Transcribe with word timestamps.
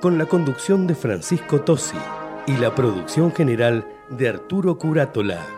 con 0.00 0.18
la 0.18 0.26
conducción 0.26 0.86
de 0.86 0.94
Francisco 0.94 1.60
Tosi 1.60 1.96
y 2.46 2.56
la 2.56 2.74
producción 2.74 3.32
general 3.32 3.86
de 4.10 4.28
Arturo 4.28 4.78
Curátola. 4.78 5.57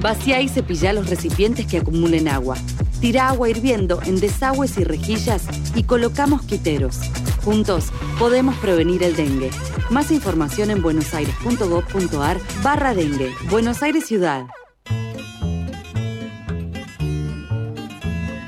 Vacía 0.00 0.40
y 0.40 0.48
cepilla 0.48 0.92
los 0.92 1.08
recipientes 1.08 1.66
que 1.66 1.78
acumulen 1.78 2.28
agua. 2.28 2.56
Tira 3.00 3.28
agua 3.28 3.48
hirviendo 3.48 4.00
en 4.04 4.20
desagües 4.20 4.78
y 4.78 4.84
rejillas 4.84 5.46
y 5.76 5.84
colocamos 5.84 6.42
quiteros. 6.42 6.98
Juntos 7.44 7.90
podemos 8.18 8.56
prevenir 8.56 9.02
el 9.02 9.16
dengue. 9.16 9.50
Más 9.90 10.10
información 10.10 10.70
en 10.70 10.82
buenosaires.gov.ar 10.82 12.38
barra 12.62 12.94
dengue. 12.94 13.30
Buenos 13.50 13.82
Aires 13.82 14.06
Ciudad. 14.06 14.46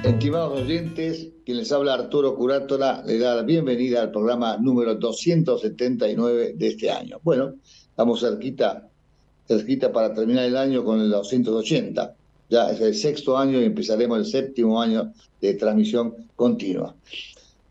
Estimados 0.04 0.60
oyentes, 0.60 1.30
quien 1.44 1.58
les 1.58 1.72
habla 1.72 1.94
Arturo 1.94 2.34
Curátola, 2.34 3.02
le 3.06 3.18
da 3.18 3.36
la 3.36 3.42
bienvenida 3.42 4.02
al 4.02 4.10
programa 4.10 4.56
número 4.56 4.96
279 4.96 6.54
de 6.56 6.66
este 6.66 6.90
año. 6.90 7.20
Bueno, 7.22 7.54
estamos 7.90 8.20
cerquita 8.20 8.91
cerquita 9.46 9.92
para 9.92 10.14
terminar 10.14 10.44
el 10.44 10.56
año 10.56 10.84
con 10.84 11.00
el 11.00 11.10
280. 11.10 12.14
Ya 12.50 12.70
es 12.70 12.80
el 12.80 12.94
sexto 12.94 13.36
año 13.38 13.60
y 13.60 13.64
empezaremos 13.64 14.18
el 14.18 14.26
séptimo 14.26 14.80
año 14.80 15.12
de 15.40 15.54
transmisión 15.54 16.14
continua. 16.36 16.94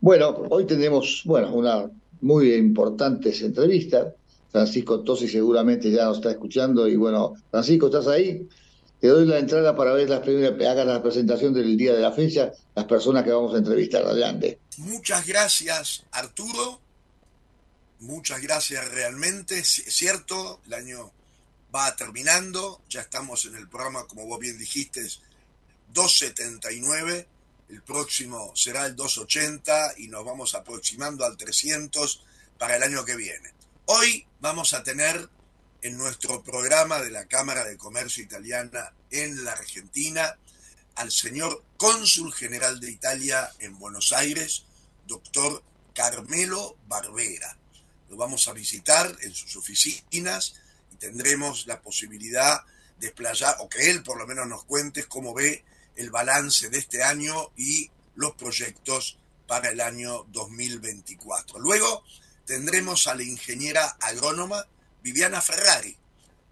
Bueno, 0.00 0.42
hoy 0.50 0.64
tenemos 0.64 1.22
bueno, 1.24 1.54
una 1.54 1.88
muy 2.20 2.52
importantes 2.54 3.42
entrevistas. 3.42 4.14
Francisco 4.50 5.00
Tosi 5.00 5.28
seguramente 5.28 5.90
ya 5.90 6.04
nos 6.04 6.18
está 6.18 6.30
escuchando 6.30 6.86
y 6.88 6.96
bueno, 6.96 7.34
Francisco, 7.50 7.86
¿estás 7.86 8.08
ahí? 8.08 8.46
Te 9.00 9.08
doy 9.08 9.26
la 9.26 9.38
entrada 9.38 9.74
para 9.74 9.94
ver 9.94 10.08
las 10.08 10.20
primeras, 10.20 10.52
hagas 10.66 10.86
la 10.86 11.02
presentación 11.02 11.54
del 11.54 11.76
día 11.76 11.94
de 11.94 12.00
la 12.00 12.12
fecha, 12.12 12.52
las 12.74 12.84
personas 12.84 13.24
que 13.24 13.30
vamos 13.30 13.54
a 13.54 13.58
entrevistar. 13.58 14.04
Adelante. 14.04 14.58
Muchas 14.78 15.26
gracias, 15.26 16.04
Arturo. 16.12 16.80
Muchas 18.00 18.42
gracias 18.42 18.88
realmente. 18.92 19.62
Cierto, 19.64 20.60
el 20.66 20.74
año 20.74 21.12
va 21.74 21.94
terminando, 21.96 22.82
ya 22.88 23.00
estamos 23.00 23.44
en 23.46 23.56
el 23.56 23.68
programa, 23.68 24.06
como 24.06 24.26
vos 24.26 24.38
bien 24.38 24.58
dijiste, 24.58 25.08
279, 25.92 27.28
el 27.70 27.82
próximo 27.82 28.52
será 28.54 28.86
el 28.86 28.94
280 28.94 29.94
y 29.98 30.08
nos 30.08 30.24
vamos 30.24 30.54
aproximando 30.54 31.24
al 31.24 31.36
300 31.36 32.24
para 32.58 32.76
el 32.76 32.82
año 32.82 33.04
que 33.04 33.16
viene. 33.16 33.52
Hoy 33.86 34.26
vamos 34.40 34.74
a 34.74 34.82
tener 34.82 35.28
en 35.80 35.96
nuestro 35.96 36.42
programa 36.42 37.00
de 37.00 37.10
la 37.10 37.26
Cámara 37.26 37.64
de 37.64 37.76
Comercio 37.76 38.22
Italiana 38.22 38.92
en 39.10 39.44
la 39.44 39.52
Argentina 39.52 40.38
al 40.94 41.10
señor 41.10 41.64
cónsul 41.78 42.32
general 42.34 42.78
de 42.80 42.90
Italia 42.90 43.50
en 43.58 43.78
Buenos 43.78 44.12
Aires, 44.12 44.64
doctor 45.06 45.62
Carmelo 45.94 46.76
Barbera. 46.86 47.56
Lo 48.10 48.16
vamos 48.16 48.46
a 48.46 48.52
visitar 48.52 49.16
en 49.22 49.34
sus 49.34 49.56
oficinas 49.56 50.61
tendremos 51.02 51.66
la 51.66 51.82
posibilidad 51.82 52.60
de 52.96 53.08
explayar, 53.08 53.56
o 53.58 53.68
que 53.68 53.90
él 53.90 54.04
por 54.04 54.16
lo 54.18 54.24
menos 54.24 54.46
nos 54.46 54.62
cuente 54.64 55.02
cómo 55.06 55.34
ve 55.34 55.64
el 55.96 56.10
balance 56.10 56.70
de 56.70 56.78
este 56.78 57.02
año 57.02 57.50
y 57.56 57.90
los 58.14 58.36
proyectos 58.36 59.18
para 59.48 59.70
el 59.70 59.80
año 59.80 60.22
2024. 60.28 61.58
Luego 61.58 62.04
tendremos 62.46 63.08
a 63.08 63.16
la 63.16 63.24
ingeniera 63.24 63.96
agrónoma 64.00 64.64
Viviana 65.02 65.42
Ferrari, 65.42 65.96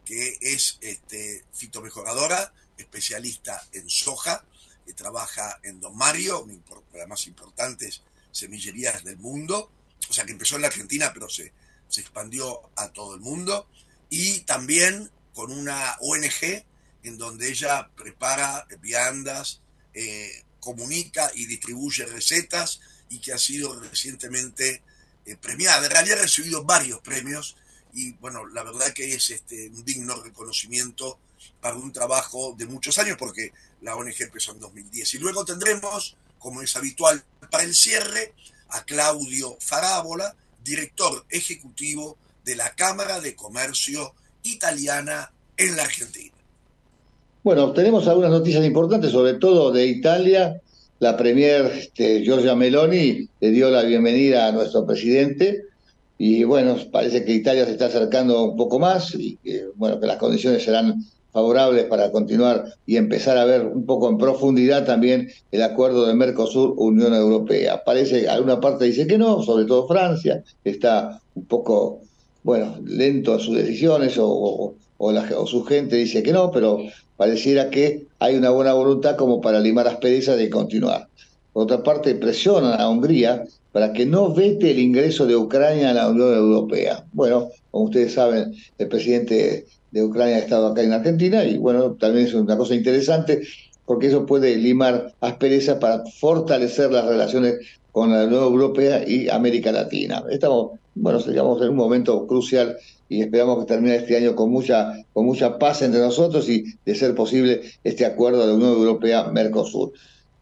que 0.04 0.36
es 0.40 0.78
este, 0.80 1.44
fitomejoradora, 1.52 2.52
especialista 2.76 3.64
en 3.70 3.88
soja, 3.88 4.44
que 4.84 4.94
trabaja 4.94 5.60
en 5.62 5.78
Don 5.78 5.96
Mario, 5.96 6.40
una 6.40 6.54
de 6.54 6.98
las 6.98 7.06
más 7.08 7.24
importantes 7.28 8.02
semillerías 8.32 9.04
del 9.04 9.18
mundo, 9.18 9.70
o 10.08 10.12
sea 10.12 10.24
que 10.24 10.32
empezó 10.32 10.56
en 10.56 10.62
la 10.62 10.68
Argentina, 10.68 11.12
pero 11.14 11.30
se, 11.30 11.52
se 11.86 12.00
expandió 12.00 12.62
a 12.74 12.88
todo 12.88 13.14
el 13.14 13.20
mundo 13.20 13.68
y 14.10 14.40
también 14.40 15.10
con 15.32 15.52
una 15.52 15.96
ONG 16.00 16.64
en 17.02 17.16
donde 17.16 17.48
ella 17.48 17.88
prepara 17.96 18.66
viandas, 18.80 19.62
eh, 19.94 20.44
comunica 20.58 21.30
y 21.34 21.46
distribuye 21.46 22.04
recetas 22.04 22.80
y 23.08 23.20
que 23.20 23.32
ha 23.32 23.38
sido 23.38 23.80
recientemente 23.80 24.82
eh, 25.24 25.36
premiada. 25.36 25.86
En 25.86 25.92
realidad 25.92 26.18
ha 26.18 26.22
recibido 26.22 26.64
varios 26.64 27.00
premios 27.00 27.56
y 27.94 28.12
bueno, 28.12 28.46
la 28.46 28.62
verdad 28.62 28.92
que 28.92 29.14
es 29.14 29.30
este, 29.30 29.68
un 29.68 29.84
digno 29.84 30.20
reconocimiento 30.22 31.18
para 31.60 31.76
un 31.76 31.92
trabajo 31.92 32.54
de 32.56 32.66
muchos 32.66 32.98
años 32.98 33.16
porque 33.18 33.52
la 33.80 33.96
ONG 33.96 34.20
empezó 34.20 34.52
en 34.52 34.60
2010. 34.60 35.14
Y 35.14 35.18
luego 35.18 35.44
tendremos, 35.44 36.16
como 36.38 36.62
es 36.62 36.76
habitual 36.76 37.24
para 37.50 37.64
el 37.64 37.74
cierre, 37.74 38.34
a 38.68 38.84
Claudio 38.84 39.56
Farábola, 39.60 40.36
director 40.62 41.24
ejecutivo 41.30 42.16
de 42.50 42.56
la 42.56 42.74
Cámara 42.74 43.20
de 43.20 43.36
Comercio 43.36 44.12
Italiana 44.42 45.30
en 45.56 45.76
la 45.76 45.84
Argentina. 45.84 46.34
Bueno, 47.44 47.72
tenemos 47.72 48.08
algunas 48.08 48.32
noticias 48.32 48.64
importantes, 48.64 49.12
sobre 49.12 49.34
todo 49.34 49.70
de 49.70 49.86
Italia. 49.86 50.60
La 50.98 51.16
premier 51.16 51.66
este, 51.66 52.24
Giorgia 52.24 52.56
Meloni 52.56 53.28
le 53.38 53.50
dio 53.52 53.70
la 53.70 53.82
bienvenida 53.82 54.48
a 54.48 54.52
nuestro 54.52 54.84
presidente 54.84 55.62
y 56.18 56.42
bueno, 56.42 56.76
parece 56.90 57.24
que 57.24 57.34
Italia 57.34 57.64
se 57.66 57.70
está 57.70 57.86
acercando 57.86 58.42
un 58.42 58.56
poco 58.56 58.80
más 58.80 59.14
y 59.14 59.36
que, 59.36 59.66
bueno, 59.76 60.00
que 60.00 60.08
las 60.08 60.16
condiciones 60.16 60.64
serán 60.64 61.04
favorables 61.32 61.84
para 61.84 62.10
continuar 62.10 62.64
y 62.84 62.96
empezar 62.96 63.38
a 63.38 63.44
ver 63.44 63.64
un 63.64 63.86
poco 63.86 64.08
en 64.08 64.18
profundidad 64.18 64.84
también 64.84 65.30
el 65.52 65.62
acuerdo 65.62 66.04
de 66.04 66.14
Mercosur-Unión 66.14 67.14
Europea. 67.14 67.84
Parece 67.84 68.28
alguna 68.28 68.60
parte 68.60 68.86
dice 68.86 69.06
que 69.06 69.18
no, 69.18 69.40
sobre 69.40 69.66
todo 69.66 69.86
Francia, 69.86 70.42
está 70.64 71.20
un 71.36 71.44
poco 71.44 72.00
bueno, 72.42 72.76
lento 72.84 73.34
a 73.34 73.38
sus 73.38 73.56
decisiones 73.56 74.16
o, 74.18 74.74
o, 74.98 75.46
su 75.46 75.64
gente 75.64 75.96
dice 75.96 76.22
que 76.22 76.32
no, 76.32 76.50
pero 76.50 76.78
pareciera 77.16 77.70
que 77.70 78.06
hay 78.18 78.36
una 78.36 78.50
buena 78.50 78.72
voluntad 78.72 79.16
como 79.16 79.40
para 79.40 79.60
limar 79.60 79.86
las 79.86 79.96
perezas 79.96 80.36
de 80.36 80.50
continuar. 80.50 81.08
Por 81.52 81.64
otra 81.64 81.82
parte, 81.82 82.14
presionan 82.14 82.80
a 82.80 82.88
Hungría 82.88 83.44
para 83.72 83.92
que 83.92 84.06
no 84.06 84.32
vete 84.32 84.70
el 84.70 84.78
ingreso 84.78 85.26
de 85.26 85.36
Ucrania 85.36 85.90
a 85.90 85.94
la 85.94 86.08
Unión 86.08 86.34
Europea. 86.34 87.04
Bueno, 87.12 87.50
como 87.70 87.84
ustedes 87.84 88.14
saben, 88.14 88.54
el 88.78 88.88
presidente 88.88 89.66
de 89.90 90.04
Ucrania 90.04 90.36
ha 90.36 90.40
estado 90.40 90.68
acá 90.68 90.82
en 90.82 90.92
Argentina 90.92 91.44
y 91.44 91.58
bueno, 91.58 91.94
también 91.94 92.26
es 92.26 92.34
una 92.34 92.56
cosa 92.56 92.74
interesante 92.74 93.42
porque 93.84 94.06
eso 94.06 94.24
puede 94.24 94.56
limar 94.56 95.12
asperezas 95.20 95.78
para 95.78 96.04
fortalecer 96.04 96.92
las 96.92 97.06
relaciones 97.06 97.56
con 97.92 98.12
la 98.12 98.24
Unión 98.24 98.42
Europea 98.42 99.02
y 99.06 99.28
América 99.28 99.72
Latina. 99.72 100.22
Estamos, 100.30 100.78
bueno, 100.94 101.20
digamos, 101.20 101.60
en 101.62 101.70
un 101.70 101.76
momento 101.76 102.26
crucial 102.26 102.76
y 103.08 103.22
esperamos 103.22 103.58
que 103.60 103.66
termine 103.66 103.96
este 103.96 104.16
año 104.16 104.34
con 104.36 104.50
mucha, 104.50 104.94
con 105.12 105.26
mucha 105.26 105.58
paz 105.58 105.82
entre 105.82 106.00
nosotros 106.00 106.48
y, 106.48 106.64
de 106.84 106.94
ser 106.94 107.14
posible, 107.14 107.62
este 107.82 108.06
acuerdo 108.06 108.40
de 108.40 108.46
la 108.46 108.54
Unión 108.54 108.72
Europea-Mercosur. 108.72 109.92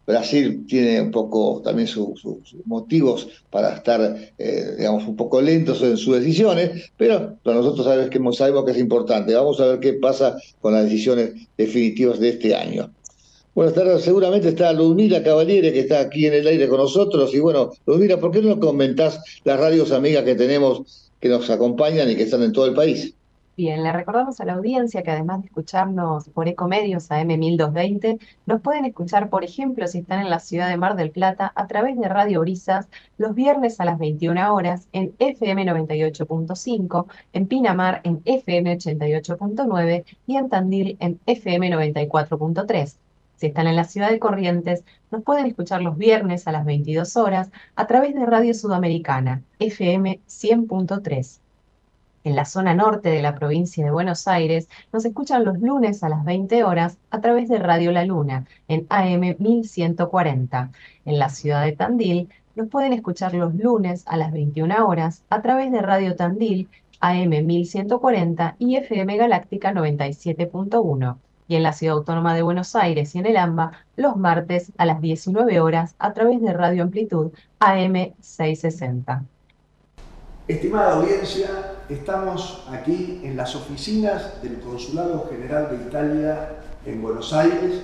Brasil 0.09 0.65
tiene 0.67 1.01
un 1.01 1.11
poco 1.11 1.61
también 1.63 1.87
sus 1.87 2.23
motivos 2.65 3.27
para 3.51 3.75
estar, 3.75 4.17
eh, 4.39 4.75
digamos, 4.75 5.07
un 5.07 5.15
poco 5.15 5.39
lentos 5.39 5.83
en 5.83 5.97
sus 5.97 6.19
decisiones, 6.19 6.91
pero 6.97 7.37
nosotros 7.45 7.85
sabemos 7.85 8.09
que, 8.09 8.19
sabemos 8.35 8.65
que 8.65 8.71
es 8.71 8.79
importante. 8.79 9.35
Vamos 9.35 9.59
a 9.59 9.67
ver 9.67 9.79
qué 9.79 9.93
pasa 9.93 10.35
con 10.61 10.73
las 10.73 10.85
decisiones 10.85 11.33
definitivas 11.55 12.19
de 12.19 12.29
este 12.29 12.55
año. 12.55 12.91
Bueno, 13.59 13.99
seguramente 13.99 14.47
está 14.47 14.71
Ludmila 14.71 15.21
Cavaliere, 15.21 15.73
que 15.73 15.81
está 15.81 15.99
aquí 15.99 16.25
en 16.25 16.33
el 16.33 16.47
aire 16.47 16.69
con 16.69 16.77
nosotros. 16.77 17.33
Y 17.33 17.41
bueno, 17.41 17.71
Ludmila, 17.85 18.17
¿por 18.17 18.31
qué 18.31 18.41
no 18.41 18.57
comentás 18.57 19.21
las 19.43 19.59
radios 19.59 19.91
amigas 19.91 20.23
que 20.23 20.35
tenemos 20.35 21.11
que 21.19 21.27
nos 21.27 21.49
acompañan 21.49 22.09
y 22.09 22.15
que 22.15 22.23
están 22.23 22.41
en 22.41 22.53
todo 22.53 22.67
el 22.67 22.73
país? 22.73 23.13
Bien, 23.57 23.83
le 23.83 23.91
recordamos 23.91 24.39
a 24.39 24.45
la 24.45 24.53
audiencia 24.53 25.03
que 25.03 25.11
además 25.11 25.41
de 25.41 25.47
escucharnos 25.47 26.29
por 26.29 26.47
Ecomedios 26.47 27.11
a 27.11 27.21
M1220, 27.21 28.17
nos 28.45 28.61
pueden 28.61 28.85
escuchar, 28.85 29.29
por 29.29 29.43
ejemplo, 29.43 29.85
si 29.87 29.97
están 29.97 30.21
en 30.21 30.29
la 30.29 30.39
ciudad 30.39 30.69
de 30.69 30.77
Mar 30.77 30.95
del 30.95 31.11
Plata, 31.11 31.51
a 31.53 31.67
través 31.67 31.99
de 31.99 32.07
Radio 32.07 32.39
Brisas, 32.39 32.87
los 33.17 33.35
viernes 33.35 33.81
a 33.81 33.83
las 33.83 33.99
21 33.99 34.55
horas 34.55 34.87
en 34.93 35.13
FM 35.19 35.65
98.5, 35.65 37.07
en 37.33 37.45
Pinamar 37.45 37.99
en 38.05 38.21
FM 38.23 38.77
88.9 38.77 40.05
y 40.27 40.37
en 40.37 40.47
Tandil 40.47 40.95
en 41.01 41.19
FM 41.25 41.71
94.3. 41.71 42.95
Si 43.39 43.47
están 43.47 43.67
en 43.67 43.77
la 43.77 43.85
ciudad 43.85 44.09
de 44.09 44.19
Corrientes, 44.19 44.83
nos 45.11 45.23
pueden 45.23 45.45
escuchar 45.45 45.81
los 45.81 45.97
viernes 45.97 46.45
a 46.45 46.51
las 46.51 46.65
22 46.65 47.15
horas 47.15 47.49
a 47.77 47.87
través 47.87 48.13
de 48.13 48.25
Radio 48.25 48.53
Sudamericana, 48.53 49.43
FM 49.59 50.19
100.3. 50.27 51.39
En 52.25 52.35
la 52.35 52.43
zona 52.43 52.73
norte 52.73 53.07
de 53.07 53.21
la 53.21 53.35
provincia 53.35 53.85
de 53.85 53.91
Buenos 53.91 54.27
Aires, 54.27 54.67
nos 54.91 55.05
escuchan 55.05 55.45
los 55.45 55.57
lunes 55.61 56.03
a 56.03 56.09
las 56.09 56.25
20 56.25 56.65
horas 56.65 56.97
a 57.11 57.21
través 57.21 57.47
de 57.47 57.59
Radio 57.59 57.93
La 57.93 58.03
Luna, 58.03 58.45
en 58.67 58.85
AM 58.89 59.37
1140. 59.39 60.71
En 61.05 61.17
la 61.17 61.29
ciudad 61.29 61.63
de 61.63 61.71
Tandil, 61.71 62.27
nos 62.55 62.67
pueden 62.67 62.91
escuchar 62.91 63.33
los 63.35 63.55
lunes 63.55 64.03
a 64.05 64.17
las 64.17 64.33
21 64.33 64.85
horas 64.85 65.23
a 65.29 65.41
través 65.41 65.71
de 65.71 65.81
Radio 65.81 66.17
Tandil, 66.17 66.67
AM 66.99 67.29
1140 67.29 68.57
y 68.59 68.75
FM 68.75 69.15
Galáctica 69.15 69.71
97.1 69.71 71.15
y 71.49 71.55
en 71.55 71.63
la 71.63 71.73
Ciudad 71.73 71.97
Autónoma 71.97 72.35
de 72.35 72.43
Buenos 72.43 72.75
Aires 72.75 73.15
y 73.15 73.19
en 73.19 73.25
el 73.25 73.35
AMBA 73.35 73.71
los 73.97 74.15
martes 74.15 74.71
a 74.77 74.85
las 74.85 75.01
19 75.01 75.59
horas 75.59 75.95
a 75.97 76.13
través 76.13 76.41
de 76.41 76.53
Radio 76.53 76.83
Amplitud 76.83 77.31
AM 77.59 78.13
660. 78.21 79.23
Estimada 80.47 80.93
audiencia, 80.93 81.49
estamos 81.89 82.65
aquí 82.71 83.21
en 83.23 83.35
las 83.35 83.55
oficinas 83.55 84.41
del 84.43 84.59
Consulado 84.59 85.27
General 85.29 85.69
de 85.71 85.87
Italia 85.87 86.49
en 86.85 87.01
Buenos 87.01 87.33
Aires 87.33 87.81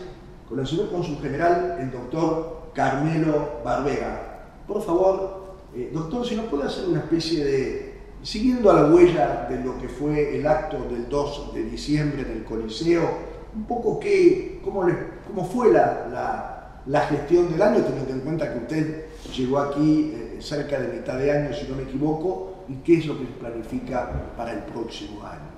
con 0.47 0.59
el 0.59 0.67
señor 0.67 0.91
Consul 0.91 1.17
General, 1.19 1.77
el 1.79 1.91
doctor 1.91 2.69
Carmelo 2.75 3.61
Barbera. 3.65 4.45
Por 4.67 4.83
favor, 4.83 5.55
eh, 5.75 5.89
doctor, 5.91 6.23
si 6.23 6.35
nos 6.35 6.45
puede 6.45 6.65
hacer 6.65 6.87
una 6.87 6.99
especie 6.99 7.43
de, 7.43 7.93
siguiendo 8.21 8.69
a 8.69 8.75
la 8.75 8.93
huella 8.93 9.47
de 9.49 9.63
lo 9.63 9.79
que 9.79 9.89
fue 9.89 10.37
el 10.37 10.45
acto 10.45 10.77
del 10.87 11.09
2 11.09 11.53
de 11.55 11.63
diciembre 11.63 12.21
en 12.21 12.31
el 12.37 12.43
Coliseo, 12.43 13.34
un 13.55 13.63
poco 13.63 13.99
qué, 13.99 14.59
cómo, 14.63 14.85
cómo 15.27 15.45
fue 15.45 15.71
la, 15.71 16.81
la, 16.85 17.01
gestión 17.07 17.51
del 17.51 17.61
año, 17.61 17.83
teniendo 17.83 18.13
en 18.13 18.19
cuenta 18.19 18.51
que 18.51 18.59
usted 18.59 19.05
llegó 19.35 19.59
aquí 19.59 20.13
eh, 20.13 20.37
cerca 20.41 20.79
de 20.79 20.89
mitad 20.89 21.17
de 21.17 21.31
año, 21.31 21.55
si 21.55 21.67
no 21.67 21.75
me 21.75 21.83
equivoco, 21.83 22.65
y 22.67 22.75
qué 22.83 22.97
es 22.99 23.05
lo 23.05 23.17
que 23.17 23.25
se 23.25 23.31
planifica 23.31 24.11
para 24.35 24.53
el 24.53 24.59
próximo 24.63 25.23
año. 25.25 25.55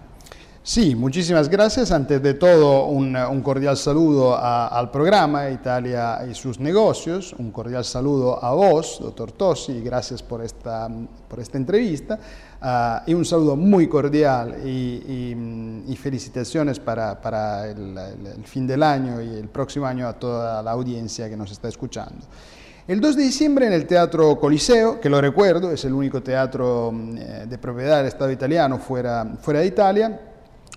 Sí, 0.62 0.96
muchísimas 0.96 1.48
gracias. 1.48 1.92
Antes 1.92 2.22
de 2.22 2.34
todo, 2.34 2.88
un, 2.88 3.16
un 3.16 3.42
cordial 3.42 3.78
saludo 3.78 4.36
a, 4.36 4.68
al 4.68 4.92
programa 4.92 5.50
Italia 5.50 6.20
y 6.30 6.34
sus 6.34 6.60
negocios. 6.60 7.34
Un 7.40 7.52
cordial 7.52 7.86
saludo 7.86 8.44
a 8.44 8.54
vos, 8.54 9.00
doctor 9.02 9.32
Tosi, 9.32 9.82
gracias 9.82 10.22
por 10.22 10.44
esta, 10.44 10.90
por 11.30 11.40
esta 11.40 11.58
entrevista. 11.58 12.20
Uh, 12.60 13.02
y 13.06 13.14
un 13.14 13.24
saludo 13.24 13.56
muy 13.56 13.88
cordial 13.88 14.56
y, 14.66 14.70
y, 14.70 15.84
y 15.88 15.96
felicitaciones 15.96 16.80
para, 16.80 17.22
para 17.22 17.68
el, 17.68 17.96
el, 17.96 18.26
el, 18.26 18.44
fin 18.46 18.66
del 18.66 18.82
año 18.82 19.22
y 19.22 19.36
el 19.36 19.48
próximo 19.48 19.86
año 19.86 20.08
a 20.08 20.14
toda 20.14 20.64
la 20.64 20.72
audiencia 20.72 21.30
que 21.30 21.38
nos 21.38 21.52
está 21.52 21.68
escuchando. 21.68 22.26
El 22.88 23.02
2 23.02 23.18
de 23.18 23.24
diciembre 23.24 23.68
en 23.68 23.74
el 23.74 23.86
Teatro 23.86 24.40
Coliseo, 24.40 25.00
que 25.00 25.10
lo 25.10 25.20
recuerdo, 25.20 25.72
es 25.72 25.84
el 25.84 25.94
único 25.94 26.24
teatro 26.24 26.94
eh, 27.18 27.46
de 27.46 27.58
propiedad 27.58 27.98
del 27.98 28.08
Estado 28.08 28.32
italiano 28.32 28.80
fuera, 28.80 29.26
fuera 29.42 29.60
de 29.60 29.66
Italia, 29.68 30.22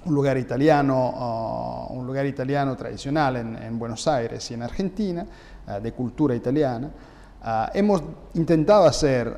un 0.04 0.14
lugar 0.14 0.36
italiano, 0.36 1.88
uh, 1.88 1.94
un 1.96 2.06
lugar 2.06 2.26
italiano 2.26 2.76
tradicional 2.76 3.36
en, 3.36 3.56
en, 3.56 3.78
Buenos 3.78 4.08
Aires 4.08 4.50
y 4.50 4.54
en 4.54 4.64
Argentina, 4.64 5.24
uh, 5.68 5.80
de 5.80 5.92
cultura 5.92 6.34
italiana. 6.34 6.90
Uh, 7.42 7.70
hemos 7.72 8.02
intentado 8.34 8.84
hacer, 8.84 9.34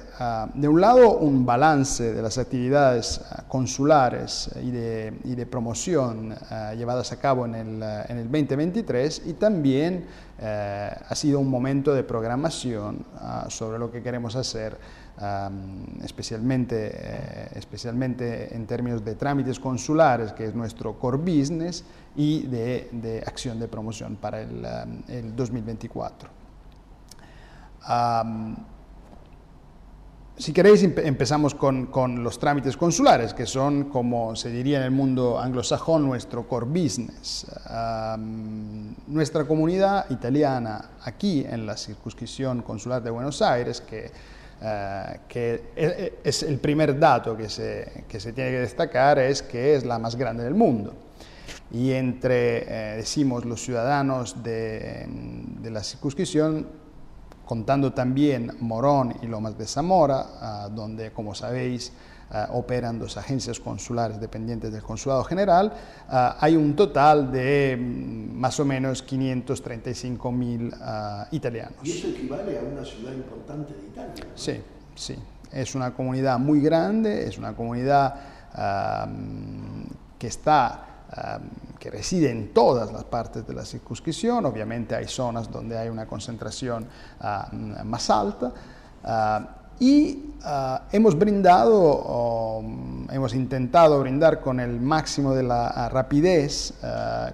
de 0.54 0.68
un 0.68 0.80
lado, 0.80 1.18
un 1.18 1.46
balance 1.46 2.12
de 2.12 2.20
las 2.20 2.36
actividades 2.36 3.20
consulares 3.46 4.50
y 4.60 4.72
de, 4.72 5.12
y 5.24 5.36
promoción 5.44 6.34
llevadas 6.76 7.12
a 7.12 7.20
cabo 7.20 7.46
en 7.46 7.54
el, 7.54 7.82
en 8.08 8.18
el 8.18 8.24
2023 8.24 9.22
y 9.26 9.32
también 9.34 10.06
ha 10.40 11.14
sido 11.14 11.38
un 11.38 11.48
momento 11.48 11.94
de 11.94 12.02
programación 12.02 13.06
sobre 13.48 13.78
lo 13.78 13.90
que 13.90 14.02
queremos 14.02 14.34
hacer 14.36 14.76
especialmente, 16.02 16.90
eh, 16.92 17.48
especialmente 17.54 18.54
en 18.54 18.66
términos 18.66 19.04
de 19.04 19.14
trámites 19.14 19.60
consulares, 19.60 20.32
que 20.32 20.46
es 20.46 20.54
nuestro 20.54 20.98
core 20.98 21.18
business, 21.18 21.84
y 22.16 22.42
de, 22.46 22.88
de 22.92 23.22
acción 23.24 23.58
de 23.58 23.68
promoción 23.68 24.16
para 24.16 24.42
el, 24.42 24.66
um, 24.66 25.02
el 25.08 25.36
2024. 25.36 26.41
Um, 27.88 28.56
si 30.36 30.52
queréis, 30.52 30.82
empezamos 30.82 31.54
con, 31.54 31.86
con, 31.86 32.24
los 32.24 32.38
trámites 32.38 32.76
consulares, 32.76 33.34
que 33.34 33.46
son, 33.46 33.84
como 33.84 34.34
se 34.34 34.50
diría 34.50 34.78
en 34.78 34.84
el 34.84 34.90
mundo 34.90 35.38
anglosajón, 35.38 36.04
nuestro 36.04 36.48
core 36.48 36.66
business. 36.66 37.46
Um, 37.68 38.94
nuestra 39.08 39.44
comunidad 39.44 40.10
italiana 40.10 40.90
aquí 41.04 41.44
en 41.48 41.66
la 41.66 41.76
circunscripción 41.76 42.62
consular 42.62 43.02
de 43.02 43.10
Buenos 43.10 43.42
Aires, 43.42 43.80
que 43.80 44.10
Uh, 44.62 45.18
que 45.26 46.20
es 46.22 46.44
el 46.44 46.60
primer 46.60 46.96
dato 46.96 47.36
que 47.36 47.48
se, 47.48 48.04
que 48.06 48.20
se, 48.20 48.32
tiene 48.32 48.52
que 48.52 48.60
destacar, 48.60 49.18
es 49.18 49.42
que 49.42 49.74
es 49.74 49.84
la 49.84 49.98
más 49.98 50.14
grande 50.14 50.44
del 50.44 50.54
mundo. 50.54 50.94
Y 51.72 51.90
entre, 51.90 52.62
eh, 52.68 52.96
decimos, 52.98 53.44
los 53.44 53.60
ciudadanos 53.60 54.40
de, 54.44 55.04
de, 55.60 55.70
la 55.70 55.82
circunscripción, 55.82 56.68
contando 57.52 57.92
también 57.92 58.50
Morón 58.60 59.14
y 59.20 59.26
Lomas 59.26 59.58
de 59.58 59.66
Zamora, 59.66 60.24
uh, 60.24 60.74
donde, 60.74 61.12
como 61.12 61.34
sabéis, 61.34 61.92
uh, 62.30 62.56
operan 62.56 62.98
dos 62.98 63.18
agencias 63.18 63.60
consulares 63.60 64.18
dependientes 64.18 64.72
del 64.72 64.80
Consulado 64.80 65.22
General, 65.24 65.66
uh, 65.66 66.14
hay 66.40 66.56
un 66.56 66.74
total 66.74 67.30
de 67.30 67.76
mm, 67.76 68.40
más 68.40 68.58
o 68.58 68.64
menos 68.64 69.02
535 69.02 70.32
mil 70.32 70.72
italianos. 71.30 71.74
¿Y 71.84 71.90
eso 71.90 72.08
equivale 72.08 72.58
a 72.58 72.62
una 72.62 72.86
ciudad 72.86 73.12
importante 73.12 73.74
de 73.74 73.86
Italia? 73.86 74.24
¿no? 74.24 74.30
Sí, 74.34 74.62
sí. 74.94 75.16
Es 75.52 75.74
una 75.74 75.92
comunidad 75.92 76.38
muy 76.38 76.62
grande, 76.62 77.28
es 77.28 77.36
una 77.36 77.54
comunidad 77.54 78.14
que 80.18 80.26
está 80.26 80.86
que 81.82 81.90
reside 81.90 82.30
en 82.30 82.54
todas 82.54 82.92
las 82.92 83.02
partes 83.02 83.44
de 83.44 83.52
la 83.54 83.64
circunscripción. 83.64 84.46
Obviamente 84.46 84.94
hay 84.94 85.08
zonas 85.08 85.50
donde 85.50 85.76
hay 85.76 85.88
una 85.88 86.06
concentración 86.06 86.86
uh, 87.20 87.84
más 87.84 88.08
alta. 88.08 88.52
Uh, 89.02 89.44
y 89.80 90.36
uh, 90.44 90.78
hemos 90.92 91.18
brindado, 91.18 92.60
um, 92.60 93.10
hemos 93.10 93.34
intentado 93.34 93.98
brindar 93.98 94.40
con 94.40 94.60
el 94.60 94.78
máximo 94.78 95.34
de 95.34 95.42
la 95.42 95.88
rapidez, 95.88 96.74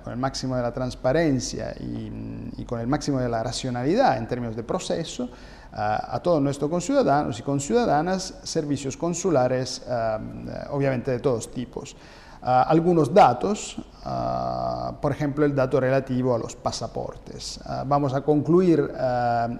con 0.03 0.15
el 0.15 0.19
máximo 0.19 0.57
de 0.57 0.63
la 0.63 0.73
transparencia 0.73 1.75
y, 1.79 2.11
y, 2.57 2.65
con 2.65 2.81
el 2.81 2.87
máximo 2.87 3.19
de 3.19 3.29
la 3.29 3.43
racionalidad 3.43 4.17
en 4.17 4.27
términos 4.27 4.57
de 4.57 4.63
proceso 4.63 5.29
a 5.73 6.19
todos 6.21 6.41
nuestros 6.41 6.71
conciudadanos 6.71 7.39
y 7.39 7.43
conciudadanas 7.43 8.39
servicios 8.45 8.97
consulares, 8.97 9.83
obviamente 10.71 11.11
de 11.11 11.19
todos 11.19 11.53
tipos. 11.53 11.95
Algunos 12.41 13.13
datos, 13.13 13.77
por 15.01 15.13
ejemplo 15.13 15.45
el 15.45 15.55
dato 15.55 15.81
relativo 15.81 16.35
a 16.35 16.39
los 16.39 16.57
pasaportes. 16.57 17.61
Vamos 17.87 18.15
a 18.15 18.21
concluir 18.23 18.91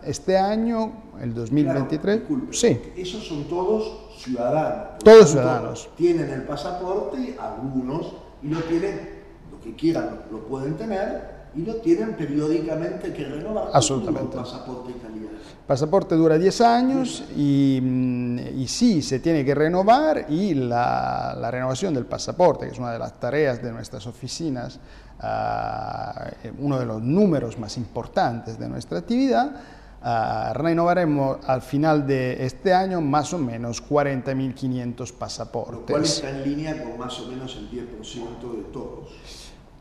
este 0.05 0.39
año, 0.39 0.93
el 1.21 1.35
2023. 1.35 2.23
sí. 2.53 2.81
Esos 2.97 3.27
son 3.27 3.45
todos 3.45 4.07
ciudadanos. 4.19 4.99
Todos 5.05 5.31
ciudadanos. 5.31 5.89
Tienen 5.97 6.31
el 6.31 6.43
pasaporte, 6.43 7.37
algunos, 7.41 8.15
y 8.43 8.49
lo 8.49 8.61
tienen, 8.61 9.23
lo 9.51 9.61
que 9.61 9.75
quieran 9.75 10.23
lo 10.31 10.45
pueden 10.45 10.77
tener, 10.77 11.38
y 11.55 11.63
lo 11.63 11.77
tienen 11.77 12.15
periódicamente 12.15 13.13
que 13.13 13.25
renovar. 13.25 13.71
Absolutamente. 13.73 14.37
El 14.37 14.43
pasaporte 14.43 14.91
italiano. 14.91 15.29
Pasaporte 15.67 16.15
dura 16.15 16.39
10 16.39 16.61
años 16.63 17.25
y, 17.37 17.79
mm, 17.83 18.39
y, 18.59 18.67
sí, 18.69 19.03
se 19.03 19.21
tiene 19.21 19.45
que 19.45 19.55
renovar 19.55 20.27
y 20.29 20.55
la, 20.55 21.37
la, 21.39 21.51
renovación 21.51 21.93
del 21.95 22.07
pasaporte, 22.07 22.67
que 22.67 22.73
es 22.73 22.79
una 22.79 22.93
de 22.93 22.99
las 22.99 23.21
tareas 23.21 23.63
de 23.63 23.71
nuestras 23.71 24.07
oficinas, 24.07 24.81
uh, 25.23 26.49
uno 26.59 26.79
de 26.79 26.87
los 26.87 27.03
números 27.03 27.59
más 27.59 27.77
importantes 27.77 28.59
de 28.59 28.69
nuestra 28.69 28.99
actividad, 28.99 29.53
Uh, 30.01 30.55
renovaremos 30.55 31.39
al 31.45 31.61
final 31.61 32.07
de 32.07 32.47
este 32.47 32.73
año 32.73 33.01
más 33.01 33.35
o 33.35 33.39
menos 33.39 33.83
40.500 33.83 35.13
pasaportes. 35.13 35.81
Lo 35.81 35.87
cual 35.87 36.05
está 36.05 36.31
en 36.31 36.45
línea 36.45 36.85
con 36.85 36.97
más 36.97 37.19
o 37.19 37.27
menos 37.27 37.57
el 37.57 37.69
10% 37.69 38.57
de 38.57 38.63
todos. 38.73 39.09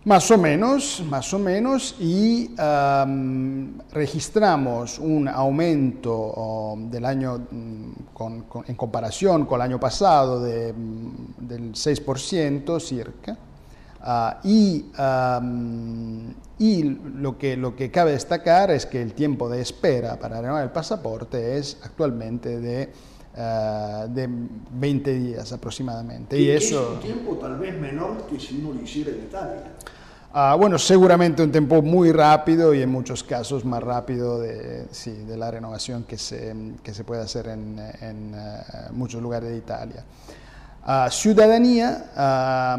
Más 0.08 0.32
o 0.32 0.38
menos, 0.38 1.04
más 1.06 1.34
o 1.34 1.38
menos, 1.38 1.98
y 2.00 2.56
um, 2.58 3.78
registramos 3.92 5.00
un 5.00 5.28
aumento 5.28 6.16
um, 6.16 6.90
del 6.90 7.04
año 7.04 7.40
mm, 7.52 8.14
con, 8.14 8.44
con, 8.44 8.64
en 8.70 8.76
comparación 8.76 9.46
con 9.46 9.60
el 9.60 9.64
año 9.64 9.82
pasado 9.82 10.42
de, 10.42 10.72
mm, 10.72 11.46
del 11.46 11.74
6% 11.74 12.80
circa. 12.80 13.38
Uh, 14.00 14.48
y, 14.48 14.86
y 16.58 16.84
lo, 17.18 17.38
que, 17.38 17.58
lo 17.58 17.76
que 17.76 17.92
cabe 17.92 18.12
destacar 18.12 18.72
es 18.72 18.86
que 18.86 19.02
el 19.02 19.14
tiempo 19.14 19.50
de 19.50 19.60
espera 19.60 20.18
para 20.18 20.40
renovar 20.40 20.64
el 20.64 20.72
pasaporte 20.72 21.58
es 21.58 21.80
actualmente 21.84 22.62
de 22.62 23.18
Uh, 23.38 24.12
de 24.12 24.28
20 24.28 25.14
días 25.14 25.54
aproximadamente. 25.54 26.40
Y 26.40 26.50
eso... 26.50 26.82
Es 26.82 26.90
un 26.96 27.00
tiempo 27.02 27.36
tal 27.36 27.60
vez 27.60 27.80
menor 27.80 28.26
que 28.26 28.40
si 28.40 28.58
uno 28.58 28.74
lo 28.74 28.82
hiciera 28.82 29.12
en 29.12 29.18
Italia. 29.18 29.76
Uh, 30.38 30.56
bueno, 30.56 30.78
seguramente 30.78 31.42
un 31.42 31.52
tiempo 31.52 31.82
muy 31.82 32.12
rápido 32.12 32.72
y 32.72 32.84
en 32.84 32.92
muchos 32.92 33.24
casos 33.24 33.66
más 33.66 33.82
rápido 33.82 34.40
de, 34.40 34.86
la 35.36 35.50
renovación 35.50 36.04
que 36.04 36.20
se, 36.20 36.56
que 36.84 36.94
se 36.94 37.04
puede 37.04 37.24
hacer 37.24 37.48
en, 37.48 38.36
uh, 38.36 38.94
muchos 38.94 39.20
lugares 39.20 39.50
de 39.50 39.58
Italia. 39.58 40.04
Uh, 40.86 41.10
ciudadanía, 41.10 42.78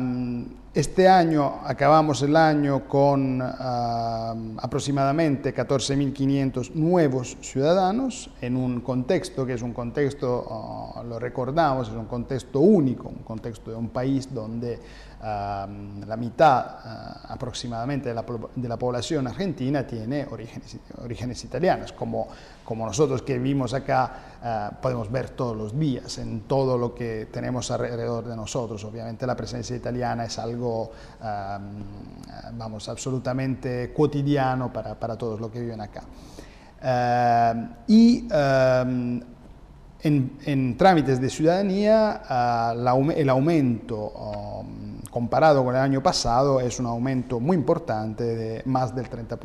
este 0.73 1.09
año 1.09 1.55
acabamos 1.65 2.23
el 2.23 2.37
año 2.37 2.87
con 2.87 3.43
aproximadamente 3.43 5.53
14.500 5.53 6.75
nuevos 6.75 7.37
ciudadanos 7.41 8.31
en 8.41 8.55
un 8.55 8.83
contexto 8.83 9.45
que 9.45 9.55
es 9.55 9.63
un 9.63 9.73
contexto, 9.73 10.95
lo 11.09 11.19
recordamos, 11.19 11.89
es 11.89 11.95
un 11.95 12.07
contexto 12.07 12.61
único, 12.61 13.09
un 13.09 13.25
contexto 13.25 13.73
de 13.73 13.77
un 13.77 13.89
país 13.89 14.33
donde 14.33 14.79
Uh, 15.21 16.05
la 16.07 16.17
mitad 16.17 16.65
uh, 16.65 17.33
aproximadamente 17.33 18.11
de 18.11 18.15
la, 18.15 18.25
de 18.55 18.69
la, 18.69 18.77
población 18.77 19.27
argentina 19.27 19.85
tiene 19.85 20.25
orígenes, 20.31 20.77
orígenes 21.03 21.43
italianos, 21.43 21.91
como, 21.93 22.29
como, 22.65 22.87
nosotros 22.87 23.23
que 23.23 23.37
vivimos 23.37 23.75
acá 23.75 24.13
uh, 24.41 24.81
podemos 24.81 25.11
ver 25.11 25.31
todos 25.31 25.57
los 25.57 25.77
días 25.77 26.19
en 26.19 26.43
todo 26.43 26.79
lo 26.79 26.95
que 26.95 27.27
tenemos 27.33 27.69
alrededor 27.73 28.29
de 28.29 28.37
nosotros. 28.37 28.85
Obviamente 28.85 29.27
la 29.27 29.35
presencia 29.35 29.75
italiana 29.75 30.25
es 30.25 30.39
algo, 30.39 30.93
vamos, 32.53 32.89
absolutamente 32.89 33.93
cotidiano 33.93 34.73
para, 34.73 34.95
para, 34.95 35.17
todos 35.17 35.41
los 35.41 35.51
que 35.51 35.61
viven 35.61 35.81
acá. 35.81 36.05
y 37.89 38.29
en, 40.01 40.33
en, 40.45 40.77
trámites 40.77 41.21
de 41.21 41.29
ciudadanía, 41.29 42.23
la, 42.77 42.97
el 43.17 43.29
aumento 43.29 43.97
um, 43.97 44.98
comparado 45.11 45.65
con 45.65 45.75
el 45.75 45.81
año 45.81 46.03
pasado 46.03 46.61
es 46.61 46.79
un 46.79 46.87
aumento 46.87 47.41
muy 47.41 47.57
importante 47.57 48.25
de 48.25 48.63
más 48.67 48.95
del 48.95 49.09
30%. 49.09 49.39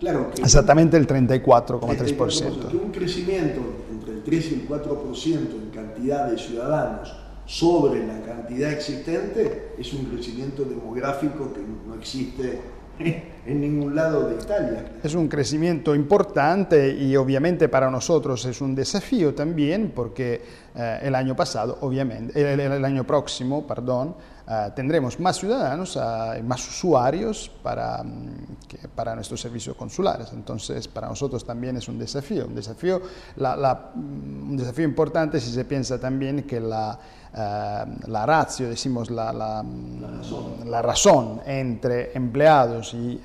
Claro 0.00 0.30
Exactamente 0.36 0.96
el 0.96 1.06
34,3%. 1.06 2.72
Un 2.72 2.90
crecimiento 2.90 3.60
entre 3.90 4.12
el 4.12 4.22
3 4.22 4.50
y 4.50 4.54
el 4.54 4.68
4% 4.68 5.26
en 5.32 5.70
cantidad 5.70 6.28
de 6.28 6.38
ciudadanos 6.38 7.14
sobre 7.46 8.06
la 8.06 8.20
cantidad 8.22 8.72
existente 8.72 9.74
es 9.78 9.92
un 9.92 10.06
crecimiento 10.06 10.64
demográfico 10.64 11.52
que 11.52 11.60
no 11.86 11.94
existe 11.94 12.60
en 12.98 13.60
ningún 13.60 13.94
lado 13.94 14.28
de 14.28 14.36
Italia. 14.36 14.92
Es 15.02 15.14
un 15.14 15.28
crecimiento 15.28 15.94
importante 15.94 16.94
y 16.94 17.16
obviamente 17.16 17.68
para 17.68 17.90
nosotros 17.90 18.44
es 18.46 18.60
un 18.60 18.74
desafío 18.74 19.34
también 19.34 19.92
porque 19.94 20.42
eh, 20.74 21.00
el 21.02 21.14
año 21.14 21.36
pasado, 21.36 21.78
obviamente, 21.82 22.52
el, 22.52 22.60
el 22.60 22.84
año 22.84 23.04
próximo, 23.04 23.66
perdón, 23.66 24.14
Uh, 24.46 24.70
tendremos 24.74 25.18
más 25.20 25.38
ciudadanos, 25.38 25.96
uh, 25.96 26.42
más 26.44 26.68
usuarios 26.68 27.50
para, 27.62 28.02
um, 28.02 28.28
que, 28.68 28.76
para 28.88 29.14
nuestros 29.14 29.40
servicios 29.40 29.74
consulares. 29.74 30.28
Entonces, 30.34 30.86
para 30.86 31.08
nosotros 31.08 31.46
también 31.46 31.78
es 31.78 31.88
un 31.88 31.98
desafío, 31.98 32.46
un 32.46 32.54
desafío, 32.54 33.00
la, 33.36 33.56
la, 33.56 33.92
mm, 33.94 34.50
un 34.50 34.56
desafío 34.58 34.84
importante 34.84 35.40
si 35.40 35.50
se 35.50 35.64
piensa 35.64 35.98
también 35.98 36.42
que 36.42 36.60
la, 36.60 36.98
uh, 37.32 38.10
la 38.10 38.26
ratio, 38.26 38.68
decimos 38.68 39.10
la, 39.10 39.32
la, 39.32 39.62
razón. 39.62 40.70
la 40.70 40.82
razón 40.82 41.40
entre 41.46 42.14
empleados 42.14 42.92
y, 42.92 43.18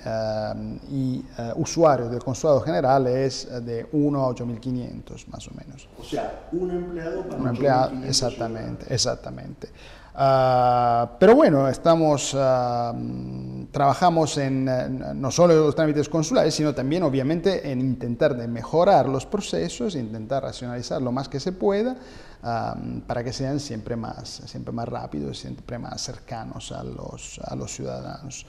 y 0.90 1.26
usuarios 1.58 2.10
del 2.12 2.24
consulado 2.24 2.62
general 2.62 3.08
es 3.08 3.46
de 3.66 3.86
1 3.92 4.24
a 4.24 4.30
8.500 4.30 5.28
más 5.28 5.46
o 5.50 5.52
menos. 5.52 5.90
O 6.00 6.04
sea, 6.06 6.48
un 6.54 6.72
empleado 6.72 7.24
para 7.24 7.42
un 7.42 7.48
empleado, 7.50 7.92
exactamente, 8.06 8.86
exactamente. 8.94 9.68
Uh, 10.14 11.08
pero 11.20 11.36
bueno, 11.36 11.68
estamos, 11.68 12.34
uh, 12.34 13.68
trabajamos 13.72 14.38
en, 14.38 14.68
en, 14.68 15.22
no 15.22 15.32
solo 15.32 15.54
en 15.54 15.60
los 15.62 15.76
trámites 15.76 16.10
consulares, 16.10 16.56
sino 16.56 16.74
también 16.74 17.04
obviamente 17.04 17.72
en 17.72 17.80
intentar 17.80 18.36
de 18.36 18.48
mejorar 18.48 19.08
los 19.08 19.26
procesos, 19.26 19.96
intentar 19.96 20.44
racionalizar 20.44 21.02
lo 21.02 21.12
más 21.12 21.30
que 21.30 21.40
se 21.40 21.52
pueda 21.52 21.96
uh, 22.44 23.00
para 23.08 23.24
que 23.24 23.32
sean 23.32 23.60
siempre 23.60 23.96
más, 23.96 24.42
siempre 24.46 24.74
más 24.74 24.88
rápidos, 24.88 25.38
siempre 25.38 25.78
más 25.78 26.02
cercanos 26.02 26.72
a 26.72 26.84
los, 26.84 27.40
a 27.44 27.56
los 27.56 27.72
ciudadanos. 27.72 28.46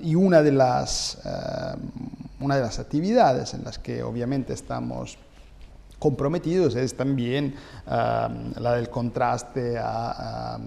y 0.00 0.14
una 0.14 0.42
de, 0.42 0.52
las, 0.52 1.18
una 2.40 2.56
de 2.56 2.62
las 2.62 2.78
actividades 2.78 3.52
en 3.54 3.64
las 3.64 3.78
que 3.78 4.02
obviamente 4.02 4.54
estamos 4.54 5.18
comprometidos 6.00 6.74
es 6.74 6.96
también 6.96 7.54
uh, 7.86 7.90
la 8.60 8.74
del 8.74 8.88
contraste 8.90 9.78
a, 9.78 10.58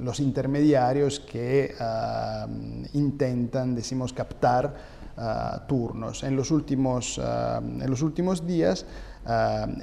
los 0.00 0.20
intermediarios 0.20 1.18
que 1.18 1.74
uh, 1.74 2.48
intentan, 2.96 3.74
decimos, 3.74 4.12
captar 4.12 4.72
uh, 5.16 5.66
turnos. 5.66 6.22
En 6.22 6.36
los 6.36 6.52
últimos, 6.52 7.18
en 7.18 7.90
los 7.90 8.02
últimos 8.02 8.46
días 8.46 8.86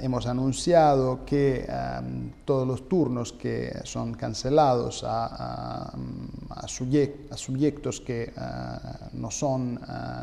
hemos 0.00 0.26
anunciado 0.26 1.24
que 1.24 1.68
todos 2.44 2.66
los 2.66 2.88
turnos 2.88 3.32
que 3.32 3.78
son 3.84 4.14
cancelados 4.14 5.04
a, 5.06 5.92
a 6.48 6.66
subyectos 6.66 8.00
que 8.00 8.32
no 9.12 9.30
son, 9.30 9.78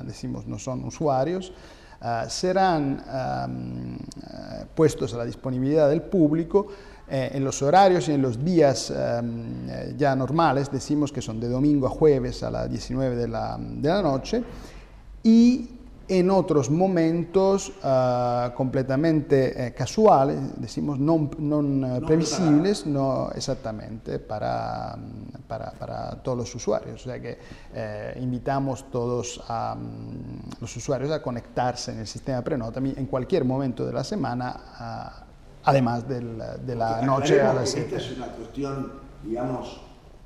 decimos, 0.05 0.45
no 0.47 0.59
son 0.59 0.83
usuarios, 0.83 1.53
Uh, 2.03 2.29
serán 2.29 2.99
uh, 2.99 4.65
puestos 4.75 5.13
a 5.13 5.17
la 5.17 5.23
disponibilidad 5.23 5.89
del 5.89 6.01
público 6.01 6.67
eh, 7.07 7.31
en 7.33 7.43
los 7.43 7.61
horarios 7.61 8.09
y 8.09 8.13
en 8.13 8.21
los 8.21 8.43
días 8.43 8.91
um, 8.91 9.67
ya 9.97 10.15
normales, 10.15 10.71
decimos 10.71 11.11
que 11.11 11.21
son 11.21 11.39
de 11.39 11.47
domingo 11.47 11.87
a 11.87 11.89
jueves 11.89 12.43
a 12.43 12.51
las 12.51 12.69
19 12.69 13.15
de 13.15 13.27
la, 13.27 13.57
de 13.59 13.87
la 13.89 14.01
noche, 14.01 14.43
y 15.21 15.69
en 16.07 16.29
otros 16.31 16.69
momentos 16.69 17.71
uh, 17.81 18.53
completamente 18.55 19.67
eh, 19.67 19.73
casuales, 19.73 20.37
decimos 20.59 20.99
non, 20.99 21.31
non 21.39 21.79
no 21.79 22.03
previsibles, 22.03 22.85
no 22.85 23.31
exactamente 23.31 24.19
para, 24.19 24.97
para, 25.47 25.71
para, 25.71 26.19
todos 26.21 26.37
los 26.39 26.55
usuarios. 26.55 27.01
O 27.01 27.09
sea 27.09 27.21
que 27.21 27.39
eh, 27.73 28.19
invitamos 28.19 28.91
todos 28.91 29.41
a 29.47 29.75
um, 29.79 30.43
los 30.59 30.75
usuarios 30.75 31.11
a 31.11 31.21
conectarse 31.21 31.91
en 31.91 31.99
el 31.99 32.07
sistema 32.07 32.41
Prenotami 32.41 32.93
en 32.97 33.05
cualquier 33.05 33.45
momento 33.45 33.85
de 33.85 33.93
la 33.93 34.03
semana, 34.03 34.59
uh, 34.59 35.23
además 35.63 36.07
del, 36.07 36.37
de 36.65 36.75
la 36.75 36.99
Porque 36.99 37.05
noche 37.05 37.41
a 37.41 37.53
las 37.53 37.69
7. 37.69 37.95
Esta 37.95 38.11
es 38.11 38.17
una 38.17 38.27
cuestión, 38.27 38.91
digamos, 39.23 39.79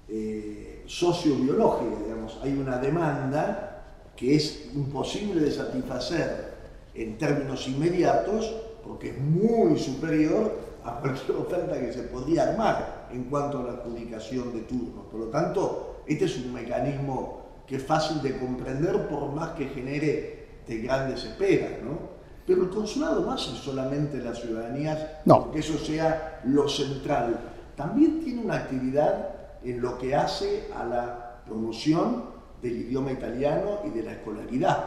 eh, 0.10 0.84
sociobiológica, 0.88 2.02
digamos, 2.04 2.40
hay 2.42 2.54
una 2.58 2.78
demanda 2.78 3.77
que 4.18 4.36
es 4.36 4.70
imposible 4.74 5.42
de 5.42 5.52
satisfacer 5.52 6.58
en 6.96 7.18
términos 7.18 7.68
inmediatos 7.68 8.52
porque 8.84 9.12
es 9.12 9.20
muy 9.20 9.78
superior 9.78 10.68
a 10.84 11.00
cualquier 11.00 11.38
oferta 11.38 11.80
que 11.80 11.94
se 11.94 12.04
podría 12.04 12.50
armar. 12.50 12.98
en 13.12 13.24
cuanto 13.26 13.60
a 13.60 13.64
la 13.64 13.72
adjudicación 13.72 14.54
de 14.54 14.62
turnos. 14.62 15.06
Por 15.10 15.22
lo 15.22 15.26
tanto, 15.28 16.02
este 16.06 16.26
es 16.26 16.38
un 16.38 16.54
mecanismo 16.54 17.42
que 17.66 17.78
es 17.78 17.84
fácil 17.84 18.22
de 18.22 18.38
comprender 18.38 19.08
por 19.08 19.32
más 19.34 19.52
que 19.52 19.70
genere 19.70 20.48
de 20.68 20.78
grandes 20.80 21.24
esperas, 21.24 21.82
¿no? 21.84 22.18
Pero 22.46 22.64
el 22.64 22.70
consulado 22.70 23.22
no 23.22 23.32
hace 23.32 23.52
solamente 23.56 24.18
las 24.18 24.40
ciudadanías, 24.40 25.00
no. 25.26 25.52
que 25.52 25.60
eso 25.60 25.78
sea 25.78 26.42
lo 26.46 26.68
central. 26.68 27.40
También 27.76 28.22
tiene 28.22 28.42
una 28.42 28.56
actividad 28.56 29.36
en 29.64 29.82
lo 29.82 29.98
que 29.98 30.16
hace 30.16 30.68
a 30.76 30.84
la 30.86 31.42
promoción 31.46 32.37
del 32.62 32.78
idioma 32.78 33.12
italiano 33.12 33.80
y 33.86 33.90
de 33.90 34.04
la 34.04 34.14
escolaridad. 34.14 34.86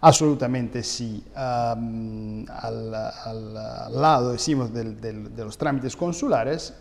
Absolutamente 0.00 0.82
sí. 0.82 1.24
Al, 1.34 2.42
lado, 2.92 4.32
decimos, 4.32 4.72
de 4.72 5.44
los 5.44 5.58
trámites 5.58 5.96
consulares, 5.96 6.72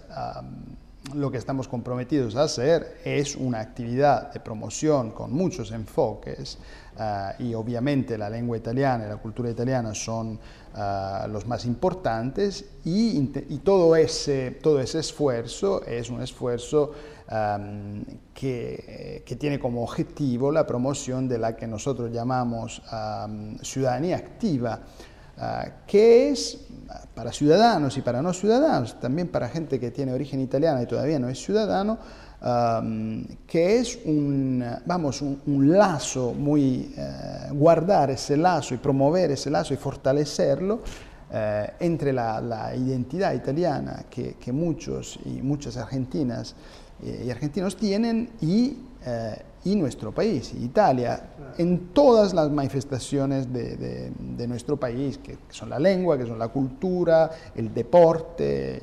lo 1.14 1.32
que 1.32 1.38
estamos 1.38 1.68
comprometidos 1.68 2.36
a 2.36 2.44
hacer 2.44 3.00
es 3.04 3.36
una 3.36 3.60
actividad 3.60 4.32
de 4.34 4.40
promoción 4.40 5.12
con 5.12 5.32
muchos 5.32 5.72
enfoques 5.72 6.58
uh, 6.98 7.42
y 7.42 7.54
obviamente 7.54 8.18
la 8.18 8.30
lengua 8.30 8.58
italiana 8.58 9.06
y 9.06 9.10
la 9.10 9.18
cultura 9.18 9.50
italiana 9.50 9.94
son 9.94 10.34
uh, 10.34 11.28
los 11.30 11.46
más 11.46 11.66
importantes 11.66 12.66
y, 12.84 13.18
y, 13.18 13.58
todo, 13.60 13.96
ese, 13.96 14.52
todo 14.62 14.80
ese 14.80 15.00
esfuerzo 15.00 15.84
es 15.86 16.10
un 16.10 16.22
esfuerzo 16.22 16.94
um, 17.32 18.04
que, 18.34 19.24
tiene 19.40 19.60
como 19.60 19.84
objetivo 19.84 20.52
la 20.52 20.66
promoción 20.66 21.28
de 21.28 21.38
la 21.38 21.56
que 21.56 21.68
nosotros 21.68 22.12
llamamos 22.12 22.82
ciudadanía 23.62 24.18
activa, 24.18 24.80
uh, 25.38 25.42
que 25.86 26.30
es 26.30 26.66
para 27.14 27.32
ciudadanos 27.32 27.98
y 27.98 28.02
para 28.02 28.22
no 28.22 28.34
ciudadanos, 28.34 29.00
también 29.00 29.28
para 29.28 29.50
gente 29.50 29.80
que 29.80 29.92
tiene 29.92 30.14
origen 30.14 30.40
italiana 30.40 30.82
y 30.82 30.86
todavía 30.86 31.20
no 31.20 31.30
es 31.30 31.44
ciudadano, 31.44 31.98
que 33.48 33.80
es 33.80 34.00
un, 34.06 34.64
vamos, 34.86 35.22
un, 35.24 35.72
lazo 35.72 36.34
muy, 36.36 36.94
uh, 36.96 37.54
guardar 37.56 38.12
ese 38.12 38.38
lazo 38.38 38.76
y 38.76 38.78
promover 38.78 39.32
ese 39.32 39.50
lazo 39.50 39.74
y 39.74 39.78
fortalecerlo 39.78 40.82
eh, 41.30 41.74
entre 41.82 42.14
la, 42.14 42.40
la, 42.40 42.74
identidad 42.74 43.34
italiana 43.34 44.06
que, 44.10 44.36
que, 44.36 44.54
muchos 44.54 45.20
y 45.26 45.42
muchas 45.42 45.76
argentinas 45.76 46.56
eh, 47.04 47.26
y 47.28 47.30
argentinos 47.30 47.76
tienen 47.76 48.30
y, 48.42 48.78
eh, 49.06 49.42
y, 49.66 49.76
nuestro 49.76 50.12
país, 50.12 50.54
Italia, 50.54 51.30
en 51.58 51.90
todas 51.94 52.34
las 52.34 52.50
manifestaciones 52.50 53.52
de, 53.52 54.10
de, 54.10 54.48
nuestro 54.48 54.78
país, 54.78 55.18
que, 55.18 55.38
son 55.50 55.70
la 55.70 55.80
lengua, 55.80 56.18
que 56.18 56.26
son 56.26 56.40
la 56.40 56.48
cultura, 56.48 57.30
el 57.56 57.74
deporte 57.74 58.82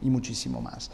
y, 0.00 0.10
muchísimo 0.10 0.60
más. 0.60 0.90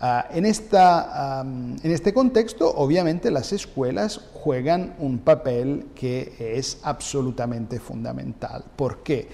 Uh, 0.00 0.34
en, 0.34 0.46
esta, 0.46 1.42
en 1.42 1.90
este 1.90 2.14
contexto, 2.14 2.74
obviamente, 2.74 3.30
las 3.30 3.52
escuelas 3.52 4.18
juegan 4.32 4.94
un 4.98 5.18
papel 5.18 5.88
que 5.94 6.34
es 6.38 6.78
absolutamente 6.82 7.78
fundamental. 7.78 8.64
¿Por 8.76 9.02
qué? 9.02 9.28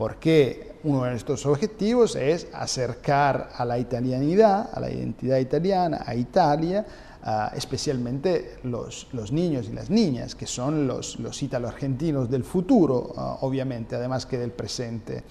Porque 0.00 0.76
uno 0.84 1.04
de 1.04 1.10
nuestros 1.10 1.44
objetivos 1.44 2.16
es 2.16 2.46
acercar 2.54 3.50
a 3.54 3.66
la 3.66 3.78
italianidad, 3.78 4.70
a 4.72 4.80
la 4.80 4.90
identidad 4.90 5.36
italiana, 5.36 6.04
a 6.06 6.14
Italia, 6.14 6.86
uh, 7.22 7.54
especialmente 7.54 8.56
los, 8.62 9.08
los, 9.12 9.30
niños 9.30 9.68
y 9.68 9.74
las 9.74 9.90
niñas, 9.90 10.34
que 10.34 10.46
son 10.46 10.86
los, 10.86 11.20
los 11.20 11.42
italo-argentinos 11.42 12.30
del 12.30 12.44
futuro, 12.44 13.12
uh, 13.14 13.44
obviamente, 13.44 13.94
además 13.94 14.24
que 14.24 14.38
del 14.38 14.52
presente 14.52 15.22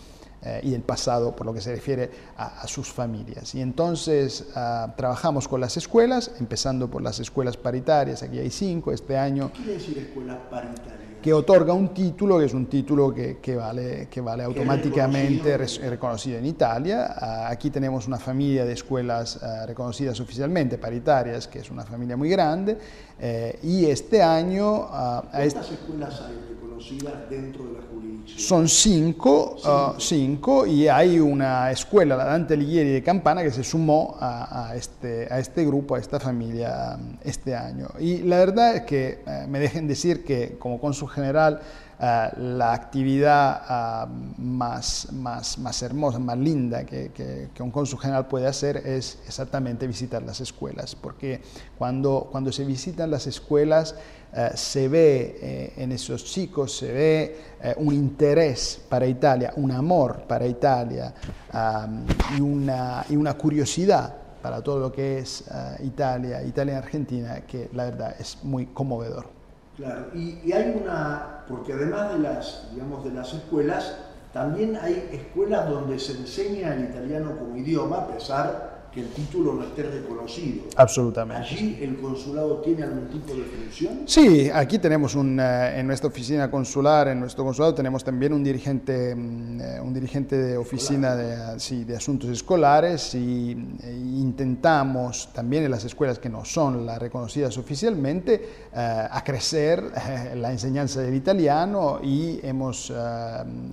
eh, 0.44 0.62
y 0.62 0.70
del 0.70 0.84
pasado 0.84 1.36
por 1.36 1.48
lo 1.48 1.54
que 1.54 1.62
se 1.62 1.74
refiere 1.74 2.12
a, 2.38 2.68
sus 2.68 2.94
familias. 2.94 3.56
Y 3.56 3.62
entonces 3.62 4.50
uh, 4.56 4.92
trabajamos 4.96 5.48
con 5.48 5.62
las 5.62 5.78
escuelas, 5.78 6.30
empezando 6.40 6.88
por 6.88 7.02
las 7.02 7.20
escuelas 7.20 7.58
paritarias, 7.58 8.22
aquí 8.22 8.38
hay 8.38 8.52
cinco 8.52 8.92
este 8.92 9.18
año. 9.18 9.52
¿Qué 9.52 9.64
quiere 9.64 9.74
decir 9.74 9.98
escuelas 9.98 10.38
paritarias? 10.52 10.99
Que 11.22 11.34
otorga 11.34 11.74
un 11.74 11.94
título 11.94 12.40
que 12.40 12.46
es 12.46 12.54
un 12.54 12.68
título 12.68 13.14
que, 13.14 13.38
que 13.42 13.56
vale, 13.56 14.08
que 14.10 14.22
vale 14.22 14.44
automáticamente 14.44 15.58
reconocido. 15.58 15.90
reconocido 15.90 16.38
en 16.38 16.46
Italia. 16.46 17.48
Aquí 17.50 17.70
tenemos 17.70 18.08
una 18.08 18.18
familia 18.18 18.66
de 18.66 18.74
escuelas 18.74 19.38
uh, 19.38 19.68
reconocidas 19.68 20.20
oficialmente, 20.20 20.78
paritarias, 20.78 21.48
que 21.48 21.60
es 21.60 21.70
una 21.70 21.84
familia 21.84 22.16
muy 22.16 22.30
grande. 22.30 22.78
Eh, 23.22 23.60
y 23.64 23.86
este 23.86 24.22
año... 24.22 24.88
¿Cuántas 24.88 25.72
escuelas 25.72 26.22
hay 26.22 26.40
reconocidas 26.50 27.30
dentro 27.30 27.66
de 27.66 27.74
la 27.74 27.80
jurisdicción? 27.92 28.40
Son 28.40 28.70
cinco, 28.70 29.56
cinco. 29.58 29.96
cinco, 30.00 30.66
y 30.66 30.88
hay 30.88 31.20
una 31.20 31.72
escuela, 31.72 32.16
la 32.16 32.26
Dante 32.26 32.54
Alighieri 32.54 32.92
de 32.92 33.04
Campana, 33.04 33.44
que 33.44 33.52
se 33.52 33.64
sumó 33.64 34.16
a, 34.20 34.70
a, 34.70 34.76
este, 34.76 35.28
a 35.30 35.40
este 35.40 35.66
grupo, 35.66 35.96
a 35.96 36.00
esta 36.00 36.20
familia 36.20 36.98
este 37.24 37.56
año. 37.56 37.88
Y 38.00 38.20
la 38.20 38.38
verdad 38.38 38.78
es 38.78 38.82
que 38.84 39.20
eh, 39.26 39.46
me 39.50 39.60
dejen 39.60 39.88
decir 39.88 40.24
que 40.24 40.58
como 40.58 40.80
cónsul 40.80 41.10
general, 41.10 41.60
uh, 42.00 42.40
la 42.40 42.74
actividad 42.74 44.08
uh, 44.08 44.42
más, 44.42 45.08
más, 45.12 45.58
más, 45.58 45.82
hermosa, 45.82 46.20
más 46.20 46.38
linda 46.38 46.86
que, 46.86 47.12
que, 47.12 47.50
que, 47.54 47.64
un 47.64 47.72
cónsul 47.72 48.00
general 48.00 48.28
puede 48.28 48.48
hacer 48.48 48.78
es 48.78 49.20
exactamente 49.26 49.86
visitar 49.86 50.24
las 50.24 50.40
escuelas, 50.42 50.96
porque 50.96 51.42
cuando, 51.78 52.28
cuando 52.32 52.52
se 52.52 52.64
visitan 52.66 53.12
las 53.12 53.28
escuelas 53.28 53.96
uh, 54.34 54.56
se 54.56 54.88
ve 54.88 55.38
eh, 55.42 55.74
en 55.78 55.92
esos 55.92 56.24
chicos, 56.26 56.78
se 56.78 56.92
ve 56.92 57.38
un 57.78 57.94
interés 57.94 58.82
para 58.88 59.06
Italia, 59.06 59.52
un 59.58 59.72
amor 59.72 60.24
para 60.28 60.48
Italia 60.48 61.14
um, 61.54 62.06
y, 62.38 62.42
una, 62.42 63.06
y 63.10 63.18
una 63.18 63.34
curiosidad 63.34 64.16
para 64.42 64.62
todo 64.62 64.80
lo 64.80 64.92
que 64.94 65.20
es 65.20 65.44
Italia, 65.84 66.42
Italia 66.44 66.76
y 66.76 66.78
Argentina, 66.78 67.42
que 67.42 67.70
la 67.74 67.84
verdad 67.86 68.16
es 68.18 68.38
muy 68.44 68.68
conmovedor. 68.68 69.39
Claro, 69.80 70.08
y, 70.14 70.52
hay 70.52 70.78
una, 70.84 71.46
porque 71.48 71.72
además 71.72 72.12
de 72.12 72.20
las, 72.20 72.68
digamos, 72.74 73.02
de 73.06 73.12
las 73.12 73.34
escuelas, 73.34 73.96
también 74.34 74.76
hay 74.76 75.08
escuelas 75.14 75.70
donde 75.70 75.98
se 75.98 76.18
enseña 76.18 76.74
el 76.74 76.90
italiano 76.90 77.38
como 77.40 77.56
idioma, 77.56 78.00
a 78.00 78.08
pesar 78.08 78.79
que 79.00 79.06
el 79.06 79.12
título 79.12 79.54
no 79.54 79.64
esté 79.64 79.84
reconocido. 79.84 80.64
Absolutamente. 80.76 81.44
¿Allí 81.44 81.78
el 81.82 81.98
consulado 81.98 82.58
tiene 82.58 82.84
algún 82.84 83.08
tipo 83.08 83.34
de 83.34 83.44
función? 83.44 84.02
Sí, 84.06 84.50
aquí 84.54 84.80
tenemos 84.80 85.16
un, 85.16 85.40
en 85.40 85.88
nuestra 85.88 86.10
oficina 86.10 86.50
consular, 86.52 87.08
en 87.08 87.20
nuestro 87.20 87.44
consulado 87.44 87.74
tenemos 87.74 88.04
también 88.04 88.34
un 88.34 88.44
dirigente, 88.44 89.14
un 89.14 89.94
dirigente 89.94 90.38
de 90.38 90.58
oficina 90.58 91.16
de, 91.16 91.60
sí, 91.60 91.84
de 91.84 91.96
asuntos 91.96 92.30
escolares 92.30 93.16
y, 93.16 93.52
e 93.84 93.92
intentamos 93.92 95.30
también 95.34 95.64
en 95.64 95.72
las 95.72 95.86
escuelas 95.86 96.20
que 96.20 96.30
no 96.30 96.46
son 96.46 96.86
las 96.86 97.00
reconocidas 97.00 97.58
oficialmente 97.58 98.34
eh, 98.74 99.08
a 99.10 99.24
crecer 99.24 99.92
eh, 99.96 100.36
la 100.36 100.52
enseñanza 100.52 101.02
del 101.02 101.16
italiano 101.16 102.00
y 102.04 102.40
hemos, 102.44 102.90
eh, 102.90 102.94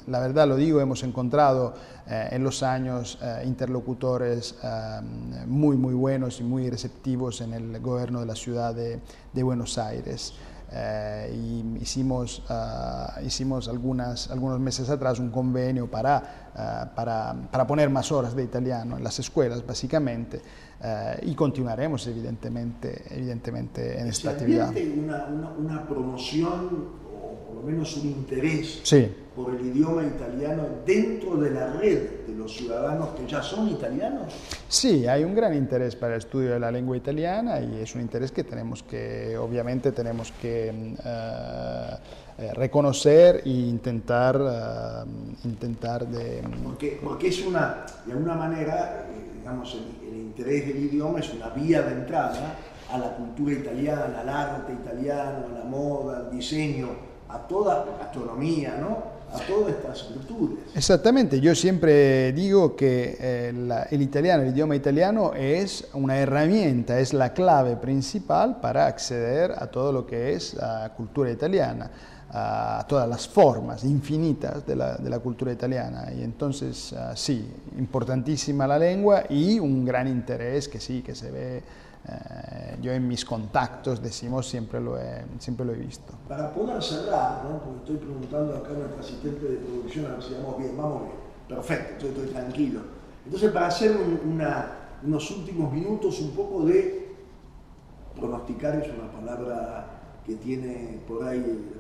la 0.07 0.21
verdad 0.21 0.47
lo 0.47 0.57
digo, 0.57 0.81
hemos 0.81 1.03
encontrado 1.03 1.75
eh, 2.09 2.29
en 2.31 2.45
los 2.45 2.63
años 2.63 3.19
eh, 3.21 3.43
interlocutores 3.45 4.55
eh, 4.63 5.01
muy, 5.47 5.77
muy 5.77 5.93
buenos 5.93 6.39
y 6.39 6.45
muy 6.45 6.71
receptivos 6.71 7.41
en 7.41 7.53
el 7.53 7.81
gobierno 7.81 8.21
de 8.21 8.27
la 8.27 8.37
ciudad 8.37 8.73
de, 8.75 9.01
de 9.33 9.43
Buenos 9.43 9.77
Aires. 9.77 10.35
y 11.33 11.79
hicimos, 11.81 12.43
hicimos 13.25 13.69
algunas, 13.69 14.31
algunos 14.31 14.59
meses 14.59 14.91
atrás 14.91 15.21
un 15.21 15.31
convenio 15.31 15.89
para, 15.89 16.93
para, 16.95 17.35
para, 17.53 17.67
poner 17.67 17.89
más 17.89 18.11
horas 18.11 18.35
de 18.35 18.43
italiano 18.43 18.97
en 18.97 19.05
las 19.05 19.17
escuelas, 19.21 19.65
básicamente, 19.65 20.43
y 21.23 21.35
continuaremos 21.37 22.07
evidentemente, 22.09 23.05
evidentemente 23.11 24.01
en 24.01 24.09
esta 24.09 24.31
actividad. 24.31 24.71
Una, 24.71 25.27
una, 25.27 25.51
una 25.53 25.89
promoción 25.89 27.06
por 27.57 27.65
lo 27.65 27.71
menos 27.71 27.97
un 27.97 28.09
interés 28.09 28.81
sí. 28.83 29.11
por 29.35 29.55
el 29.55 29.65
idioma 29.69 30.03
italiano 30.03 30.65
dentro 30.85 31.39
de 31.39 31.51
la 31.53 31.73
red 31.73 32.27
de 32.27 32.35
los 32.35 32.55
ciudadanos 32.55 33.15
que 33.17 33.27
ya 33.27 33.43
son 33.43 33.71
italianos? 33.71 34.35
Sí, 34.69 35.07
hay 35.07 35.25
un 35.25 35.35
gran 35.35 35.55
interés 35.55 35.97
para 35.97 36.17
el 36.17 36.19
estudio 36.19 36.51
de 36.51 36.61
la 36.61 36.71
lengua 36.71 36.99
italiana 36.99 37.59
y 37.61 37.81
es 37.81 37.95
un 37.95 38.03
interés 38.03 38.31
que 38.31 38.45
tenemos 38.45 38.83
que, 38.83 39.39
obviamente, 39.39 39.93
tenemos 39.93 40.33
que 40.33 40.95
uh, 40.99 42.55
reconocer 42.57 43.41
e 43.47 43.49
intentar, 43.49 44.37
uh, 44.39 45.49
intentar 45.49 46.07
de... 46.07 46.43
Porque, 46.63 47.01
porque, 47.03 47.29
es 47.29 47.43
una, 47.43 47.87
de 48.05 48.13
alguna 48.13 48.35
manera, 48.35 49.07
digamos, 49.35 49.75
el, 49.77 50.09
el 50.11 50.17
interés 50.19 50.67
del 50.67 50.77
idioma 50.77 51.21
es 51.21 51.33
una 51.33 51.49
vía 51.49 51.81
de 51.81 51.93
entrada 51.93 52.55
a 52.93 52.99
la 52.99 53.17
cultura 53.17 53.55
italiana, 53.55 54.21
al 54.21 54.29
arte 54.29 54.75
italiano, 54.75 55.47
a 55.51 55.59
la 55.59 55.65
moda, 55.65 56.19
al 56.19 56.31
diseño, 56.31 57.16
a 57.29 57.39
toda 57.47 57.85
gastronomía, 57.99 58.77
¿no? 58.81 59.17
a 59.33 59.39
todas 59.41 59.75
estas 59.75 60.09
virtudes. 60.09 60.59
Exactamente, 60.75 61.41
yo 61.41 61.55
siempre 61.55 62.33
digo 62.33 62.77
que 62.77 63.17
eh, 63.19 63.53
la, 63.53 63.87
italiano, 63.91 64.43
el 64.43 64.51
idioma 64.51 64.77
italiano 64.77 65.33
una 65.95 66.19
herramienta, 66.19 66.99
es 67.01 67.13
la 67.13 67.33
clave 67.33 67.77
principal 67.77 68.61
para 68.61 68.87
acceder 68.87 69.53
a 69.57 69.67
todo 69.67 69.93
lo 69.93 70.07
que 70.07 70.33
es 70.35 70.55
la 70.55 70.93
cultura 70.97 71.31
italiana. 71.31 71.91
a 72.29 72.85
todas 72.89 73.09
las 73.09 73.27
formas 73.29 73.85
infinitas 73.85 74.67
de 74.67 74.75
la, 74.75 74.97
de 74.97 75.09
la 75.09 75.21
cultura 75.21 75.53
italiana. 75.53 76.13
Y 76.13 76.23
entonces, 76.23 76.93
uh, 76.93 77.15
sí, 77.15 77.49
importantísima 77.79 78.67
la 78.67 78.79
lengua 78.79 79.23
y 79.31 79.61
un 79.61 79.85
gran 79.85 80.09
interés 80.09 80.69
que 80.69 80.81
sí, 80.81 81.03
que 81.03 81.15
se 81.15 81.31
ve. 81.31 81.63
Eh, 82.09 82.77
yo 82.83 82.93
en 82.93 83.09
mis 83.09 83.25
contactos, 83.25 84.01
decimos, 84.01 84.49
siempre 84.49 84.81
lo, 84.81 84.99
he, 84.99 85.25
siempre 85.39 85.67
lo 85.67 85.73
he 85.73 85.77
visto. 85.77 86.13
Para 86.29 86.53
poder 86.53 86.83
cerrar, 86.83 87.43
¿no? 87.45 87.59
porque 87.59 87.79
estoy 87.79 87.97
preguntando 87.97 88.57
acá 88.57 88.71
a 88.71 88.75
nuestra 88.75 89.01
asistente 89.01 89.45
de 89.45 89.57
producción 89.57 90.07
a 90.07 90.11
ver 90.11 90.23
si 90.23 90.35
vamos 90.35 90.59
bien, 90.59 90.77
vamos 90.77 91.03
bien, 91.03 91.17
perfecto, 91.49 92.07
estoy, 92.07 92.11
estoy 92.11 92.27
tranquilo. 92.35 92.81
Entonces, 93.25 93.51
para 93.51 93.67
hacer 93.67 93.97
un, 93.97 94.35
una, 94.35 94.67
unos 95.03 95.31
últimos 95.33 95.73
minutos, 95.73 96.21
un 96.21 96.31
poco 96.31 96.65
de 96.65 97.17
pronosticar 98.15 98.77
es 98.77 98.89
una 98.95 99.11
palabra 99.11 99.87
que 100.25 100.37
tiene 100.37 101.01
por 101.09 101.25
ahí 101.25 101.73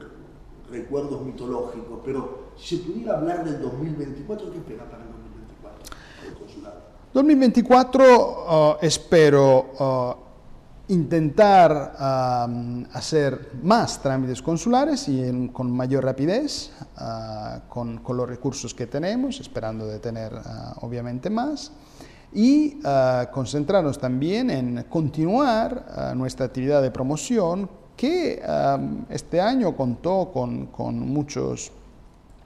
recuerdos 0.70 1.22
mitológicos, 1.22 2.00
pero 2.04 2.46
si 2.56 2.78
se 2.78 2.84
pudiera 2.84 3.18
hablar 3.18 3.44
del 3.44 3.60
2024, 3.60 4.50
¿qué 4.50 4.58
espera 4.58 4.84
para 4.90 5.02
el 5.04 5.10
2024 5.10 5.96
el 6.26 6.34
consulado? 6.34 6.85
2024 7.16 8.04
uh, 8.04 8.76
espero 8.82 9.72
uh, 9.78 10.92
intentar 10.92 11.96
uh, 11.98 12.84
hacer 12.92 13.52
más 13.62 14.02
trámites 14.02 14.42
consulares 14.42 15.08
y 15.08 15.48
con 15.48 15.70
mayor 15.70 16.04
rapidez, 16.04 16.72
con, 17.70 18.00
con, 18.00 18.16
los 18.18 18.28
recursos 18.28 18.74
que 18.74 18.86
tenemos, 18.86 19.40
esperando 19.40 19.86
de 19.86 19.98
tener 19.98 20.30
obviamente 20.82 21.30
más 21.30 21.72
y 22.34 22.80
uh, 22.84 23.32
concentrarnos 23.32 23.98
también 23.98 24.50
en 24.50 24.82
continuar 24.82 25.86
uh, 26.12 26.14
nuestra 26.14 26.44
actividad 26.44 26.82
de 26.82 26.90
promoción 26.90 27.70
que 27.96 28.42
um, 28.46 29.06
este 29.08 29.40
año 29.40 29.74
contó 29.74 30.30
con, 30.34 30.66
con, 30.66 30.98
muchos, 30.98 31.72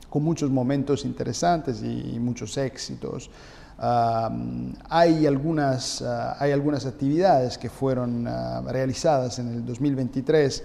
con 0.08 0.22
muchos 0.22 0.48
momentos 0.48 1.04
interesantes 1.04 1.82
y 1.82 2.20
muchos 2.20 2.56
éxitos. 2.56 3.30
Uh, 3.80 4.74
hay, 4.90 5.26
algunas, 5.26 6.02
uh, 6.02 6.34
hay 6.38 6.52
algunas 6.52 6.84
actividades 6.84 7.56
que 7.56 7.70
fueron 7.70 8.26
uh, 8.26 8.68
realizadas 8.68 9.38
en 9.38 9.48
el 9.48 9.64
2023 9.64 10.64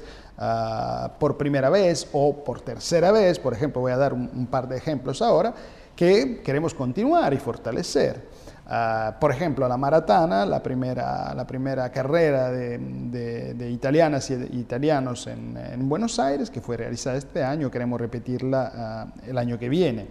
por 1.18 1.38
primera 1.38 1.70
vez 1.70 2.10
o 2.12 2.44
por 2.44 2.60
tercera 2.60 3.14
vez, 3.14 3.40
por 3.40 3.54
ejemplo, 3.54 3.80
voy 3.80 3.94
a 3.94 3.98
dar 3.98 4.14
un, 4.14 4.30
un 4.36 4.48
par 4.48 4.68
de 4.68 4.76
ejemplos 4.76 5.22
ahora, 5.22 5.54
que 5.96 6.42
queremos 6.44 6.74
continuar 6.74 7.34
y 7.34 7.38
fortalecer. 7.38 8.22
Uh, 8.66 9.20
por 9.20 9.32
ejemplo, 9.32 9.68
la 9.68 9.78
maratana, 9.78 10.44
la 10.44 10.62
primera, 10.62 11.34
la 11.36 11.46
primera 11.46 11.92
carrera 11.92 12.52
de, 12.52 12.80
de, 12.80 13.54
de 13.54 13.70
italianas 13.70 14.28
y 14.32 14.36
de 14.36 14.56
italianos 14.58 15.28
en, 15.28 15.56
en, 15.56 15.88
Buenos 15.88 16.18
Aires, 16.18 16.50
que 16.50 16.62
fue 16.62 16.76
realizada 16.76 17.16
este 17.16 17.44
año, 17.44 17.70
queremos 17.70 18.02
repetirla 18.02 19.14
uh, 19.16 19.30
el 19.30 19.38
año 19.38 19.60
que 19.60 19.70
viene. 19.70 20.08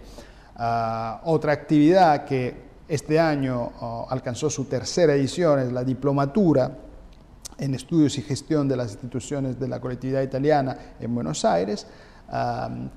Uh, 0.57 1.19
otra 1.25 1.51
actividad 1.51 2.23
que 2.23 2.74
este 2.87 3.19
año 3.19 3.71
alcanzó 4.09 4.49
su 4.49 4.65
tercera 4.65 5.13
edición 5.15 5.59
es 5.59 5.71
la 5.71 5.83
diplomatura 5.83 6.77
en 7.57 7.73
estudios 7.73 8.17
y 8.17 8.21
gestión 8.21 8.67
de 8.67 8.75
las 8.75 8.91
instituciones 8.91 9.59
de 9.59 9.67
la 9.67 9.79
colectividad 9.79 10.21
italiana 10.21 10.77
en 10.99 11.15
Buenos 11.15 11.45
Aires, 11.45 11.87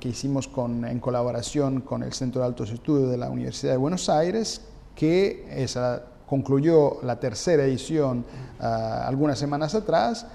que 0.00 0.08
hicimos 0.08 0.48
con, 0.48 0.84
en 0.84 0.98
colaboración 1.00 1.82
con 1.82 2.02
el 2.02 2.12
Centro 2.12 2.40
de 2.40 2.48
Altos 2.48 2.70
Estudios 2.70 3.10
de 3.10 3.16
la 3.16 3.30
Universidad 3.30 3.72
de 3.72 3.78
Buenos 3.78 4.08
Aires, 4.08 4.62
que 4.94 5.46
esa 5.50 6.02
concluyó 6.28 7.02
la 7.02 7.18
tercera 7.18 7.64
edición 7.64 8.24
uh, 8.60 8.64
algunas 8.64 9.38
semanas 9.38 9.74
atrás 9.74 10.26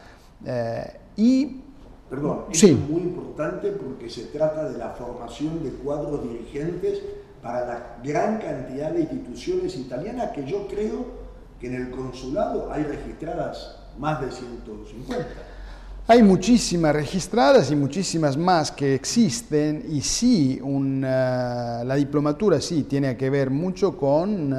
eh, 0.44 1.00
y 1.16 1.62
Perdón, 2.10 2.46
sí. 2.52 2.72
es 2.72 2.90
muy 2.90 3.02
importante 3.02 3.72
porque 3.72 4.10
se 4.10 4.26
trata 4.26 4.70
de 4.70 4.78
la 4.78 4.90
formación 4.92 5.64
de 5.64 5.70
cuadros 5.72 6.24
dirigentes 6.24 7.02
para 7.44 7.66
la 7.66 7.98
gran 8.02 8.40
cantidad 8.40 8.92
de 8.92 9.02
instituciones 9.02 9.76
italianas 9.76 10.32
que 10.32 10.46
yo 10.46 10.66
creo 10.70 11.06
que 11.60 11.68
en 11.68 11.76
el 11.76 11.92
consulado 11.92 12.72
hay 12.72 12.84
registradas 12.84 13.76
más 14.00 14.22
de 14.22 14.32
150. 14.32 15.26
Hay 16.08 16.24
muchísimas 16.24 16.94
registradas 16.94 17.72
y 17.72 17.76
muchísimas 17.76 18.36
más 18.36 18.72
que 18.72 18.96
existen 18.96 19.86
y 19.90 20.02
sí, 20.02 20.60
uh, 20.62 20.82
la 20.82 21.96
diplomatura 21.96 22.60
sí 22.60 22.84
tiene 22.84 23.16
que 23.16 23.30
ver 23.30 23.50
mucho 23.50 23.98
con 23.98 24.52
uh, 24.52 24.58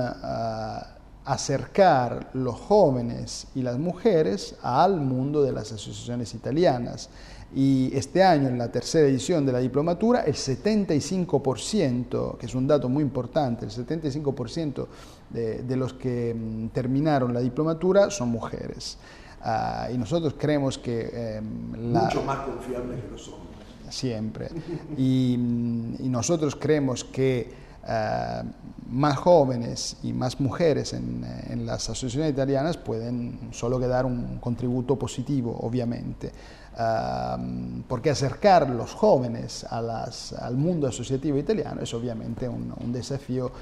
acercar 1.25 2.31
los 2.35 2.55
jóvenes 2.55 3.47
y 3.55 3.63
las 3.63 3.79
mujeres 3.79 4.57
al 4.63 5.01
mundo 5.01 5.43
de 5.43 5.53
las 5.53 5.73
asociaciones 5.73 6.35
italianas. 6.35 7.09
Y 7.55 7.97
este 7.97 8.23
año, 8.23 8.49
en 8.49 8.59
la 8.59 8.73
tercera 8.73 9.07
edición 9.07 9.47
de 9.47 9.53
la 9.53 9.61
diplomatura, 9.61 10.23
el 10.23 10.35
75%, 10.35 12.37
que 12.37 12.47
es 12.47 12.55
un 12.55 12.67
dato 12.67 12.89
muy 12.89 13.03
importante, 13.03 13.65
el 13.65 13.71
75% 13.71 14.87
de, 15.31 15.63
de 15.63 15.77
los 15.77 15.95
que 15.95 16.35
um, 16.35 16.69
terminaron 16.71 17.33
la 17.33 17.39
diplomatura 17.39 18.11
son 18.11 18.31
mujeres. 18.31 18.99
Uh, 19.45 19.95
y 19.95 19.99
nosotros 19.99 20.35
creemos 20.37 20.79
que... 20.79 21.11
Eh, 21.13 21.41
la, 21.79 22.03
Mucho 22.03 22.25
más 22.25 22.39
confiable 22.39 23.01
que 23.01 23.11
los 23.13 23.29
hombres. 23.29 23.45
Siempre. 23.89 24.49
y, 24.97 25.35
y, 25.35 26.09
nosotros 26.09 26.57
creemos 26.57 27.05
que 27.05 27.53
uh, 27.85 28.45
más 28.91 29.17
jóvenes 29.17 29.99
y 30.03 30.13
más 30.13 30.41
mujeres 30.41 30.93
en, 30.93 31.25
en, 31.49 31.67
las 31.67 31.89
asociaciones 31.89 32.33
italianas 32.33 32.79
pueden 32.79 33.51
solo 33.53 33.79
dar 33.79 34.07
un 34.07 34.39
contributo 34.39 34.99
positivo, 34.99 35.57
obviamente. 35.61 36.33
Uh, 36.77 37.83
porque 37.87 38.11
acercar 38.11 38.69
los 38.69 38.95
jóvenes 38.95 39.63
a 39.63 39.81
las, 39.81 40.33
al 40.33 40.57
mundo 40.57 40.89
asociativo 40.89 41.39
italiano 41.39 41.81
es 41.83 41.95
obviamente 41.95 42.49
un, 42.49 42.75
un 42.77 42.93
desafío 42.93 43.53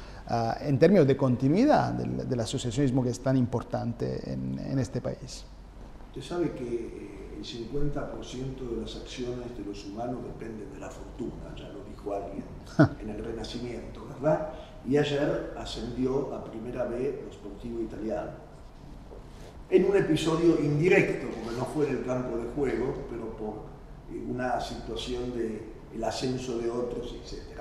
en 0.61 0.79
términos 0.79 1.07
de 1.07 1.15
continuidad 1.15 1.93
del, 1.93 2.27
del, 2.27 2.41
asociacionismo 2.41 3.03
que 3.03 3.11
es 3.11 3.21
tan 3.21 3.37
importante 3.37 4.33
en, 4.33 4.59
en 4.59 4.79
este 4.79 5.03
país. 5.03 5.45
Usted 6.15 6.23
sabe 6.23 6.53
que 6.53 6.65
eh, 6.65 7.39
el 7.39 7.45
50% 7.45 8.71
de 8.71 8.81
las 8.83 8.97
acciones 8.97 9.57
de 9.57 9.65
los 9.65 9.85
humanos 9.87 10.23
dependen 10.25 10.73
de 10.73 10.79
la 10.79 10.91
fortuna, 10.91 11.55
ya 11.57 11.69
lo 11.71 11.83
dijo 11.85 12.15
alguien 12.15 12.45
en 13.01 13.09
el 13.09 13.25
Renacimiento, 13.25 14.07
¿verdad? 14.07 14.51
Y 14.87 14.97
ayer 14.97 15.55
ascendió 15.57 16.35
a 16.35 16.45
primera 16.45 16.85
vez 16.85 17.15
los 17.25 17.35
Sportivo 17.35 17.81
Italiano. 17.81 18.42
En 19.73 19.87
un 19.87 19.97
episodio 19.97 20.61
indirecto, 20.61 21.29
porque 21.35 21.59
no 21.59 21.65
fue 21.65 21.89
en 21.89 21.97
el 21.97 22.05
campo 22.05 22.37
de 22.37 22.45
juego, 22.55 22.93
pero 23.09 23.35
por 23.39 23.55
eh, 24.13 24.23
una 24.29 24.61
situación 24.61 25.33
de 25.33 25.63
el 25.95 26.05
ascenso 26.05 26.59
de 26.59 26.69
otros, 26.69 27.17
etc. 27.25 27.59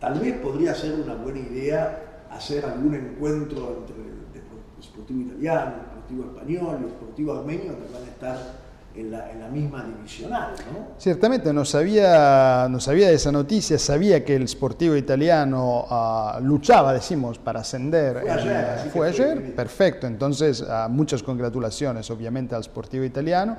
Tal 0.00 0.18
vez 0.18 0.36
podría 0.38 0.74
ser 0.74 0.94
una 0.94 1.14
buena 1.14 1.38
idea 1.38 2.26
hacer 2.28 2.66
algún 2.66 2.96
encuentro 2.96 3.84
entre 3.86 4.02
el 4.02 4.82
Sportivo 4.82 5.20
Italiano, 5.20 5.74
Deportivo 5.76 6.24
Español 6.24 6.78
y 6.80 6.84
Deportivo 6.86 7.32
Armenio 7.34 7.78
que 7.78 7.92
van 7.92 8.02
a 8.02 8.10
estar 8.10 8.63
en 8.96 9.10
la, 9.10 9.30
en 9.30 9.40
la, 9.40 9.48
misma 9.48 9.84
divisional. 9.84 10.54
¿no? 10.72 10.88
Ciertamente 10.98 11.52
no 11.52 11.64
sabía, 11.64 12.68
no 12.70 12.78
sabía 12.80 13.08
de 13.08 13.14
esa 13.14 13.32
noticia, 13.32 13.78
sabía 13.78 14.24
que 14.24 14.36
el 14.36 14.46
Sportivo 14.48 14.94
italiano 14.94 15.84
uh, 15.90 16.40
luchaba, 16.40 16.92
decimos, 16.92 17.38
para 17.38 17.60
ascender. 17.60 18.20
Fue 18.20 18.30
ayer. 18.30 18.80
En, 18.84 18.90
fue 18.90 19.08
ayer, 19.08 19.40
fue 19.40 19.50
perfecto. 19.50 20.06
Entonces, 20.06 20.60
uh, 20.60 20.88
muchas 20.88 21.22
congratulaciones, 21.22 22.08
obviamente, 22.10 22.54
al 22.54 22.62
Sportivo 22.62 23.04
italiano. 23.04 23.56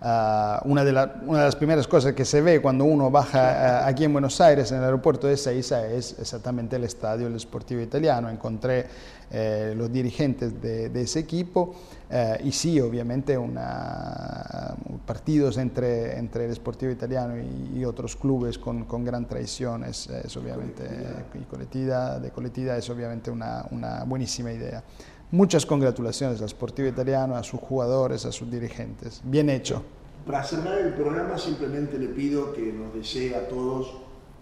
Uh, 0.00 0.58
una, 0.68 0.84
de 0.84 0.92
la, 0.92 1.14
una, 1.26 1.38
de 1.38 1.44
las 1.44 1.54
primeras 1.54 1.86
cosas 1.86 2.12
que 2.12 2.24
se 2.24 2.40
ve 2.40 2.60
cuando 2.60 2.84
uno 2.84 3.08
baja 3.08 3.86
aquí 3.86 4.02
en 4.02 4.12
Buenos 4.12 4.40
Aires, 4.40 4.72
en 4.72 4.78
el 4.78 4.84
aeropuerto 4.84 5.28
de 5.28 5.36
Seiza, 5.36 5.86
es 5.86 6.18
exactamente 6.18 6.74
el 6.74 6.82
estadio 6.82 7.30
del 7.30 7.38
Sportivo 7.38 7.80
Italiano. 7.80 8.28
Encontré 8.28 8.86
eh, 9.30 9.74
los 9.76 9.92
dirigentes 9.92 10.60
de, 10.60 10.88
de 10.88 11.02
ese 11.02 11.20
equipo 11.20 11.76
eh, 12.14 12.40
y 12.44 12.52
sí, 12.52 12.78
obviamente, 12.78 13.38
una, 13.38 14.74
partidos 15.06 15.56
entre, 15.56 16.18
entre 16.18 16.44
el 16.44 16.54
Sportivo 16.54 16.92
Italiano 16.92 17.38
y, 17.38 17.78
y 17.78 17.84
otros 17.86 18.16
clubes 18.16 18.58
con, 18.58 18.84
con, 18.84 19.02
gran 19.02 19.26
tradición 19.26 19.82
es, 19.84 20.10
es 20.10 20.36
obviamente, 20.36 20.84
y 21.32 21.44
colectividad, 21.44 22.20
de 22.20 22.30
colectividad 22.30 22.76
es 22.76 22.90
obviamente 22.90 23.30
una, 23.30 23.64
una 23.70 24.04
buenísima 24.04 24.52
idea. 24.52 24.84
Muchas 25.30 25.64
congratulaciones 25.64 26.42
al 26.42 26.50
Sportivo 26.50 26.86
Italiano, 26.86 27.34
a 27.34 27.42
sus 27.42 27.60
jugadores, 27.60 28.26
a 28.26 28.32
sus 28.32 28.50
dirigentes. 28.50 29.22
Bien 29.24 29.48
hecho. 29.48 29.82
Para 30.26 30.44
cerrar 30.44 30.80
el 30.80 30.92
programa 30.92 31.38
simplemente 31.38 31.98
le 31.98 32.08
pido 32.08 32.52
que 32.52 32.74
nos 32.74 32.92
desee 32.92 33.34
a 33.34 33.48
todos 33.48 33.90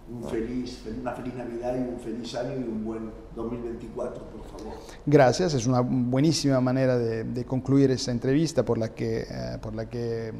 un 0.09 0.29
feliz, 0.29 0.81
una 0.99 1.13
feliz 1.13 1.33
Navidad 1.35 1.75
y 1.75 1.93
un 1.93 1.99
feliz 1.99 2.35
año 2.35 2.53
y 2.55 2.63
un 2.63 2.83
buen 2.83 3.11
2024, 3.35 4.23
por 4.25 4.43
favor. 4.45 4.73
Gracias, 5.05 5.53
es 5.53 5.65
una 5.65 5.81
buenísima 5.81 6.59
manera 6.59 6.97
de, 6.97 7.23
de 7.23 7.45
concluir 7.45 7.91
esta 7.91 8.11
entrevista 8.11 8.63
por 8.63 8.77
la 8.77 8.89
que, 8.93 9.21
eh, 9.21 9.57
por 9.61 9.73
la, 9.73 9.87
que 9.87 10.27
eh, 10.29 10.33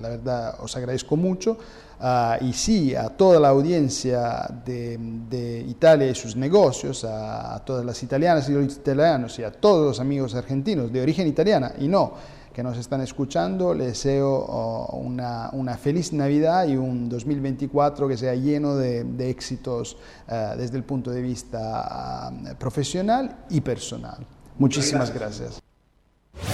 la 0.00 0.08
verdad 0.08 0.56
os 0.60 0.76
agradezco 0.76 1.16
mucho. 1.16 1.58
Uh, 2.00 2.44
y 2.44 2.52
sí, 2.52 2.96
a 2.96 3.10
toda 3.10 3.38
la 3.38 3.50
audiencia 3.50 4.48
de, 4.64 4.98
de 5.30 5.60
Italia 5.60 6.10
y 6.10 6.14
sus 6.16 6.34
negocios, 6.34 7.04
a, 7.04 7.54
a, 7.54 7.64
todas 7.64 7.84
las 7.84 8.02
italianas 8.02 8.48
y 8.48 8.52
los 8.54 8.74
italianos 8.74 9.38
y 9.38 9.44
a 9.44 9.52
todos 9.52 9.86
los 9.86 10.00
amigos 10.00 10.34
argentinos 10.34 10.92
de 10.92 11.00
origen 11.00 11.28
italiana 11.28 11.74
y 11.78 11.86
no, 11.86 12.14
que 12.52 12.62
nos 12.62 12.76
están 12.76 13.00
escuchando, 13.00 13.74
les 13.74 13.88
deseo 13.88 14.86
una, 14.92 15.50
una, 15.52 15.76
feliz 15.76 16.12
Navidad 16.12 16.66
y 16.68 16.76
un 16.76 17.08
2024 17.08 18.08
que 18.08 18.16
sea 18.16 18.34
lleno 18.34 18.76
de, 18.76 19.04
de 19.04 19.30
éxitos 19.30 19.96
uh, 20.28 20.56
desde 20.56 20.76
el 20.76 20.84
punto 20.84 21.10
de 21.10 21.22
vista 21.22 22.30
uh, 22.30 22.54
profesional 22.56 23.44
y 23.50 23.60
personal. 23.60 24.26
Muchísimas 24.58 25.12
gracias. 25.12 25.60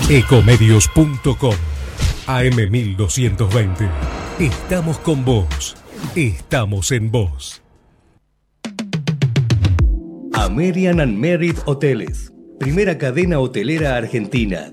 Ecomedios.com 0.09 1.55
AM1220. 2.27 3.91
Estamos 4.39 4.99
con 4.99 5.25
vos. 5.25 5.77
Estamos 6.15 6.93
en 6.93 7.11
vos. 7.11 7.63
American 10.35 11.01
and 11.01 11.19
Merit 11.19 11.59
Hoteles. 11.67 12.33
Primera 12.59 12.99
cadena 12.99 13.41
hotelera 13.41 13.97
argentina. 13.97 14.73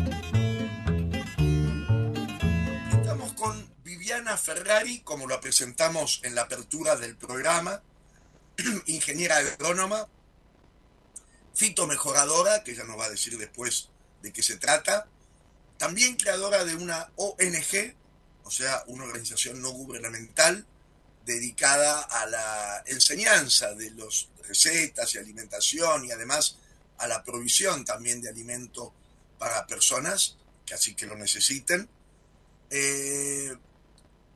Ferrari, 4.37 5.01
como 5.01 5.27
lo 5.27 5.39
presentamos 5.39 6.19
en 6.23 6.35
la 6.35 6.43
apertura 6.43 6.95
del 6.95 7.15
programa, 7.15 7.81
ingeniera 8.87 9.37
agrónoma, 9.37 10.07
fitomejoradora, 11.53 12.63
que 12.63 12.75
ya 12.75 12.83
nos 12.83 12.99
va 12.99 13.05
a 13.05 13.09
decir 13.09 13.37
después 13.37 13.89
de 14.21 14.31
qué 14.31 14.43
se 14.43 14.57
trata, 14.57 15.07
también 15.77 16.15
creadora 16.15 16.63
de 16.63 16.75
una 16.75 17.11
ONG, 17.15 17.95
o 18.43 18.51
sea, 18.51 18.83
una 18.87 19.03
organización 19.03 19.61
no 19.61 19.71
gubernamental 19.71 20.65
dedicada 21.25 22.01
a 22.01 22.25
la 22.25 22.83
enseñanza 22.85 23.73
de 23.73 23.91
las 23.91 24.27
recetas 24.47 25.13
y 25.13 25.17
alimentación 25.17 26.05
y 26.05 26.11
además 26.11 26.57
a 26.97 27.07
la 27.07 27.23
provisión 27.23 27.85
también 27.85 28.21
de 28.21 28.29
alimento 28.29 28.93
para 29.37 29.65
personas 29.65 30.37
que 30.65 30.73
así 30.73 30.93
que 30.93 31.05
lo 31.05 31.15
necesiten. 31.15 31.89
Eh, 32.69 33.55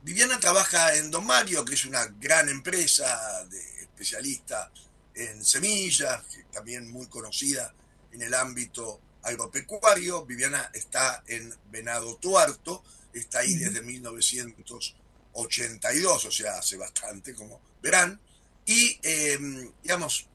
Viviana 0.06 0.38
trabaja 0.38 0.94
en 0.94 1.10
Don 1.10 1.26
Mario, 1.26 1.64
que 1.64 1.74
es 1.74 1.84
una 1.84 2.06
gran 2.20 2.48
empresa 2.48 3.44
de 3.46 3.58
especialista 3.80 4.70
en 5.12 5.44
semillas, 5.44 6.22
también 6.52 6.88
muy 6.88 7.08
conocida 7.08 7.74
en 8.12 8.22
el 8.22 8.32
ámbito 8.32 9.00
agropecuario. 9.24 10.24
Viviana 10.24 10.70
está 10.72 11.24
en 11.26 11.52
Venado 11.72 12.18
Tuarto, 12.18 12.84
está 13.12 13.40
ahí 13.40 13.56
desde 13.56 13.82
1982, 13.82 16.24
o 16.24 16.30
sea, 16.30 16.58
hace 16.58 16.76
bastante, 16.76 17.34
como 17.34 17.60
verán. 17.82 18.20
Y, 18.64 19.00
em, 19.02 19.72
digamos, 19.82 20.28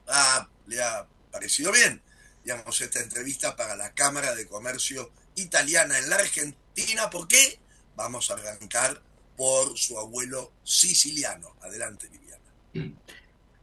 le 0.68 0.84
ha 0.84 1.08
parecido 1.32 1.72
bien, 1.72 2.02
digamos, 2.44 2.82
esta 2.82 3.00
entrevista 3.00 3.56
para 3.56 3.78
la 3.78 3.94
Cámara 3.94 4.36
de 4.36 4.50
Comercio 4.50 5.14
Italiana 5.36 5.98
en 5.98 6.10
la 6.10 6.18
Argentina. 6.18 7.10
¿Por 7.10 7.30
qué? 7.30 7.58
Vamos 7.96 8.30
a 8.30 8.34
arrancar 8.34 9.02
por 9.36 9.78
su 9.78 9.98
abuelo 9.98 10.52
siciliano. 10.64 11.50
Adelante, 11.62 12.08
Viviana. 12.10 12.96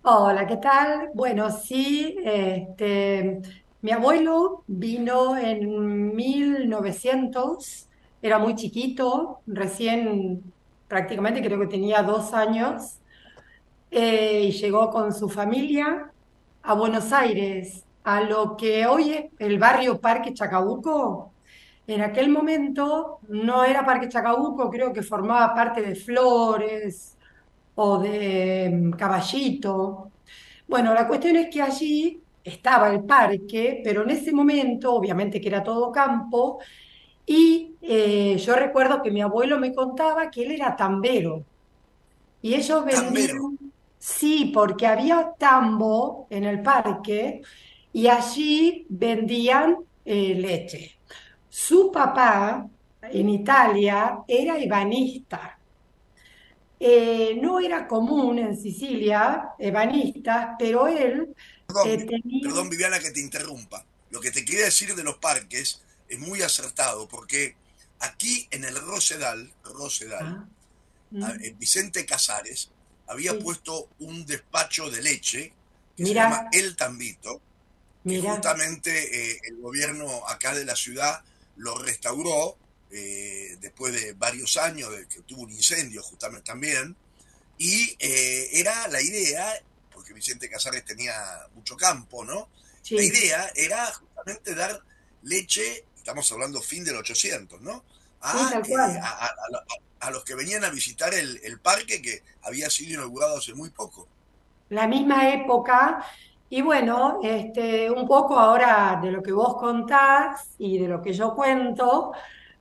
Hola, 0.02 0.46
¿qué 0.46 0.56
tal? 0.56 1.10
Bueno, 1.14 1.50
sí, 1.50 2.16
este, 2.24 3.40
mi 3.82 3.90
abuelo 3.90 4.64
vino 4.66 5.36
en 5.36 6.14
1900, 6.16 7.86
era 8.22 8.38
muy 8.38 8.54
chiquito, 8.54 9.40
recién 9.46 10.42
prácticamente 10.88 11.42
creo 11.42 11.60
que 11.60 11.66
tenía 11.66 12.02
dos 12.02 12.32
años, 12.32 12.98
eh, 13.90 14.44
y 14.48 14.52
llegó 14.52 14.90
con 14.90 15.14
su 15.14 15.28
familia 15.28 16.10
a 16.62 16.74
Buenos 16.74 17.12
Aires, 17.12 17.84
a 18.04 18.22
lo 18.22 18.56
que 18.56 18.86
hoy 18.86 19.12
es 19.12 19.24
el 19.38 19.58
barrio 19.58 20.00
Parque 20.00 20.34
Chacabuco, 20.34 21.32
en 21.88 22.02
aquel 22.02 22.28
momento 22.28 23.20
no 23.28 23.64
era 23.64 23.84
Parque 23.84 24.08
Chacabuco, 24.08 24.70
creo 24.70 24.92
que 24.92 25.02
formaba 25.02 25.54
parte 25.54 25.80
de 25.80 25.94
Flores 25.94 27.16
o 27.74 27.98
de 27.98 28.70
mm, 28.70 28.90
Caballito. 28.92 30.10
Bueno, 30.68 30.92
la 30.92 31.08
cuestión 31.08 31.36
es 31.36 31.48
que 31.48 31.62
allí 31.62 32.20
estaba 32.44 32.90
el 32.90 33.04
parque, 33.04 33.80
pero 33.82 34.02
en 34.02 34.10
ese 34.10 34.32
momento, 34.32 34.94
obviamente 34.94 35.40
que 35.40 35.48
era 35.48 35.62
todo 35.62 35.90
campo, 35.90 36.60
y 37.26 37.74
eh, 37.82 38.36
yo 38.38 38.54
recuerdo 38.56 39.02
que 39.02 39.10
mi 39.10 39.22
abuelo 39.22 39.58
me 39.58 39.74
contaba 39.74 40.30
que 40.30 40.44
él 40.44 40.52
era 40.52 40.76
tambero. 40.76 41.44
Y 42.42 42.54
ellos 42.54 42.84
vendían, 42.84 43.58
sí, 43.98 44.50
porque 44.54 44.86
había 44.86 45.32
tambo 45.38 46.26
en 46.30 46.44
el 46.44 46.62
parque 46.62 47.42
y 47.92 48.08
allí 48.08 48.86
vendían 48.90 49.78
eh, 50.04 50.34
leche. 50.34 50.98
Su 51.48 51.90
papá 51.92 52.66
en 53.02 53.28
Italia 53.28 54.18
era 54.26 54.58
ebanista. 54.58 55.58
Eh, 56.80 57.36
no 57.40 57.58
era 57.58 57.88
común 57.88 58.38
en 58.38 58.56
Sicilia 58.56 59.50
ebanista, 59.58 60.54
pero 60.58 60.86
él 60.86 61.34
perdón, 61.66 61.88
eh, 61.88 62.06
Perdón, 62.42 62.70
Viviana, 62.70 62.98
que 63.00 63.10
te 63.10 63.20
interrumpa. 63.20 63.84
Lo 64.10 64.20
que 64.20 64.30
te 64.30 64.44
quería 64.44 64.66
decir 64.66 64.94
de 64.94 65.02
los 65.02 65.16
parques 65.16 65.82
es 66.08 66.18
muy 66.18 66.42
acertado, 66.42 67.08
porque 67.08 67.56
aquí 68.00 68.46
en 68.50 68.64
el 68.64 68.76
Rosedal, 68.76 69.52
Rosedal, 69.64 70.46
ah, 71.20 71.34
mm. 71.34 71.58
Vicente 71.58 72.06
Casares 72.06 72.70
había 73.08 73.38
puesto 73.38 73.88
un 73.98 74.24
despacho 74.24 74.90
de 74.90 75.02
leche 75.02 75.52
que 75.96 76.06
se 76.06 76.14
llama 76.14 76.48
El 76.52 76.76
Tambito, 76.76 77.40
que 78.06 78.20
justamente 78.20 79.32
eh, 79.32 79.40
el 79.44 79.56
gobierno 79.60 80.26
acá 80.28 80.54
de 80.54 80.64
la 80.64 80.76
ciudad 80.76 81.22
lo 81.58 81.78
restauró 81.78 82.56
eh, 82.90 83.56
después 83.60 83.92
de 83.92 84.14
varios 84.14 84.56
años 84.56 84.90
de 84.90 85.06
que 85.06 85.20
tuvo 85.20 85.42
un 85.42 85.50
incendio 85.50 86.02
justamente 86.02 86.46
también, 86.46 86.96
y 87.58 87.96
eh, 87.98 88.48
era 88.52 88.88
la 88.88 89.02
idea, 89.02 89.52
porque 89.92 90.14
Vicente 90.14 90.48
Casares 90.48 90.84
tenía 90.84 91.14
mucho 91.54 91.76
campo, 91.76 92.24
¿no? 92.24 92.48
La 92.90 93.02
idea 93.02 93.50
era 93.54 93.84
justamente 93.92 94.54
dar 94.54 94.80
leche, 95.22 95.84
estamos 95.96 96.30
hablando 96.32 96.62
fin 96.62 96.84
del 96.84 96.96
800, 96.96 97.60
¿no? 97.60 97.84
A, 98.20 98.50
a, 100.00 100.10
los 100.10 100.24
que 100.24 100.34
venían 100.34 100.64
a 100.64 100.70
visitar 100.70 101.12
el, 101.12 101.40
el 101.44 101.60
parque 101.60 102.00
que 102.00 102.22
había 102.42 102.70
sido 102.70 102.94
inaugurado 102.94 103.36
hace 103.36 103.52
muy 103.54 103.70
poco. 103.70 104.08
La 104.70 104.86
misma 104.86 105.32
época 105.32 106.04
y 106.50 106.62
bueno, 106.62 107.18
este, 107.22 107.90
un 107.90 108.06
poco 108.06 108.38
ahora 108.38 108.98
de 109.02 109.12
lo 109.12 109.22
que 109.22 109.32
vos 109.32 109.56
contás 109.56 110.54
y 110.58 110.78
de 110.78 110.88
lo 110.88 111.02
que 111.02 111.12
yo 111.12 111.34
cuento, 111.34 112.12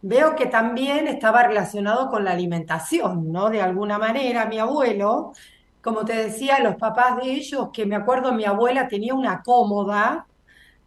veo 0.02 0.36
que 0.36 0.48
también 0.48 1.08
estaba 1.08 1.44
relacionado 1.44 2.10
con 2.10 2.24
la 2.26 2.32
alimentación, 2.32 3.32
¿no? 3.32 3.50
De 3.50 3.62
alguna 3.62 3.98
manera, 3.98 4.46
mi 4.46 4.60
abuelo, 4.60 5.34
como 5.82 6.04
te 6.06 6.16
decía, 6.16 6.60
los 6.60 6.76
papás 6.76 7.18
de 7.18 7.32
ellos, 7.32 7.70
que 7.74 7.86
me 7.86 7.96
acuerdo 7.96 8.34
mi 8.34 8.46
abuela 8.46 8.88
tenía 8.88 9.14
una 9.16 9.42
cómoda 9.42 10.28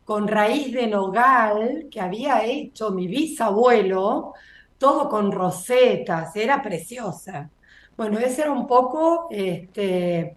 con 0.05 0.29
raíz 0.29 0.73
de 0.75 0.87
nogal 0.89 1.87
que 1.91 2.01
había 2.01 2.45
hecho 2.45 2.91
mi 2.91 3.07
bisabuelo, 3.09 4.35
todo 4.79 5.09
con 5.09 5.33
rosetas, 5.33 6.35
era 6.37 6.63
preciosa. 6.63 7.51
Bueno, 7.97 8.19
ese 8.19 8.43
era 8.43 8.53
un 8.53 8.67
poco 8.67 9.29
este, 9.31 10.37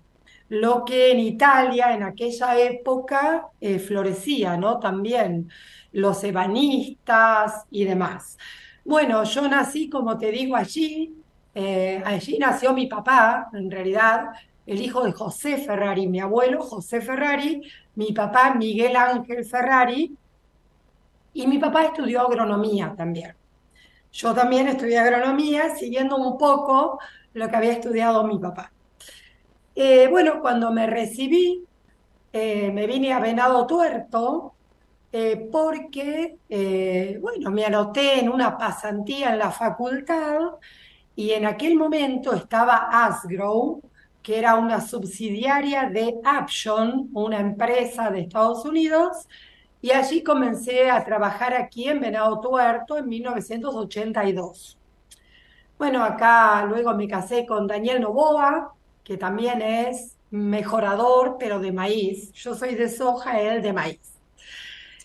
lo 0.53 0.85
que 0.85 1.11
en 1.11 1.19
Italia 1.19 1.95
en 1.95 2.03
aquella 2.03 2.59
época 2.59 3.47
eh, 3.59 3.79
florecía, 3.79 4.55
¿no? 4.55 4.79
También 4.79 5.49
los 5.93 6.23
ebanistas 6.23 7.65
y 7.71 7.85
demás. 7.85 8.37
Bueno, 8.85 9.23
yo 9.23 9.47
nací, 9.47 9.89
como 9.89 10.15
te 10.17 10.31
digo, 10.31 10.55
allí. 10.55 11.15
Eh, 11.55 12.01
allí 12.05 12.37
nació 12.37 12.73
mi 12.73 12.85
papá, 12.85 13.49
en 13.53 13.69
realidad, 13.71 14.27
el 14.67 14.79
hijo 14.79 15.03
de 15.03 15.11
José 15.11 15.57
Ferrari, 15.57 16.07
mi 16.07 16.19
abuelo 16.19 16.61
José 16.61 17.01
Ferrari, 17.01 17.61
mi 17.95 18.11
papá 18.11 18.53
Miguel 18.53 18.95
Ángel 18.95 19.45
Ferrari, 19.45 20.15
y 21.33 21.47
mi 21.47 21.57
papá 21.57 21.85
estudió 21.85 22.21
agronomía 22.21 22.93
también. 22.95 23.35
Yo 24.11 24.33
también 24.35 24.67
estudié 24.67 24.99
agronomía, 24.99 25.75
siguiendo 25.75 26.15
un 26.17 26.37
poco 26.37 26.99
lo 27.33 27.49
que 27.49 27.55
había 27.55 27.71
estudiado 27.71 28.23
mi 28.25 28.37
papá. 28.37 28.72
Eh, 29.75 30.07
bueno, 30.09 30.39
cuando 30.41 30.71
me 30.71 30.87
recibí, 30.87 31.65
eh, 32.31 32.71
me 32.71 32.87
vine 32.87 33.13
a 33.13 33.19
Venado 33.19 33.65
Tuerto 33.65 34.53
eh, 35.11 35.49
porque, 35.51 36.37
bueno, 37.21 37.51
me 37.51 37.65
anoté 37.65 38.19
en 38.19 38.29
una 38.29 38.57
pasantía 38.57 39.31
en 39.33 39.39
la 39.39 39.51
facultad 39.51 40.39
y 41.15 41.31
en 41.31 41.45
aquel 41.45 41.75
momento 41.75 42.33
estaba 42.33 42.87
Asgrow, 43.05 43.81
que 44.21 44.39
era 44.39 44.55
una 44.55 44.81
subsidiaria 44.81 45.89
de 45.89 46.15
Aption, 46.23 47.09
una 47.13 47.39
empresa 47.39 48.09
de 48.09 48.21
Estados 48.21 48.65
Unidos, 48.65 49.27
y 49.81 49.91
allí 49.91 50.23
comencé 50.23 50.89
a 50.89 51.03
trabajar 51.03 51.53
aquí 51.53 51.89
en 51.89 51.99
Venado 51.99 52.39
Tuerto 52.39 52.97
en 52.97 53.09
1982. 53.09 54.79
Bueno, 55.77 56.03
acá 56.03 56.65
luego 56.65 56.93
me 56.95 57.07
casé 57.07 57.45
con 57.45 57.67
Daniel 57.67 58.01
Novoa, 58.01 58.73
que 59.03 59.17
también 59.17 59.61
es 59.61 60.15
mejorador, 60.31 61.37
pero 61.39 61.59
de 61.59 61.71
maíz. 61.71 62.31
Yo 62.33 62.55
soy 62.55 62.75
de 62.75 62.89
soja, 62.89 63.39
él 63.39 63.61
de 63.61 63.73
maíz. 63.73 63.99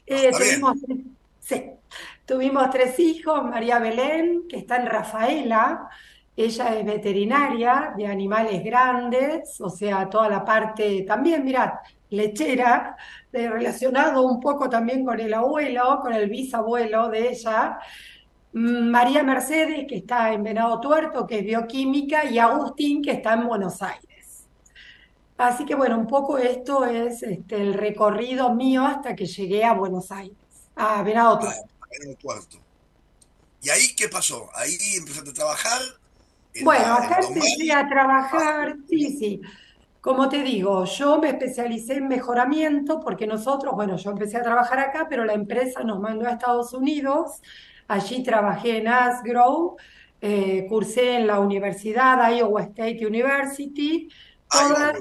Eh, 0.06 0.30
tuvimos, 0.30 0.76
sí, 1.40 1.70
tuvimos 2.24 2.70
tres 2.70 2.98
hijos, 2.98 3.44
María 3.44 3.78
Belén, 3.78 4.44
que 4.48 4.56
está 4.56 4.76
en 4.76 4.86
Rafaela, 4.86 5.88
ella 6.38 6.78
es 6.78 6.86
veterinaria 6.86 7.92
de 7.96 8.06
animales 8.06 8.62
grandes, 8.62 9.60
o 9.60 9.68
sea, 9.68 10.08
toda 10.08 10.28
la 10.28 10.44
parte 10.44 11.02
también, 11.02 11.44
mirad, 11.44 11.72
lechera, 12.10 12.96
relacionado 13.32 14.22
un 14.22 14.40
poco 14.40 14.68
también 14.70 15.04
con 15.04 15.18
el 15.18 15.34
abuelo, 15.34 15.98
con 16.00 16.12
el 16.12 16.30
bisabuelo 16.30 17.08
de 17.08 17.30
ella. 17.30 17.78
María 18.52 19.22
Mercedes, 19.22 19.86
que 19.88 19.96
está 19.96 20.32
en 20.32 20.42
Venado 20.42 20.80
Tuerto, 20.80 21.26
que 21.26 21.40
es 21.40 21.44
bioquímica, 21.44 22.24
y 22.24 22.38
Agustín, 22.38 23.02
que 23.02 23.12
está 23.12 23.34
en 23.34 23.46
Buenos 23.46 23.82
Aires. 23.82 24.46
Así 25.36 25.64
que 25.64 25.74
bueno, 25.74 25.98
un 25.98 26.06
poco 26.06 26.36
esto 26.36 26.84
es 26.84 27.22
este, 27.22 27.56
el 27.56 27.74
recorrido 27.74 28.52
mío 28.54 28.84
hasta 28.84 29.14
que 29.14 29.26
llegué 29.26 29.64
a 29.64 29.72
Buenos 29.72 30.10
Aires, 30.10 30.36
a 30.74 31.02
Venado 31.02 31.38
Tuerto. 31.38 32.58
¿Y 33.62 33.70
ahí 33.70 33.94
qué 33.96 34.08
pasó? 34.08 34.48
¿Ahí 34.54 34.76
empezaste 34.96 35.30
a 35.30 35.34
trabajar? 35.34 35.80
Bueno, 36.62 36.94
acá 36.94 37.20
empecé 37.20 37.72
a 37.72 37.88
trabajar, 37.88 38.76
sí, 38.88 39.16
sí. 39.16 39.40
Como 40.00 40.28
te 40.28 40.42
digo, 40.42 40.84
yo 40.84 41.18
me 41.18 41.28
especialicé 41.28 41.94
en 41.94 42.08
mejoramiento 42.08 43.00
porque 43.00 43.26
nosotros, 43.26 43.74
bueno, 43.74 43.96
yo 43.96 44.10
empecé 44.10 44.38
a 44.38 44.42
trabajar 44.42 44.78
acá, 44.78 45.06
pero 45.08 45.24
la 45.24 45.34
empresa 45.34 45.82
nos 45.82 46.00
mandó 46.00 46.26
a 46.26 46.32
Estados 46.32 46.72
Unidos 46.72 47.42
Allí 47.88 48.22
trabajé 48.22 48.78
en 48.78 48.88
Asgrow, 48.88 49.76
eh, 50.20 50.66
cursé 50.68 51.16
en 51.16 51.26
la 51.26 51.40
universidad 51.40 52.30
Iowa 52.30 52.62
State 52.62 53.06
University, 53.06 54.08
toda 54.50 54.94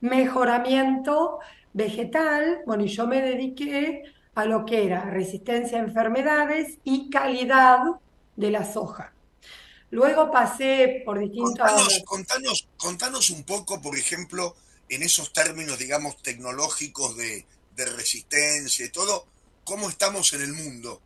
mejoramiento 0.00 1.38
vegetal. 1.72 2.60
Bueno, 2.66 2.84
y 2.84 2.88
yo 2.88 3.06
me 3.06 3.22
dediqué 3.22 4.02
a 4.34 4.44
lo 4.44 4.66
que 4.66 4.84
era 4.84 5.06
resistencia 5.06 5.78
a 5.78 5.84
enfermedades 5.84 6.78
y 6.84 7.08
calidad 7.08 7.78
de 8.36 8.50
la 8.50 8.70
soja. 8.70 9.14
Luego 9.90 10.30
pasé 10.30 11.02
por 11.04 11.18
distintos... 11.18 11.56
Contanos, 12.04 12.68
contanos, 12.76 13.30
un 13.30 13.44
poco, 13.44 13.80
por 13.80 13.96
ejemplo, 13.96 14.54
en 14.90 15.02
esos 15.02 15.32
términos, 15.32 15.78
digamos, 15.78 16.20
tecnológicos 16.22 17.16
de, 17.16 17.46
de 17.74 17.86
resistencia 17.86 18.84
y 18.84 18.90
todo, 18.90 19.26
¿cómo 19.64 19.88
estamos 19.88 20.32
en 20.34 20.42
el 20.42 20.52
mundo? 20.52 21.00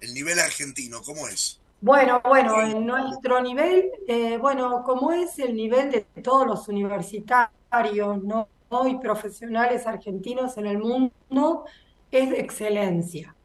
El 0.00 0.14
nivel 0.14 0.38
argentino, 0.38 1.02
¿cómo 1.02 1.28
es? 1.28 1.60
Bueno, 1.80 2.22
bueno, 2.24 2.62
en 2.62 2.86
nuestro 2.86 3.42
nivel, 3.42 3.90
eh, 4.08 4.38
bueno, 4.38 4.82
como 4.84 5.12
es 5.12 5.38
el 5.38 5.54
nivel 5.54 5.90
de 5.90 6.00
todos 6.22 6.46
los 6.46 6.66
universitarios 6.68 8.22
¿no? 8.22 8.48
y 8.88 8.96
profesionales 8.96 9.86
argentinos 9.86 10.56
en 10.56 10.66
el 10.66 10.78
mundo, 10.78 11.66
es 12.10 12.30
de 12.30 12.40
excelencia. 12.40 13.36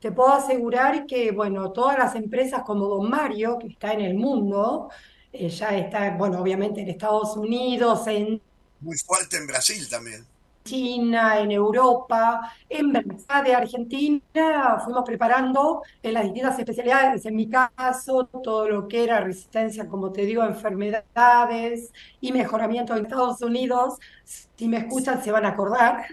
Te 0.00 0.10
puedo 0.10 0.32
asegurar 0.32 1.06
que, 1.06 1.30
bueno, 1.30 1.70
todas 1.70 1.96
las 1.96 2.14
empresas 2.14 2.62
como 2.62 2.86
Don 2.88 3.08
Mario, 3.08 3.58
que 3.58 3.68
está 3.68 3.92
en 3.92 4.00
el 4.00 4.14
mundo, 4.14 4.90
eh, 5.32 5.48
ya 5.48 5.76
está, 5.76 6.10
bueno, 6.16 6.40
obviamente 6.40 6.80
en 6.80 6.88
Estados 6.88 7.36
Unidos, 7.36 8.06
en... 8.06 8.40
Muy 8.80 8.98
fuerte 8.98 9.36
en 9.36 9.46
Brasil 9.46 9.88
también. 9.88 10.26
China, 10.64 11.40
en 11.40 11.50
Europa, 11.52 12.40
en 12.70 12.90
verdad 12.90 13.44
de 13.44 13.54
Argentina, 13.54 14.80
fuimos 14.82 15.04
preparando 15.04 15.82
en 16.02 16.14
las 16.14 16.24
distintas 16.24 16.58
especialidades, 16.58 17.26
en 17.26 17.36
mi 17.36 17.50
caso, 17.50 18.26
todo 18.42 18.66
lo 18.68 18.88
que 18.88 19.04
era 19.04 19.20
resistencia, 19.20 19.86
como 19.86 20.10
te 20.10 20.22
digo, 20.24 20.42
enfermedades 20.42 21.92
y 22.20 22.32
mejoramiento 22.32 22.96
en 22.96 23.04
Estados 23.04 23.42
Unidos, 23.42 23.98
si 24.24 24.68
me 24.68 24.78
escuchan 24.78 25.22
se 25.22 25.32
van 25.32 25.44
a 25.44 25.50
acordar. 25.50 26.06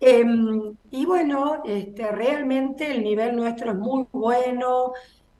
Em, 0.00 0.76
y 0.90 1.06
bueno, 1.06 1.62
este, 1.64 2.10
realmente 2.10 2.90
el 2.90 3.02
nivel 3.04 3.36
nuestro 3.36 3.70
es 3.70 3.76
muy 3.78 4.06
bueno, 4.12 4.92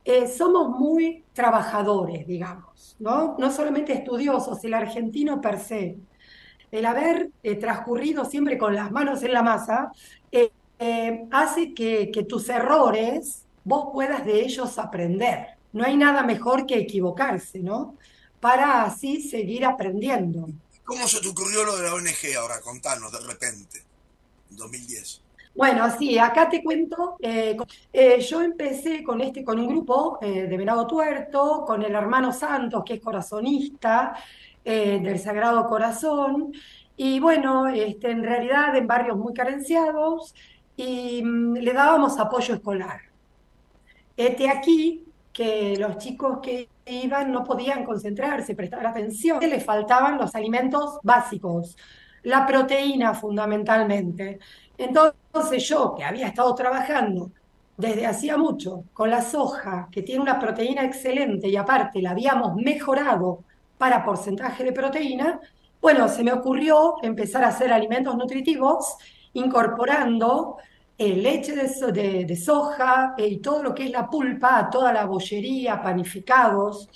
eh, 0.04 0.28
somos 0.28 0.70
muy 0.78 1.24
trabajadores, 1.32 2.26
digamos, 2.26 2.96
¿no? 2.98 3.36
No 3.38 3.50
solamente 3.50 3.92
estudiosos, 3.92 4.62
el 4.64 4.74
argentino 4.74 5.40
per 5.40 5.58
se 5.58 5.98
el 6.74 6.86
haber 6.86 7.30
eh, 7.44 7.54
transcurrido 7.54 8.24
siempre 8.24 8.58
con 8.58 8.74
las 8.74 8.90
manos 8.90 9.22
en 9.22 9.32
la 9.32 9.42
masa, 9.42 9.92
eh, 10.32 10.50
eh, 10.80 11.24
hace 11.30 11.72
que, 11.72 12.10
tus 12.28 12.48
errores 12.48 13.44
vos 13.62 13.90
puedas 13.92 14.26
de 14.26 14.40
ellos 14.40 14.76
aprender. 14.78 15.50
No 15.72 15.84
hay 15.84 15.96
nada 15.96 16.24
mejor 16.24 16.66
que 16.66 16.76
equivocarse, 16.76 17.60
¿no? 17.60 17.96
Para 18.40 18.82
así 18.82 19.22
seguir 19.22 19.64
aprendiendo. 19.64 20.48
¿Cómo 20.84 21.06
se 21.06 21.20
te 21.20 21.28
ocurrió 21.28 21.64
lo 21.64 21.76
de 21.76 21.84
la 21.84 21.94
ONG 21.94 22.36
ahora? 22.36 22.60
Contanos 22.60 23.12
de 23.12 23.20
repente, 23.20 23.84
en 24.50 24.56
2010. 24.56 25.22
Bueno, 25.54 25.86
sí, 25.96 26.18
acá 26.18 26.48
te 26.48 26.60
cuento. 26.60 27.16
yo 27.20 28.42
empecé 28.42 29.04
con 29.04 29.20
este, 29.20 29.44
con 29.44 29.60
un 29.60 29.68
grupo 29.68 30.18
de 30.20 30.56
Venado 30.56 30.88
Tuerto, 30.88 31.64
con 31.64 31.84
el 31.84 31.94
hermano 31.94 32.32
Santos, 32.32 32.82
que 32.84 32.94
es 32.94 33.00
corazonista, 33.00 34.16
eh, 34.64 35.00
del 35.02 35.18
Sagrado 35.18 35.66
Corazón. 35.68 36.52
Y 36.96 37.20
bueno, 37.20 37.66
este, 37.68 38.10
en 38.10 38.22
realidad 38.22 38.74
en 38.76 38.86
barrios 38.86 39.16
muy 39.16 39.34
carenciados 39.34 40.34
y 40.76 41.22
mm, 41.22 41.54
le 41.54 41.72
dábamos 41.72 42.18
apoyo 42.18 42.54
escolar. 42.54 43.00
Este 44.16 44.48
aquí 44.48 45.04
que 45.32 45.76
los 45.76 45.98
chicos 45.98 46.38
que 46.40 46.68
iban 46.86 47.32
no 47.32 47.44
podían 47.44 47.84
concentrarse, 47.84 48.54
prestar 48.54 48.86
atención, 48.86 49.40
les 49.40 49.64
faltaban 49.64 50.16
los 50.16 50.34
alimentos 50.34 50.98
básicos, 51.02 51.76
la 52.22 52.46
proteína 52.46 53.14
fundamentalmente. 53.14 54.38
Entonces 54.78 55.68
yo, 55.68 55.94
que 55.96 56.04
había 56.04 56.28
estado 56.28 56.54
trabajando 56.54 57.32
desde 57.76 58.06
hacía 58.06 58.36
mucho 58.36 58.84
con 58.92 59.10
la 59.10 59.22
soja, 59.22 59.88
que 59.90 60.02
tiene 60.02 60.22
una 60.22 60.38
proteína 60.38 60.84
excelente 60.84 61.48
y 61.48 61.56
aparte 61.56 62.00
la 62.00 62.10
habíamos 62.10 62.54
mejorado 62.54 63.42
para 63.84 64.02
porcentaje 64.02 64.64
de 64.64 64.72
proteína, 64.72 65.38
bueno, 65.78 66.08
se 66.08 66.24
me 66.24 66.32
ocurrió 66.32 66.94
empezar 67.02 67.44
a 67.44 67.48
hacer 67.48 67.70
alimentos 67.70 68.16
nutritivos 68.16 68.96
incorporando 69.34 70.56
eh, 70.96 71.14
leche 71.14 71.54
de, 71.54 72.34
soja 72.34 73.14
eh, 73.18 73.26
y 73.26 73.40
todo 73.40 73.62
lo 73.62 73.74
que 73.74 73.84
es 73.84 73.90
la 73.90 74.08
pulpa, 74.08 74.70
toda 74.70 74.90
la 74.90 75.04
bollería, 75.04 75.82
panificados, 75.82 76.88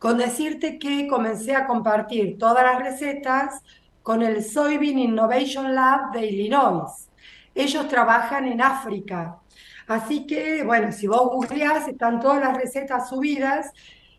con 0.00 0.18
decirte 0.18 0.80
que 0.80 1.06
comencé 1.06 1.54
a 1.54 1.64
compartir 1.64 2.36
todas 2.38 2.64
las 2.64 2.82
recetas 2.82 3.62
con 4.02 4.20
el 4.20 4.42
Soybean 4.42 4.98
Innovation 4.98 5.72
Lab 5.72 6.10
de 6.10 6.26
Illinois. 6.26 7.08
Ellos 7.54 7.86
trabajan 7.86 8.48
en 8.48 8.60
África. 8.60 9.38
Así 9.86 10.26
que, 10.26 10.64
bueno, 10.64 10.90
si 10.90 11.06
vos 11.06 11.22
googleás, 11.30 11.86
están 11.86 12.18
todas 12.18 12.40
las 12.40 12.56
recetas 12.56 13.08
subidas 13.10 13.72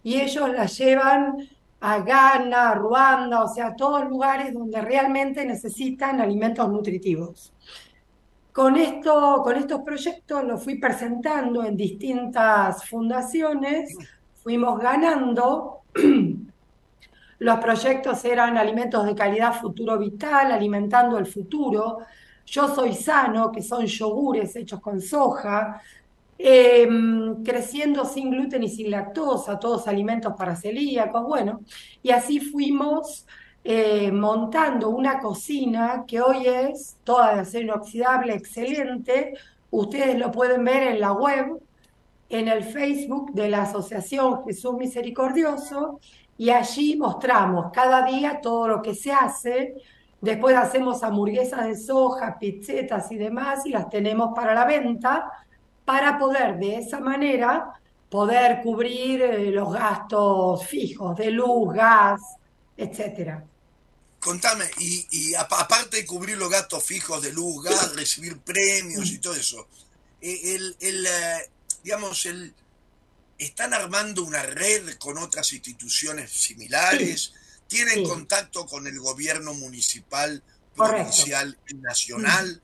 y 0.04 0.22
ellos 0.22 0.50
las 0.52 0.78
llevan 0.78 1.50
a 1.86 2.00
Ghana, 2.00 2.76
Ruanda, 2.76 3.44
o 3.44 3.48
sea, 3.54 3.76
todos 3.76 4.08
lugares 4.08 4.54
donde 4.54 4.80
realmente 4.80 5.46
necesitan 5.46 6.22
alimentos 6.22 6.70
nutritivos. 6.70 7.52
Con, 8.54 8.78
esto, 8.78 9.42
con 9.44 9.58
estos 9.58 9.82
proyectos 9.82 10.46
los 10.46 10.64
fui 10.64 10.76
presentando 10.76 11.62
en 11.66 11.76
distintas 11.76 12.88
fundaciones, 12.88 13.98
fuimos 14.42 14.80
ganando. 14.80 15.82
Los 17.40 17.60
proyectos 17.60 18.24
eran 18.24 18.58
alimentos 18.58 19.06
de 19.06 19.14
calidad 19.14 19.54
futuro 19.54 19.98
vital, 19.98 20.54
alimentando 20.54 21.18
el 21.18 21.26
futuro. 21.26 21.98
Yo 22.46 22.74
soy 22.74 22.94
sano, 22.94 23.52
que 23.52 23.62
son 23.62 23.86
yogures 23.86 24.56
hechos 24.56 24.80
con 24.80 25.02
soja. 25.02 25.82
Em, 26.46 27.42
creciendo 27.42 28.04
sin 28.04 28.30
gluten 28.30 28.64
y 28.64 28.68
sin 28.68 28.92
lactosa, 28.92 29.58
todos 29.58 29.88
alimentos 29.88 30.34
para 30.38 30.58
celíacos, 30.58 31.24
bueno, 31.24 31.62
y 32.02 32.12
así 32.12 32.42
fuimos 32.42 33.26
eh, 33.64 34.12
montando 34.12 34.90
una 34.90 35.20
cocina 35.20 36.04
que 36.06 36.20
hoy 36.20 36.46
es 36.46 36.98
toda 37.06 37.36
de 37.36 37.40
acero 37.40 37.64
inoxidable, 37.64 38.34
excelente. 38.34 39.36
Ustedes 39.72 40.20
lo 40.20 40.32
pueden 40.32 40.66
ver 40.66 40.84
en 40.84 41.00
la 41.00 41.14
web, 41.14 41.62
en 42.28 42.50
el 42.50 42.66
Facebook 42.66 43.32
de 43.32 43.48
la 43.48 43.62
Asociación 43.62 44.44
Jesús 44.44 44.74
Misericordioso, 44.74 46.02
y 46.38 46.50
allí 46.50 46.98
mostramos 46.98 47.72
cada 47.72 48.06
día 48.06 48.42
todo 48.42 48.68
lo 48.68 48.82
que 48.82 48.96
se 48.96 49.14
hace. 49.14 49.76
Después 50.20 50.58
hacemos 50.58 51.04
hamburguesas 51.04 51.66
de 51.68 51.78
soja, 51.78 52.38
pizzetas 52.38 53.10
y 53.14 53.16
demás, 53.18 53.66
y 53.66 53.70
las 53.70 53.90
tenemos 53.90 54.34
para 54.36 54.54
la 54.54 54.66
venta, 54.66 55.32
para 55.86 56.18
poder 56.18 56.58
de 56.58 56.78
esa 56.78 57.00
manera 57.00 57.74
poder 58.10 58.62
cubrir 58.62 59.22
eh, 59.22 59.52
los 59.52 59.74
gastos 59.74 60.68
fijos 60.68 61.18
de 61.18 61.32
luz, 61.32 61.74
gas, 61.74 62.22
etcétera. 62.78 63.44
Contame, 64.20 64.70
y, 64.80 65.34
aparte 65.34 65.98
de 65.98 66.06
cubrir 66.06 66.38
los 66.38 66.50
gastos 66.50 66.84
fijos 66.84 67.22
de 67.22 67.34
luz, 67.34 67.64
gas, 67.64 67.96
recibir 67.96 68.38
premios 68.38 69.10
y 69.10 69.18
todo 69.18 69.34
eso, 69.34 69.68
eh, 70.22 70.56
el, 70.56 70.78
el, 70.80 71.06
eh, 71.06 71.50
digamos, 71.84 72.26
el, 72.28 72.54
¿están 73.38 73.74
armando 73.74 74.24
una 74.24 74.44
red 74.44 74.96
con 75.00 75.18
otras 75.18 75.52
instituciones 75.52 76.32
similares? 76.32 77.34
¿Tienen 77.68 78.08
contacto 78.08 78.66
con 78.68 78.86
el 78.86 79.00
gobierno 79.00 79.56
municipal, 79.56 80.42
provincial 80.76 81.58
y 81.68 81.74
nacional? 81.76 82.62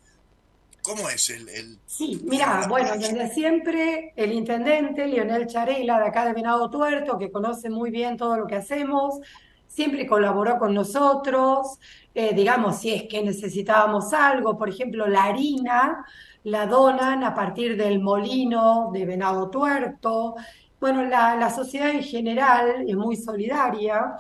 ¿Cómo 0.81 1.09
es 1.09 1.29
el...? 1.29 1.49
el 1.49 1.79
sí, 1.85 2.21
mira, 2.25 2.65
bueno, 2.67 2.91
desde 2.97 3.29
siempre 3.29 4.13
el 4.15 4.33
intendente 4.33 5.07
Leonel 5.07 5.47
Charela 5.47 5.99
de 5.99 6.07
acá 6.07 6.25
de 6.25 6.33
Venado 6.33 6.69
Tuerto, 6.69 7.17
que 7.17 7.31
conoce 7.31 7.69
muy 7.69 7.91
bien 7.91 8.17
todo 8.17 8.37
lo 8.37 8.47
que 8.47 8.55
hacemos, 8.55 9.19
siempre 9.67 10.07
colaboró 10.07 10.57
con 10.57 10.73
nosotros, 10.73 11.79
eh, 12.13 12.33
digamos, 12.33 12.77
si 12.77 12.93
es 12.93 13.03
que 13.03 13.21
necesitábamos 13.23 14.13
algo, 14.13 14.57
por 14.57 14.69
ejemplo, 14.69 15.07
la 15.07 15.25
harina 15.25 16.05
la 16.43 16.65
donan 16.65 17.23
a 17.23 17.33
partir 17.33 17.77
del 17.77 17.99
molino 17.99 18.89
de 18.91 19.05
Venado 19.05 19.49
Tuerto. 19.49 20.35
Bueno, 20.79 21.03
la, 21.05 21.35
la 21.35 21.49
sociedad 21.49 21.89
en 21.91 22.03
general 22.03 22.85
es 22.87 22.95
muy 22.95 23.15
solidaria. 23.15 24.15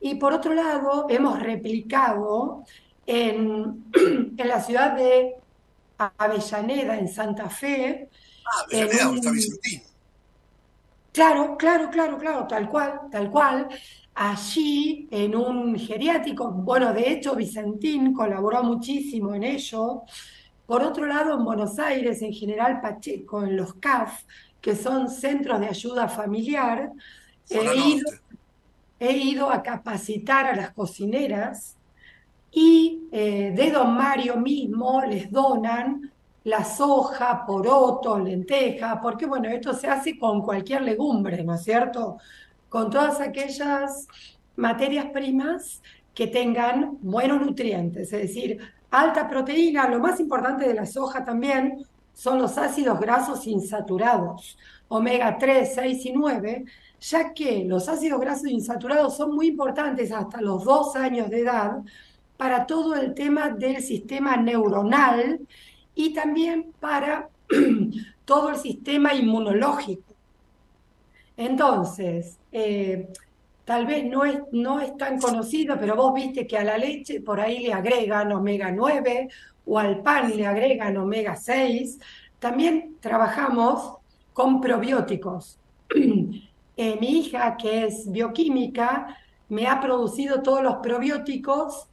Y 0.00 0.16
por 0.16 0.32
otro 0.32 0.54
lado, 0.54 1.06
hemos 1.08 1.40
replicado 1.40 2.64
en, 3.06 3.84
en 4.36 4.48
la 4.48 4.60
ciudad 4.60 4.92
de 4.96 5.36
Avellaneda, 6.18 6.98
en 6.98 7.08
Santa 7.08 7.48
Fe. 7.48 8.08
Ah, 8.44 8.64
Avellaneda, 8.64 9.14
está 9.14 9.30
Vicentín. 9.30 9.82
Claro, 11.12 11.56
claro, 11.56 11.90
claro, 11.90 12.18
claro, 12.18 12.46
tal 12.46 12.68
cual, 12.68 13.00
tal 13.10 13.30
cual 13.30 13.68
allí 14.14 15.08
en 15.10 15.34
un 15.34 15.78
geriátrico, 15.78 16.50
bueno, 16.50 16.92
de 16.92 17.10
hecho 17.10 17.34
Vicentín 17.34 18.12
colaboró 18.12 18.62
muchísimo 18.62 19.34
en 19.34 19.44
ello. 19.44 20.02
Por 20.66 20.82
otro 20.82 21.06
lado, 21.06 21.34
en 21.36 21.44
Buenos 21.44 21.78
Aires, 21.78 22.22
en 22.22 22.32
General 22.32 22.80
Pacheco, 22.80 23.42
en 23.42 23.56
los 23.56 23.74
CAF, 23.74 24.22
que 24.60 24.76
son 24.76 25.08
centros 25.08 25.58
de 25.58 25.68
ayuda 25.68 26.06
familiar, 26.08 26.92
he 29.00 29.16
ido, 29.16 29.50
a 29.50 29.62
capacitar 29.62 30.46
a 30.46 30.54
las 30.54 30.72
cocineras 30.72 31.76
y 32.52 33.08
eh, 33.12 33.52
de 33.54 33.70
Don 33.70 33.94
Mario 33.94 34.36
mismo 34.36 35.02
les 35.02 35.30
donan 35.30 36.10
la 36.44 36.64
soja, 36.64 37.44
poroto, 37.46 38.18
lenteja, 38.18 39.00
porque 39.00 39.26
bueno, 39.26 39.48
esto 39.48 39.74
se 39.74 39.88
hace 39.88 40.18
con 40.18 40.42
cualquier 40.42 40.82
legumbre, 40.82 41.44
¿no 41.44 41.54
es 41.54 41.62
cierto? 41.62 42.16
con 42.70 42.88
todas 42.88 43.20
aquellas 43.20 44.06
materias 44.56 45.06
primas 45.12 45.82
que 46.14 46.28
tengan 46.28 46.96
buenos 47.02 47.44
nutrientes, 47.44 48.12
es 48.12 48.22
decir, 48.22 48.58
alta 48.90 49.28
proteína. 49.28 49.88
Lo 49.88 49.98
más 49.98 50.20
importante 50.20 50.66
de 50.66 50.74
la 50.74 50.86
soja 50.86 51.24
también 51.24 51.84
son 52.14 52.38
los 52.38 52.56
ácidos 52.56 52.98
grasos 53.00 53.46
insaturados, 53.46 54.56
omega 54.88 55.36
3, 55.36 55.72
6 55.74 56.06
y 56.06 56.12
9, 56.12 56.64
ya 57.00 57.34
que 57.34 57.64
los 57.64 57.88
ácidos 57.88 58.20
grasos 58.20 58.48
insaturados 58.48 59.16
son 59.16 59.34
muy 59.34 59.48
importantes 59.48 60.12
hasta 60.12 60.40
los 60.40 60.64
dos 60.64 60.94
años 60.96 61.28
de 61.28 61.40
edad 61.40 61.78
para 62.40 62.64
todo 62.64 62.94
el 62.94 63.12
tema 63.12 63.50
del 63.50 63.82
sistema 63.82 64.34
neuronal 64.34 65.40
y 65.94 66.14
también 66.14 66.72
para 66.80 67.28
todo 68.24 68.48
el 68.48 68.56
sistema 68.56 69.12
inmunológico. 69.12 70.14
Entonces, 71.36 72.38
eh, 72.50 73.10
tal 73.66 73.84
vez 73.84 74.06
no 74.06 74.24
es, 74.24 74.38
no 74.52 74.80
es 74.80 74.96
tan 74.96 75.20
conocido, 75.20 75.76
pero 75.78 75.94
vos 75.96 76.14
viste 76.14 76.46
que 76.46 76.56
a 76.56 76.64
la 76.64 76.78
leche 76.78 77.20
por 77.20 77.40
ahí 77.40 77.58
le 77.58 77.74
agregan 77.74 78.32
omega 78.32 78.72
9 78.72 79.28
o 79.66 79.78
al 79.78 80.00
pan 80.00 80.34
le 80.34 80.46
agregan 80.46 80.96
omega 80.96 81.36
6. 81.36 81.98
También 82.38 82.96
trabajamos 83.00 83.98
con 84.32 84.62
probióticos. 84.62 85.58
Eh, 86.76 86.96
mi 86.98 87.18
hija, 87.18 87.58
que 87.58 87.84
es 87.84 88.10
bioquímica, 88.10 89.14
me 89.50 89.66
ha 89.66 89.78
producido 89.80 90.40
todos 90.40 90.62
los 90.62 90.76
probióticos 90.76 91.89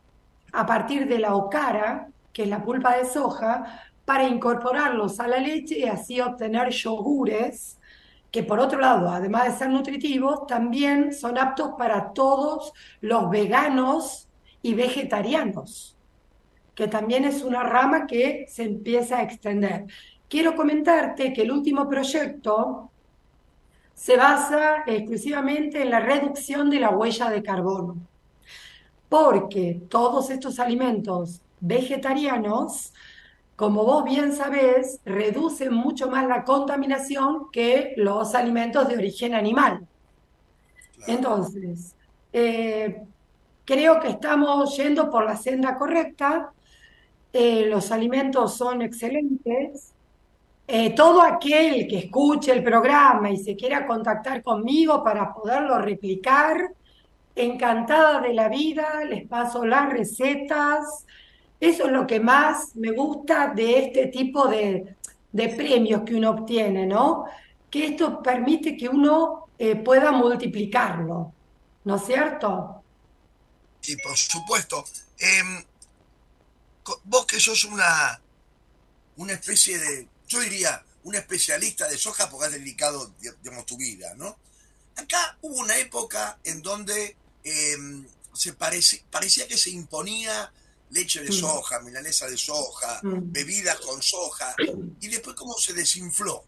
a 0.54 0.66
partir 0.66 1.08
de 1.08 1.20
la 1.20 1.36
ocara, 1.36 2.10
que 2.34 2.44
es 2.44 2.50
la 2.50 2.64
pulpa 2.64 2.98
de 2.98 3.06
soja, 3.06 3.82
para 4.06 4.28
incorporarlos 4.28 5.20
a 5.20 5.28
la 5.28 5.38
leche 5.38 5.80
y 5.80 5.84
así 5.84 6.22
obtener 6.22 6.70
yogures 6.70 7.78
que 8.32 8.44
por 8.44 8.60
otro 8.60 8.80
lado, 8.80 9.10
además 9.10 9.46
de 9.46 9.52
ser 9.58 9.70
nutritivos, 9.70 10.48
también 10.48 11.14
son 11.14 11.38
aptos 11.38 11.72
para 11.78 12.14
todos 12.14 12.74
los 13.02 13.30
veganos 13.30 14.28
y 14.62 14.74
vegetarianos, 14.74 15.98
que 16.76 16.88
también 16.88 17.26
es 17.26 17.42
una 17.44 17.64
rama 17.64 18.06
que 18.06 18.46
se 18.48 18.64
empieza 18.64 19.18
a 19.18 19.24
extender. 19.24 19.86
Quiero 20.30 20.56
comentarte 20.56 21.32
que 21.32 21.44
el 21.44 21.52
último 21.52 21.88
proyecto 21.88 22.92
se 23.94 24.18
basa 24.18 24.84
exclusivamente 24.86 25.82
en 25.82 25.90
la 25.90 26.00
reducción 26.00 26.70
de 26.70 26.80
la 26.80 26.90
huella 26.90 27.30
de 27.30 27.42
carbono, 27.42 27.96
porque 29.10 29.82
todos 29.90 30.30
estos 30.30 30.60
alimentos 30.60 31.42
vegetarianos 31.60 32.94
como 33.58 33.84
vos 33.84 34.04
bien 34.04 34.34
sabés, 34.34 35.00
reducen 35.04 35.74
mucho 35.74 36.08
más 36.08 36.28
la 36.28 36.44
contaminación 36.44 37.50
que 37.52 37.96
los 37.98 38.36
alimentos 38.36 38.88
de 38.88 38.98
origen 38.98 39.34
animal. 39.34 39.88
Entonces, 41.08 41.96
eh, 42.32 43.02
creo 43.66 44.00
que 44.00 44.10
estamos 44.10 44.78
yendo 44.78 45.10
por 45.10 45.26
la 45.26 45.36
senda 45.36 45.76
correcta, 45.76 46.54
eh, 47.34 47.66
los 47.66 47.92
alimentos 47.92 48.56
son 48.56 48.84
excelentes. 48.84 49.92
Eh, 50.68 50.94
todo 50.94 51.24
aquel 51.24 51.88
que 51.88 51.98
escuche 51.98 52.52
el 52.52 52.64
programa 52.64 53.32
y 53.32 53.38
se 53.38 53.56
quiera 53.56 53.88
contactar 53.88 54.44
conmigo 54.44 55.04
para 55.04 55.34
poderlo 55.34 55.80
replicar, 55.80 56.76
encantada 57.38 58.22
de 58.22 58.34
la 58.34 58.50
vida, 58.50 59.04
les 59.06 59.28
paso 59.28 59.66
las 59.66 59.90
recetas, 59.90 61.06
eso 61.60 61.86
es 61.86 61.92
lo 61.92 62.06
que 62.06 62.20
más 62.20 62.76
me 62.76 62.92
gusta 62.92 63.48
de 63.48 63.86
este 63.86 64.08
tipo 64.08 64.48
de, 64.48 64.96
premios 65.34 66.02
que 66.04 66.16
uno 66.16 66.32
obtiene, 66.32 66.86
¿no? 66.86 67.26
Que 67.70 67.88
esto 67.88 68.22
permite 68.22 68.76
que 68.76 68.90
uno 68.90 69.50
eh, 69.58 69.76
pueda 69.76 70.12
multiplicarlo, 70.12 71.34
¿no 71.84 71.96
es 71.96 72.06
cierto? 72.06 72.84
Sí, 73.82 73.96
por 73.98 74.18
supuesto. 74.18 74.84
Em, 75.20 75.64
vos 77.04 77.26
que 77.26 77.40
sos 77.40 77.66
una, 77.66 78.20
una 79.18 79.34
especie 79.34 79.78
de, 79.78 80.08
yo 80.28 80.40
diría, 80.40 80.84
un 81.04 81.16
especialista 81.16 81.88
de 81.88 81.98
soja 81.98 82.30
porque 82.30 82.48
has 82.48 82.52
dedicado, 82.52 83.14
digamos, 83.42 83.66
tu 83.66 83.78
vida, 83.78 84.14
¿no? 84.16 84.38
Acá 84.96 85.38
hubo 85.42 85.60
una 85.60 85.78
época 85.78 86.40
en 86.44 86.62
donde 86.62 87.16
em, 87.44 88.06
se 88.34 88.54
parecía 88.54 89.48
que 89.48 89.58
se 89.58 89.72
imponía 89.72 90.52
leche 90.92 91.22
de 91.22 91.30
mm. 91.30 91.34
soja, 91.34 91.80
milanesa 91.82 92.28
de 92.28 92.38
soja, 92.38 93.00
mm. 93.04 93.32
bebidas 93.32 93.80
con 93.80 94.02
soja, 94.02 94.56
y 95.02 95.08
después 95.08 95.36
cómo 95.36 95.54
se 95.54 95.74
desinfló. 95.74 96.44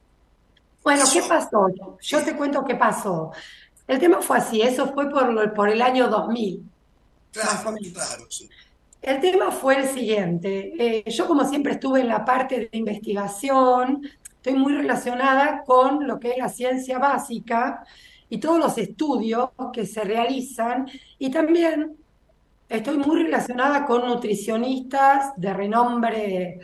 Bueno, 0.83 1.03
¿qué 1.11 1.21
pasó? 1.23 1.67
Yo 2.01 2.23
te 2.23 2.35
cuento 2.35 2.63
qué 2.63 2.75
pasó. 2.75 3.31
El 3.87 3.99
tema 3.99 4.21
fue 4.21 4.37
así, 4.37 4.61
eso 4.61 4.93
fue 4.93 5.09
por, 5.09 5.53
por 5.53 5.69
el 5.69 5.81
año 5.81 6.07
2000. 6.07 6.63
Claro, 7.31 7.75
claro, 7.93 8.25
sí. 8.29 8.49
El 9.01 9.19
tema 9.19 9.51
fue 9.51 9.77
el 9.77 9.89
siguiente. 9.89 10.73
Eh, 10.77 11.09
yo 11.09 11.27
como 11.27 11.47
siempre 11.47 11.73
estuve 11.73 12.01
en 12.01 12.07
la 12.07 12.25
parte 12.25 12.69
de 12.71 12.77
investigación, 12.77 14.01
estoy 14.35 14.53
muy 14.53 14.73
relacionada 14.73 15.63
con 15.65 16.05
lo 16.07 16.19
que 16.19 16.31
es 16.31 16.37
la 16.37 16.49
ciencia 16.49 16.97
básica 16.97 17.83
y 18.29 18.37
todos 18.37 18.59
los 18.59 18.77
estudios 18.77 19.49
que 19.73 19.85
se 19.85 20.03
realizan 20.03 20.87
y 21.17 21.31
también 21.31 21.97
estoy 22.67 22.97
muy 22.97 23.23
relacionada 23.23 23.85
con 23.85 24.07
nutricionistas 24.07 25.33
de 25.35 25.53
renombre. 25.53 26.59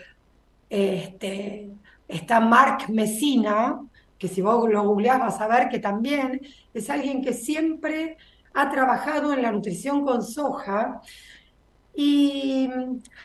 Este, 0.70 1.72
está 2.08 2.40
Mark 2.40 2.90
Messina, 2.90 3.82
que 4.18 4.28
si 4.28 4.42
vos 4.42 4.70
lo 4.70 4.84
googleás 4.84 5.20
vas 5.20 5.42
a 5.42 5.48
ver 5.48 5.70
que 5.70 5.80
también 5.80 6.42
es 6.74 6.90
alguien 6.90 7.24
que 7.24 7.34
siempre 7.34 8.18
ha 8.54 8.70
trabajado 8.70 9.34
en 9.34 9.42
la 9.42 9.52
nutrición 9.52 10.06
con 10.06 10.24
soja. 10.24 11.02
Y, 11.98 12.70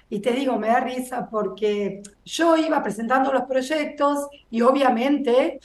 y, 0.08 0.20
te 0.20 0.32
digo, 0.32 0.56
me 0.56 0.68
da 0.68 0.78
risa 0.78 1.28
porque 1.28 2.02
yo 2.24 2.56
iba 2.56 2.80
presentando 2.82 3.32
los 3.32 3.42
proyectos 3.42 4.28
y 4.48 4.62
obviamente 4.62 5.58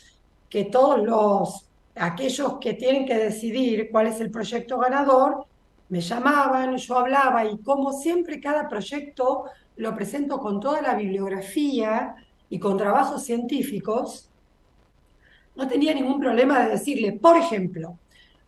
que 0.49 0.65
todos 0.65 1.03
los, 1.03 1.64
aquellos 1.95 2.57
que 2.59 2.73
tienen 2.73 3.05
que 3.05 3.15
decidir 3.15 3.89
cuál 3.91 4.07
es 4.07 4.19
el 4.19 4.29
proyecto 4.29 4.77
ganador, 4.77 5.45
me 5.89 6.01
llamaban, 6.01 6.77
yo 6.77 6.97
hablaba 6.97 7.45
y 7.45 7.57
como 7.59 7.93
siempre 7.93 8.39
cada 8.39 8.67
proyecto 8.67 9.45
lo 9.77 9.95
presento 9.95 10.39
con 10.39 10.59
toda 10.59 10.81
la 10.81 10.95
bibliografía 10.95 12.15
y 12.49 12.59
con 12.59 12.77
trabajos 12.77 13.23
científicos, 13.23 14.29
no 15.55 15.67
tenía 15.67 15.93
ningún 15.93 16.19
problema 16.19 16.63
de 16.63 16.71
decirle, 16.71 17.13
por 17.13 17.37
ejemplo, 17.37 17.97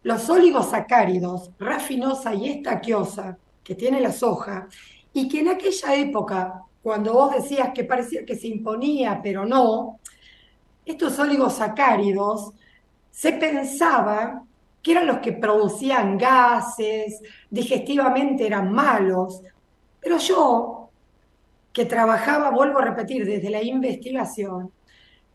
los 0.04 0.30
oligosacáridos, 0.30 1.52
rafinosa 1.60 2.34
y 2.34 2.50
estaquiosa, 2.50 3.38
que 3.64 3.76
tiene 3.76 4.02
la 4.02 4.12
soja, 4.12 4.68
y 5.14 5.28
que 5.28 5.40
en 5.42 5.50
aquella 5.50 5.96
época, 5.96 6.62
cuando 6.82 7.14
vos 7.14 7.34
decías 7.34 7.72
que 7.74 7.84
parecía 7.84 8.26
que 8.26 8.36
se 8.36 8.48
imponía, 8.48 9.20
pero 9.22 9.46
no, 9.46 10.00
estos 10.86 11.18
oligosacáridos 11.20 12.54
se 13.18 13.34
pensaba 13.34 14.44
que 14.84 14.92
eran 14.92 15.08
los 15.08 15.18
que 15.18 15.32
producían 15.32 16.20
gases, 16.20 17.20
digestivamente 17.50 18.46
eran 18.46 18.72
malos, 18.72 19.42
pero 20.00 20.20
yo, 20.20 20.92
que 21.74 21.86
trabajaba, 21.86 22.52
vuelvo 22.52 22.78
a 22.78 22.86
repetir, 22.86 23.26
desde 23.26 23.50
la 23.50 23.64
investigación, 23.64 24.72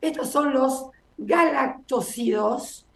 estos 0.01 0.31
son 0.31 0.55
los 0.55 0.91
galactosidos, 1.19 2.87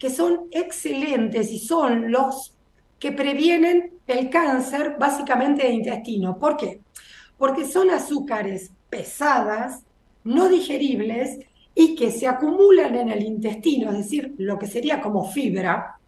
que 0.00 0.10
son 0.10 0.48
excelentes 0.50 1.52
y 1.52 1.60
son 1.60 2.10
los 2.10 2.56
que 2.98 3.12
previenen 3.12 3.92
el 4.08 4.30
cáncer 4.30 4.96
básicamente 4.98 5.62
de 5.62 5.74
intestino. 5.74 6.40
¿Por 6.40 6.56
qué? 6.56 6.80
Porque 7.38 7.64
son 7.64 7.88
azúcares 7.90 8.72
pesadas, 8.90 9.84
no 10.24 10.48
digeribles 10.48 11.38
y 11.74 11.94
que 11.94 12.10
se 12.10 12.26
acumulan 12.26 12.94
en 12.94 13.10
el 13.10 13.22
intestino, 13.22 13.90
es 13.90 13.98
decir, 13.98 14.34
lo 14.38 14.58
que 14.58 14.66
sería 14.66 15.00
como 15.00 15.28
fibra, 15.30 15.98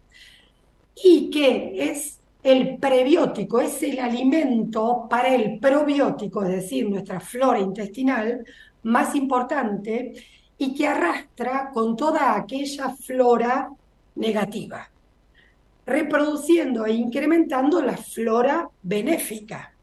y 1.03 1.29
que 1.29 1.91
es 1.91 2.19
el 2.41 2.77
prebiótico, 2.77 3.59
es 3.59 3.83
el 3.83 3.99
alimento 3.99 5.07
para 5.09 5.35
el 5.35 5.59
probiótico, 5.59 6.43
es 6.43 6.49
decir, 6.49 6.89
nuestra 6.89 7.19
flora 7.19 7.59
intestinal 7.59 8.45
más 8.83 9.13
importante, 9.15 10.13
y 10.57 10.73
que 10.73 10.87
arrastra 10.87 11.69
con 11.71 11.95
toda 11.95 12.35
aquella 12.35 12.89
flora 12.89 13.69
negativa, 14.15 14.89
reproduciendo 15.85 16.85
e 16.85 16.93
incrementando 16.93 17.81
la 17.81 17.97
flora 17.97 18.67
benéfica. 18.81 19.73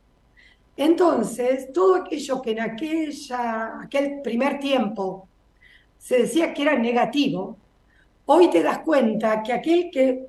Entonces, 0.77 1.73
todo 1.73 1.95
aquello 1.95 2.43
que 2.43 2.51
en 2.51 2.61
aquella, 2.61 3.81
aquel 3.83 4.21
primer 4.23 4.59
tiempo 4.59 5.29
se 6.05 6.19
decía 6.19 6.53
que 6.53 6.61
era 6.61 6.77
negativo, 6.77 7.57
hoy 8.27 8.51
te 8.51 8.63
das 8.63 8.81
cuenta 8.81 9.43
que 9.43 9.55
aquel 9.55 9.91
que, 9.91 10.27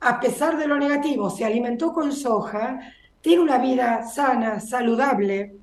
a 0.00 0.20
pesar 0.20 0.58
de 0.58 0.66
lo 0.66 0.78
negativo, 0.78 1.30
se 1.30 1.46
alimentó 1.46 1.94
con 1.94 2.12
soja, 2.12 2.78
tiene 3.22 3.40
una 3.40 3.56
vida 3.56 4.02
sana, 4.02 4.60
saludable, 4.60 5.56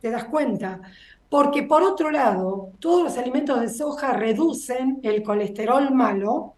te 0.00 0.12
das 0.12 0.26
cuenta. 0.26 0.80
Porque 1.28 1.64
por 1.64 1.82
otro 1.82 2.12
lado, 2.12 2.70
todos 2.78 3.02
los 3.02 3.18
alimentos 3.18 3.60
de 3.60 3.68
soja 3.68 4.12
reducen 4.12 5.00
el 5.02 5.24
colesterol 5.24 5.92
malo 5.92 6.54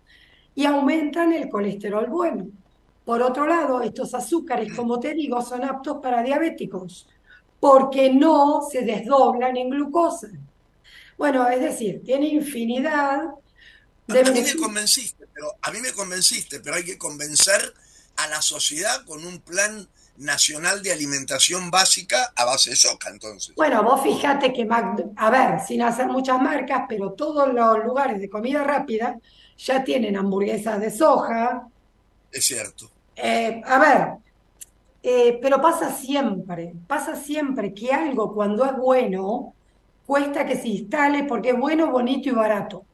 y 0.55 0.67
aumentan 0.67 1.33
el 1.33 1.49
colesterol 1.49 2.07
bueno. 2.11 2.49
Por 3.03 3.23
otro 3.23 3.47
lado, 3.47 3.81
estos 3.81 4.13
azúcares, 4.13 4.77
como 4.77 5.01
te 5.01 5.15
digo, 5.15 5.41
son 5.41 5.65
aptos 5.65 5.97
para 6.03 6.23
diabéticos 6.23 7.09
porque 7.59 8.13
no 8.13 8.61
se 8.71 8.83
desdoblan 8.83 9.57
en 9.57 9.71
glucosa. 9.71 10.29
Bueno, 11.21 11.47
es 11.51 11.61
decir, 11.61 12.03
tiene 12.03 12.29
infinidad 12.29 13.25
de... 14.07 14.21
A 14.21 14.33
mí 14.33 14.41
me 14.41 14.57
convenciste, 14.57 15.27
pero 15.35 15.49
a 15.61 15.71
mí 15.71 15.79
me 15.81 15.93
convenciste, 15.93 16.61
pero 16.61 16.77
hay 16.77 16.83
que 16.83 16.97
convencer 16.97 17.61
a 18.17 18.27
la 18.29 18.41
sociedad 18.41 19.05
con 19.05 19.27
un 19.27 19.39
plan 19.41 19.87
nacional 20.17 20.83
de 20.83 20.93
alimentación 20.93 21.71
básica 21.71 22.33
a 22.35 22.47
base 22.47 22.71
de 22.71 22.77
soja, 22.77 23.11
entonces. 23.11 23.55
Bueno, 23.55 23.83
vos 23.83 24.03
fíjate 24.03 24.51
que, 24.55 24.67
a 25.17 25.31
ver, 25.31 25.61
sin 25.61 25.83
hacer 25.83 26.07
muchas 26.07 26.41
marcas, 26.41 26.85
pero 26.89 27.13
todos 27.13 27.53
los 27.53 27.85
lugares 27.85 28.19
de 28.19 28.31
comida 28.31 28.65
rápida 28.65 29.19
ya 29.59 29.85
tienen 29.85 30.17
hamburguesas 30.17 30.81
de 30.81 30.91
soja. 30.91 31.69
Es 32.33 32.47
cierto. 32.47 32.91
Eh, 33.15 33.61
a 33.67 33.79
ver, 33.79 34.09
eh, 35.03 35.39
pero 35.43 35.61
pasa 35.61 35.95
siempre, 35.95 36.73
pasa 36.87 37.15
siempre 37.15 37.75
que 37.75 37.93
algo 37.93 38.33
cuando 38.33 38.65
es 38.65 38.75
bueno 38.75 39.55
cuesta 40.11 40.45
que 40.45 40.57
se 40.57 40.67
instale 40.67 41.23
porque 41.23 41.51
es 41.51 41.57
bueno, 41.57 41.89
bonito 41.89 42.29
y 42.29 42.33
barato. 42.33 42.85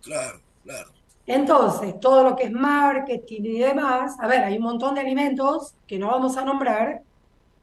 Claro, 0.00 0.40
claro. 0.62 0.92
Entonces, 1.26 1.98
todo 1.98 2.22
lo 2.22 2.36
que 2.36 2.44
es 2.44 2.52
marketing 2.52 3.40
y 3.42 3.58
demás, 3.58 4.14
a 4.20 4.28
ver, 4.28 4.44
hay 4.44 4.58
un 4.58 4.62
montón 4.62 4.94
de 4.94 5.00
alimentos 5.00 5.74
que 5.88 5.98
no 5.98 6.06
vamos 6.06 6.36
a 6.36 6.44
nombrar 6.44 7.02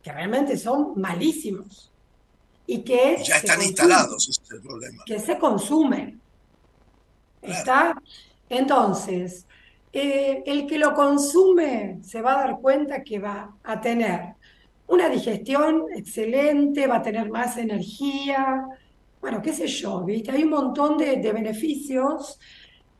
que 0.03 0.11
realmente 0.11 0.57
son 0.57 0.99
malísimos 0.99 1.89
y 2.67 2.79
que 2.79 3.23
ya 3.23 3.37
están 3.37 3.61
instalados, 3.61 4.27
ese 4.27 4.41
es 4.43 4.51
el 4.51 4.61
problema. 4.61 5.01
Que 5.05 5.17
se 5.17 5.37
consumen. 5.37 6.19
¿Está? 7.41 7.95
Entonces, 8.49 9.45
eh, 9.93 10.43
el 10.45 10.67
que 10.67 10.77
lo 10.77 10.93
consume 10.93 11.99
se 12.03 12.21
va 12.21 12.33
a 12.33 12.47
dar 12.47 12.59
cuenta 12.59 13.01
que 13.01 13.17
va 13.19 13.55
a 13.63 13.79
tener 13.79 14.35
una 14.87 15.07
digestión 15.07 15.85
excelente, 15.95 16.85
va 16.85 16.97
a 16.97 17.01
tener 17.01 17.29
más 17.29 17.55
energía, 17.55 18.67
bueno, 19.21 19.41
qué 19.41 19.53
sé 19.53 19.67
yo, 19.67 20.01
¿viste? 20.03 20.31
Hay 20.31 20.43
un 20.43 20.49
montón 20.49 20.97
de, 20.97 21.17
beneficios 21.17 22.39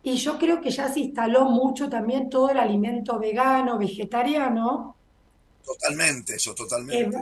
y 0.03 0.15
yo 0.15 0.37
creo 0.37 0.61
que 0.61 0.69
ya 0.69 0.91
se 0.91 0.99
instaló 1.01 1.45
mucho 1.45 1.89
también 1.89 2.29
todo 2.29 2.49
el 2.49 2.57
alimento 2.57 3.19
vegano, 3.19 3.77
vegetariano. 3.77 4.95
Totalmente, 5.63 6.35
eso, 6.35 6.53
totalmente. 6.53 7.17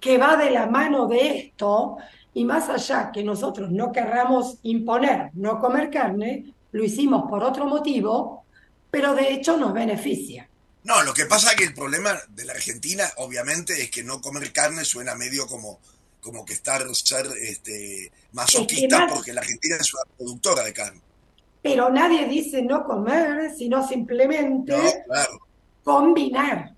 Que, 0.00 0.16
va 0.18 0.36
de 0.36 0.50
la 0.50 0.66
mano 0.66 1.06
de 1.06 1.38
esto 1.38 1.96
y 2.34 2.44
más 2.44 2.68
allá 2.68 3.10
que 3.12 3.22
nosotros 3.22 3.70
no 3.70 3.90
querramos 3.92 4.58
imponer 4.62 5.30
no 5.34 5.58
comer 5.58 5.90
carne, 5.90 6.54
lo 6.72 6.84
hicimos 6.84 7.28
por 7.28 7.42
otro 7.42 7.66
motivo, 7.66 8.44
pero 8.90 9.14
de 9.14 9.32
hecho 9.32 9.56
nos 9.56 9.72
beneficia. 9.72 10.48
No, 10.84 11.02
lo 11.02 11.12
que 11.12 11.26
pasa 11.26 11.50
es 11.50 11.56
que 11.56 11.64
el 11.64 11.74
problema 11.74 12.18
de 12.30 12.44
la 12.44 12.52
Argentina, 12.52 13.04
obviamente, 13.16 13.82
es 13.82 13.90
que 13.90 14.04
no 14.04 14.20
comer 14.20 14.52
carne 14.52 14.84
suena 14.84 15.14
medio 15.14 15.46
como 15.46 15.80
como 16.20 16.44
que 16.44 16.54
estar 16.54 16.82
ser 16.94 17.26
este, 17.40 18.10
masoquista 18.32 19.06
porque 19.08 19.32
la 19.32 19.40
Argentina 19.40 19.76
es 19.80 19.92
una 19.94 20.02
productora 20.16 20.62
de 20.64 20.72
carne. 20.72 21.00
Pero 21.62 21.90
nadie 21.90 22.26
dice 22.26 22.62
no 22.62 22.84
comer, 22.84 23.52
sino 23.56 23.86
simplemente 23.86 24.74
combinar. 25.82 26.74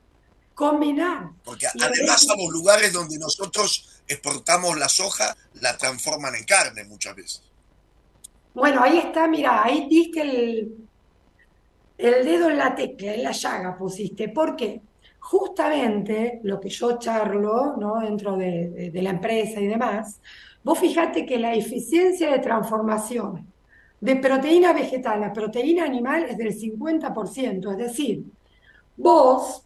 Combinar. 0.55 1.31
Porque 1.45 1.67
además 1.67 2.23
somos 2.23 2.53
lugares 2.53 2.93
donde 2.93 3.19
nosotros 3.19 4.03
exportamos 4.07 4.79
la 4.79 4.89
soja, 4.89 5.37
la 5.55 5.77
transforman 5.77 6.35
en 6.35 6.45
carne 6.45 6.85
muchas 6.85 7.15
veces. 7.15 7.43
Bueno, 8.53 8.83
ahí 8.83 8.99
está, 8.99 9.29
mira, 9.29 9.63
ahí 9.63 9.87
diste 9.89 10.21
el, 10.21 10.89
el 11.97 12.25
dedo 12.25 12.51
en 12.51 12.59
la 12.59 12.75
tecla, 12.75 13.15
en 13.15 13.23
la 13.23 13.33
llaga 13.33 13.77
pusiste. 13.77 14.29
¿Por 14.29 14.57
qué? 14.57 14.83
Justamente 15.21 16.41
lo 16.43 16.59
que 16.59 16.69
yo 16.69 16.99
charlo 16.99 17.77
¿no? 17.77 18.01
dentro 18.01 18.37
de, 18.37 18.91
la 18.95 19.11
empresa 19.11 19.61
y 19.61 19.67
demás, 19.67 20.21
Vos 20.63 20.79
fijate 20.79 21.25
que 21.25 21.39
la 21.39 21.55
eficiencia 21.55 22.31
de 22.31 22.39
transformación 22.39 23.47
de 24.01 24.17
proteína 24.17 24.73
vegetal 24.73 25.23
a 25.25 25.33
proteína 25.33 25.85
animal 25.85 26.25
es 26.25 26.37
del 26.37 26.55
50%, 26.55 27.73
es 27.73 27.79
decir, 27.79 28.25
vos 28.97 29.63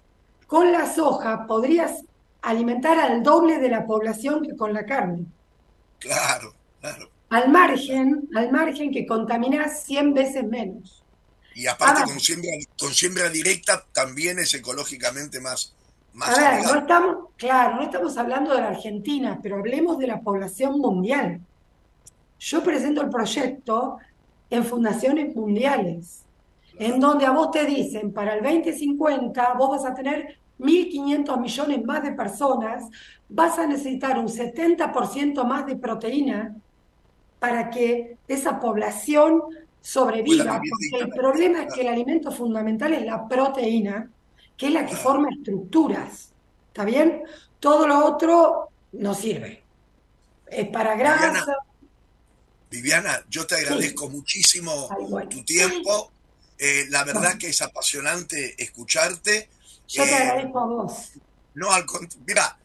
con 0.46 0.70
la 0.70 0.86
soja 0.86 1.46
podrías 1.46 2.04
alimentar 2.42 2.98
al 2.98 3.22
doble 3.22 3.58
de 3.58 3.68
la 3.68 3.86
población 3.86 4.42
que 4.42 4.56
con 4.56 4.72
la 4.72 4.84
carne. 4.84 5.24
Claro, 5.98 6.52
claro. 6.80 7.08
Al 7.30 7.48
margen, 7.48 8.28
al 8.34 8.52
margen 8.52 8.92
que 8.92 9.06
contaminás 9.06 9.82
100 9.84 10.14
veces 10.14 10.44
menos. 10.44 11.03
Y 11.54 11.66
aparte 11.66 12.02
con, 12.02 12.18
siembra, 12.18 12.50
con 12.78 12.92
siembra 12.92 13.28
directa 13.28 13.84
también 13.92 14.38
es 14.40 14.52
ecológicamente 14.54 15.40
más, 15.40 15.74
más 16.12 16.36
a 16.36 16.56
ver, 16.56 16.64
no 16.64 16.78
estamos, 16.80 17.16
claro, 17.36 17.76
no 17.76 17.82
estamos 17.82 18.16
hablando 18.16 18.54
de 18.54 18.60
la 18.60 18.68
Argentina, 18.68 19.38
pero 19.42 19.56
hablemos 19.56 19.98
de 19.98 20.08
la 20.08 20.20
población 20.20 20.80
mundial. 20.80 21.40
Yo 22.40 22.62
presento 22.62 23.02
el 23.02 23.10
proyecto 23.10 23.98
en 24.50 24.64
fundaciones 24.64 25.34
mundiales, 25.34 26.24
en 26.78 26.98
donde 26.98 27.26
a 27.26 27.30
vos 27.30 27.50
te 27.50 27.64
dicen, 27.64 28.12
para 28.12 28.34
el 28.34 28.42
2050 28.42 29.54
vos 29.54 29.70
vas 29.70 29.90
a 29.90 29.94
tener 29.94 30.38
1.500 30.58 31.40
millones 31.40 31.84
más 31.84 32.02
de 32.02 32.12
personas, 32.12 32.84
vas 33.28 33.58
a 33.58 33.66
necesitar 33.66 34.18
un 34.18 34.28
70% 34.28 35.44
más 35.44 35.66
de 35.66 35.76
proteína 35.76 36.54
para 37.38 37.70
que 37.70 38.16
esa 38.28 38.60
población 38.60 39.42
sobreviva, 39.84 40.58
porque 40.58 41.04
el 41.04 41.10
problema 41.10 41.64
es 41.64 41.74
que 41.74 41.82
el 41.82 41.88
alimento 41.88 42.32
fundamental 42.32 42.94
es 42.94 43.04
la 43.04 43.28
proteína, 43.28 44.10
que 44.56 44.68
es 44.68 44.72
la 44.72 44.86
que 44.86 44.96
forma 44.96 45.28
estructuras, 45.30 46.30
¿está 46.68 46.84
bien? 46.84 47.22
Todo 47.60 47.86
lo 47.86 48.02
otro 48.06 48.70
no 48.92 49.14
sirve. 49.14 49.62
Es 50.46 50.68
para 50.68 50.96
grasa. 50.96 51.44
Viviana, 52.70 53.22
yo 53.28 53.46
te 53.46 53.56
agradezco 53.56 54.08
muchísimo 54.08 54.88
tu 55.28 55.44
tiempo. 55.44 56.10
Eh, 56.58 56.86
la 56.88 57.04
verdad 57.04 57.36
que 57.36 57.48
es 57.48 57.60
apasionante 57.60 58.54
escucharte. 58.62 59.50
Yo 59.86 60.02
te 60.04 60.10
eh, 60.10 60.14
agradezco 60.14 60.60
a 60.60 60.66
vos. 60.66 61.12
No, 61.54 61.70
al 61.70 61.84
mira, 62.26 62.58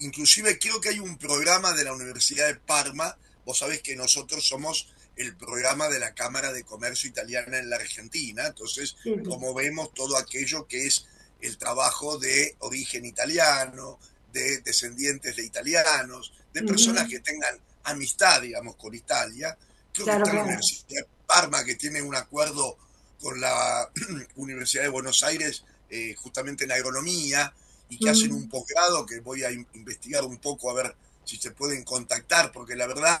inclusive 0.00 0.58
creo 0.58 0.78
que 0.78 0.90
hay 0.90 0.98
un 0.98 1.16
programa 1.16 1.72
de 1.72 1.84
la 1.84 1.94
Universidad 1.94 2.48
de 2.48 2.56
Parma. 2.56 3.16
Vos 3.46 3.58
sabés 3.58 3.80
que 3.80 3.96
nosotros 3.96 4.46
somos 4.46 4.88
el 5.16 5.36
programa 5.36 5.88
de 5.88 5.98
la 5.98 6.14
Cámara 6.14 6.52
de 6.52 6.64
Comercio 6.64 7.08
Italiana 7.08 7.58
en 7.58 7.70
la 7.70 7.76
Argentina. 7.76 8.46
Entonces, 8.46 8.96
como 9.26 9.54
vemos 9.54 9.92
todo 9.94 10.16
aquello 10.16 10.66
que 10.66 10.86
es 10.86 11.06
el 11.40 11.58
trabajo 11.58 12.18
de 12.18 12.56
origen 12.60 13.04
italiano, 13.04 13.98
de 14.32 14.60
descendientes 14.60 15.36
de 15.36 15.44
italianos, 15.44 16.32
de 16.52 16.62
personas 16.62 17.08
que 17.08 17.20
tengan 17.20 17.58
amistad, 17.84 18.42
digamos, 18.42 18.76
con 18.76 18.94
Italia. 18.94 19.56
Creo 19.92 20.06
que 20.06 20.12
está 20.12 20.32
la 20.32 20.44
Universidad 20.44 20.88
de 20.88 21.06
Parma, 21.26 21.64
que 21.64 21.74
tiene 21.74 22.02
un 22.02 22.14
acuerdo 22.14 22.76
con 23.20 23.40
la 23.40 23.90
Universidad 24.36 24.82
de 24.82 24.88
Buenos 24.88 25.22
Aires, 25.22 25.64
eh, 25.88 26.14
justamente 26.16 26.64
en 26.64 26.72
agronomía, 26.72 27.52
y 27.88 27.98
que 27.98 28.10
hacen 28.10 28.32
un 28.32 28.48
posgrado 28.48 29.06
que 29.06 29.20
voy 29.20 29.44
a 29.44 29.50
investigar 29.50 30.24
un 30.24 30.38
poco 30.38 30.70
a 30.70 30.74
ver 30.74 30.96
si 31.24 31.36
se 31.36 31.52
pueden 31.52 31.84
contactar, 31.84 32.52
porque 32.52 32.74
la 32.74 32.86
verdad... 32.86 33.18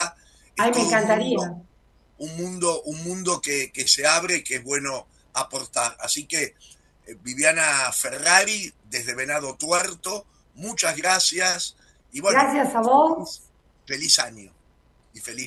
Ay, 0.58 0.72
me 0.72 0.82
encantaría. 0.82 1.62
Un 2.18 2.36
mundo, 2.36 2.82
un 2.82 3.04
mundo, 3.04 3.40
que, 3.40 3.70
se 3.86 4.06
abre 4.06 4.42
que 4.42 4.56
es 4.56 4.64
bueno 4.64 5.06
aportar. 5.34 5.96
Así 6.00 6.26
que, 6.26 6.54
eh, 7.06 7.16
Viviana 7.22 7.92
Ferrari, 7.92 8.72
desde 8.90 9.14
Venado 9.14 9.54
Tuerto, 9.56 10.24
muchas 10.54 10.96
gracias. 10.96 11.76
Y 12.12 12.20
bueno, 12.20 12.38
gracias 12.40 12.74
a 12.74 12.80
vos. 12.80 13.42
Feliz 13.86 14.18
año. 14.18 14.50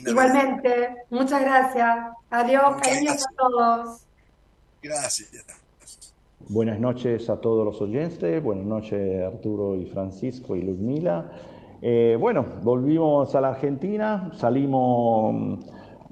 Igualmente, 0.05 0.95
muchas 1.09 1.41
gracias. 1.41 1.97
Adiós, 2.29 2.81
cariños 2.81 3.23
a 3.23 3.35
todos. 3.37 4.01
Gracias. 4.81 5.29
Buenas 6.47 6.79
noches 6.79 7.29
a 7.29 7.39
todos 7.39 7.65
los 7.65 7.81
oyentes, 7.81 8.41
buenas 8.41 8.65
noches 8.65 9.23
Arturo 9.23 9.75
y 9.75 9.85
Francisco 9.85 10.55
y 10.55 10.61
Luzmila. 10.63 11.29
Eh, 11.81 12.17
bueno, 12.19 12.43
volvimos 12.63 13.35
a 13.35 13.41
la 13.41 13.49
Argentina, 13.49 14.31
salimos 14.35 15.59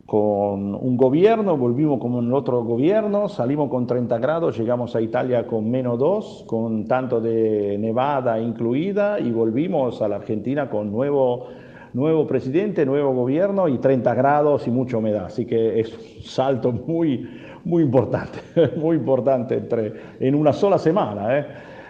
con 0.07 0.73
un 0.73 0.95
gobierno, 0.95 1.57
volvimos 1.57 1.99
con 1.99 2.15
un 2.15 2.33
otro 2.33 2.63
gobierno, 2.63 3.27
salimos 3.27 3.69
con 3.69 3.85
30 3.85 4.17
grados, 4.19 4.57
llegamos 4.57 4.95
a 4.95 5.01
Italia 5.01 5.45
con 5.45 5.69
menos 5.69 5.99
2, 5.99 6.45
con 6.47 6.85
tanto 6.85 7.19
de 7.19 7.77
nevada 7.77 8.39
incluida, 8.39 9.19
y 9.19 9.29
volvimos 9.31 10.01
a 10.01 10.07
la 10.07 10.15
Argentina 10.15 10.69
con 10.69 10.93
nuevo 10.93 11.47
nuevo 11.93 12.25
presidente, 12.25 12.85
nuevo 12.85 13.13
gobierno 13.13 13.67
y 13.67 13.79
30 13.79 14.13
grados 14.13 14.65
y 14.67 14.71
mucha 14.71 14.97
humedad. 14.97 15.25
Así 15.25 15.45
que 15.45 15.79
es 15.79 15.91
un 15.91 16.23
salto 16.23 16.71
muy, 16.71 17.27
muy 17.65 17.83
importante, 17.83 18.39
muy 18.77 18.95
importante 18.95 19.55
entre, 19.55 19.93
en 20.21 20.35
una 20.35 20.53
sola 20.53 20.77
semana. 20.77 21.37
¿eh? 21.37 21.45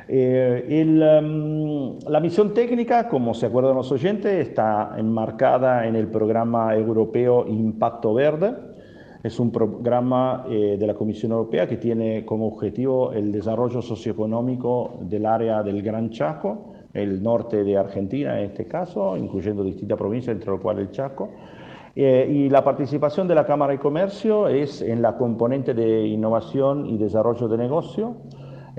Eh, 0.10 1.20
um, 1.22 2.00
la 2.08 2.20
misión 2.20 2.54
técnica, 2.54 3.08
como 3.10 3.34
se 3.34 3.46
acuerdan 3.46 3.76
los 3.76 3.92
oyentes, 3.92 4.48
está 4.48 4.96
enmarcada 4.98 5.88
en 5.88 5.96
el 5.96 6.08
programa 6.08 6.76
europeo 6.76 7.46
Impacto 7.48 8.14
Verde. 8.14 8.54
Es 9.24 9.40
un 9.40 9.52
programa 9.52 10.46
eh, 10.50 10.78
de 10.80 10.88
la 10.88 10.94
Comisión 10.94 11.32
Europea 11.34 11.68
que 11.68 11.78
tiene 11.78 12.26
como 12.26 12.48
objetivo 12.48 13.12
el 13.12 13.32
desarrollo 13.32 13.82
socioeconómico 13.82 15.00
del 15.02 15.26
área 15.26 15.64
del 15.64 15.82
Gran 15.82 16.10
Chaco 16.12 16.74
el 16.98 17.22
norte 17.22 17.64
de 17.64 17.78
Argentina 17.78 18.40
en 18.40 18.46
este 18.46 18.66
caso, 18.66 19.16
incluyendo 19.18 19.64
distintas 19.64 19.98
provincias, 19.98 20.36
entre 20.36 20.52
las 20.52 20.60
cuales 20.60 20.88
el 20.88 20.92
Chaco. 20.92 21.30
Eh, 21.96 22.28
y 22.32 22.50
la 22.50 22.64
participación 22.64 23.28
de 23.28 23.36
la 23.36 23.46
Cámara 23.46 23.74
de 23.74 23.80
Comercio 23.80 24.48
es 24.48 24.82
en 24.82 25.02
la 25.02 25.18
componente 25.18 25.74
de 25.74 26.08
innovación 26.08 26.86
y 26.86 26.98
desarrollo 26.98 27.48
de 27.48 27.58
negocio. 27.58 28.18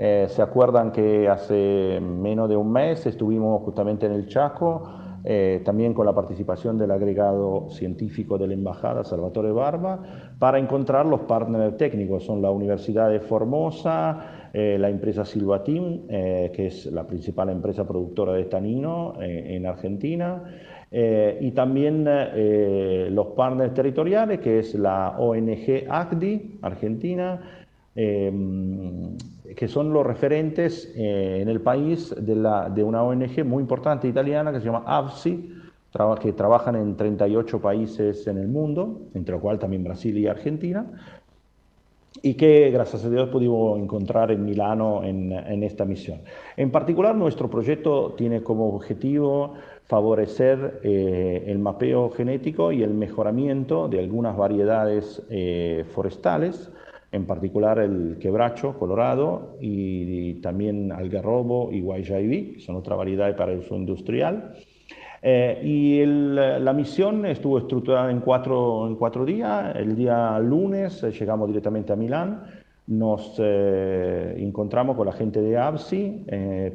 Eh, 0.01 0.27
se 0.29 0.41
acuerdan 0.41 0.93
que 0.93 1.27
hace 1.27 1.99
menos 2.01 2.47
de 2.47 2.55
un 2.55 2.71
mes 2.71 3.05
estuvimos 3.05 3.61
justamente 3.63 4.05
en 4.05 4.13
el 4.13 4.29
Chaco, 4.29 4.89
eh, 5.25 5.61
también 5.65 5.93
con 5.93 6.05
la 6.05 6.15
participación 6.15 6.77
del 6.77 6.91
agregado 6.91 7.67
científico 7.71 8.37
de 8.37 8.47
la 8.47 8.53
Embajada, 8.53 9.03
Salvatore 9.03 9.51
Barba, 9.51 9.99
para 10.39 10.57
encontrar 10.57 11.05
los 11.05 11.21
partners 11.21 11.75
técnicos. 11.75 12.23
Son 12.23 12.41
la 12.41 12.49
Universidad 12.49 13.09
de 13.09 13.19
Formosa, 13.19 14.49
eh, 14.53 14.77
la 14.79 14.89
empresa 14.89 15.25
Silvatim, 15.25 16.07
que 16.07 16.67
es 16.67 16.85
la 16.85 17.05
principal 17.05 17.49
empresa 17.49 17.85
productora 17.85 18.31
de 18.33 18.41
estanino 18.43 19.15
eh, 19.21 19.55
en 19.55 19.65
Argentina, 19.65 20.43
y 20.91 21.51
también 21.51 22.03
los 23.13 23.27
partners 23.35 23.75
territoriales, 23.75 24.39
que 24.39 24.57
es 24.57 24.73
la 24.73 25.19
ONG 25.19 25.85
ACDI, 25.87 26.57
Argentina, 26.63 27.39
que 29.55 29.67
son 29.67 29.93
los 29.93 30.05
referentes 30.05 30.91
en 30.95 31.49
el 31.49 31.61
país 31.61 32.13
de, 32.17 32.35
la, 32.35 32.69
de, 32.69 32.83
una 32.83 33.03
ONG 33.03 33.43
muy 33.45 33.61
importante 33.61 34.07
italiana 34.07 34.51
que 34.51 34.59
se 34.59 34.65
llama 34.65 34.83
AVSI, 34.85 35.55
que 36.21 36.33
trabajan 36.33 36.75
en 36.75 36.95
38 36.95 37.59
países 37.59 38.27
en 38.27 38.37
el 38.37 38.47
mundo, 38.47 39.01
entre 39.13 39.33
los 39.33 39.41
cuales 39.41 39.59
también 39.59 39.83
Brasil 39.83 40.17
y 40.17 40.27
Argentina, 40.27 40.85
y 42.21 42.35
que 42.35 42.69
gracias 42.71 43.05
a 43.05 43.09
Dios 43.09 43.29
pudimos 43.29 43.79
encontrar 43.79 44.31
en 44.31 44.43
Milano 44.43 45.03
en, 45.03 45.31
en, 45.31 45.63
esta 45.63 45.85
misión. 45.85 46.21
En 46.57 46.71
particular, 46.71 47.15
nuestro 47.15 47.49
proyecto 47.49 48.13
tiene 48.17 48.41
como 48.43 48.75
objetivo 48.75 49.55
favorecer 49.85 50.81
eh, 50.83 51.45
el 51.47 51.59
mapeo 51.59 52.11
genético 52.11 52.71
y 52.71 52.83
el 52.83 52.93
mejoramiento 52.93 53.87
de 53.87 53.99
algunas 53.99 54.37
variedades 54.37 55.23
eh, 55.29 55.85
forestales, 55.93 56.71
en 57.11 57.25
particular 57.25 57.79
el 57.79 58.17
quebracho 58.19 58.77
colorado 58.77 59.57
y, 59.59 60.35
también 60.35 60.91
algarrobo 60.91 61.71
y 61.71 61.81
guayabí, 61.81 62.53
que 62.53 62.59
son 62.61 62.75
otra 62.75 62.95
variedad 62.95 63.35
para 63.35 63.51
el 63.51 63.59
uso 63.59 63.75
industrial. 63.75 64.53
Eh, 65.21 65.59
y 65.63 66.05
la 66.05 66.71
misión 66.73 67.25
estuvo 67.25 67.57
estructurada 67.57 68.09
en 68.09 68.21
cuatro, 68.21 68.87
en 68.87 68.95
cuatro 68.95 69.25
días. 69.25 69.75
El 69.75 69.95
día 69.95 70.39
lunes 70.39 71.03
eh, 71.03 71.11
llegamos 71.11 71.47
directamente 71.47 71.91
a 71.91 71.95
Milán, 71.95 72.43
nos 72.87 73.35
eh, 73.37 74.35
encontramos 74.37 74.95
con 74.95 75.07
la 75.07 75.13
gente 75.13 75.41
de 75.41 75.57
ABSI 75.57 76.25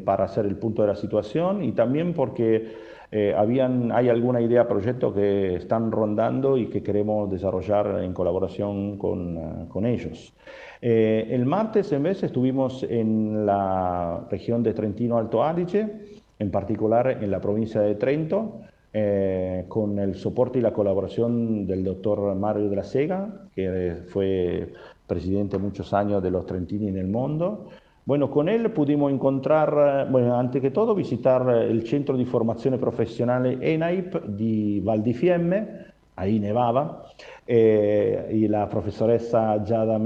para 0.05 0.25
hacer 0.25 0.47
el 0.47 0.57
punto 0.57 0.83
de 0.83 0.89
la 0.89 0.97
situación 0.97 1.65
y 1.65 1.73
también 1.73 2.13
porque 2.13 2.94
habían, 3.37 3.93
hay 3.93 4.09
alguna 4.09 4.41
idea, 4.41 4.67
proyecto 4.67 5.15
que 5.15 5.57
están 5.57 5.93
rondando 5.93 6.57
y 6.57 6.67
que 6.67 6.83
queremos 6.83 7.31
desarrollar 7.31 8.03
en 8.03 8.13
colaboración 8.13 8.99
con, 8.99 9.67
con 9.69 9.87
ellos. 9.87 10.35
el 10.81 11.47
martes 11.47 11.93
en 11.93 12.03
vez 12.03 12.23
estuvimos 12.23 12.83
en 12.83 13.47
la 13.47 14.27
región 14.31 14.63
de 14.63 14.75
Trentino 14.75 15.17
Alto 15.17 15.45
Adige 15.45 15.91
en 16.39 16.51
particular 16.51 17.19
en 17.23 17.31
la 17.31 17.41
provincia 17.41 17.81
de 17.81 17.95
Trento, 17.95 18.61
eh, 18.93 19.65
con 19.69 19.99
el 19.99 20.15
soporte 20.15 20.59
y 20.59 20.63
la 20.63 20.73
colaboración 20.73 21.67
del 21.67 21.85
doctor 21.85 22.35
Mario 22.35 22.69
de 22.69 22.77
la 22.77 22.85
Sega, 22.85 23.49
que 23.55 24.03
fue 24.09 24.73
presidente 25.07 25.59
muchos 25.59 25.93
años 25.93 26.23
de 26.23 26.31
los 26.31 26.47
Trentini 26.47 26.89
en 26.89 26.99
el 26.99 27.09
mundo, 27.09 27.69
Bueno, 28.07 28.31
con 28.31 28.51
él 28.51 28.71
pudimos 28.71 29.11
encontrar, 29.11 30.11
bueno, 30.11 30.39
antes 30.39 30.61
que 30.61 30.71
todo 30.71 30.95
visitar 30.95 31.49
el 31.49 31.87
Centro 31.87 32.19
di 32.19 32.27
Formazione 32.27 32.77
Professionale 32.77 33.57
ENAIP 33.63 34.27
di 34.27 34.81
Val 34.81 35.03
di 35.03 35.15
Fiemme, 35.15 35.87
ahí 36.17 36.39
nevaba, 36.39 37.07
eh, 37.47 38.29
y 38.31 38.47
la 38.49 38.69
profesoressa 38.69 39.65
Giada 39.65 39.99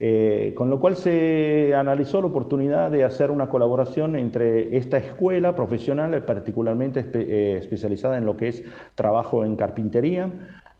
eh, 0.00 0.52
con 0.56 0.70
lo 0.70 0.80
cual 0.80 0.96
se 0.96 1.74
analizó 1.74 2.20
la 2.20 2.28
oportunidad 2.28 2.90
de 2.90 3.04
hacer 3.04 3.30
una 3.30 3.48
colaboración 3.48 4.16
entre 4.16 4.76
esta 4.76 4.96
escuela 4.96 5.54
profesional, 5.54 6.24
particularmente 6.24 7.06
eh, 7.14 7.58
especializada 7.58 8.16
en 8.16 8.24
lo 8.24 8.36
que 8.36 8.48
es 8.48 8.64
trabajo 8.94 9.44
en 9.44 9.56
carpintería, 9.56 10.30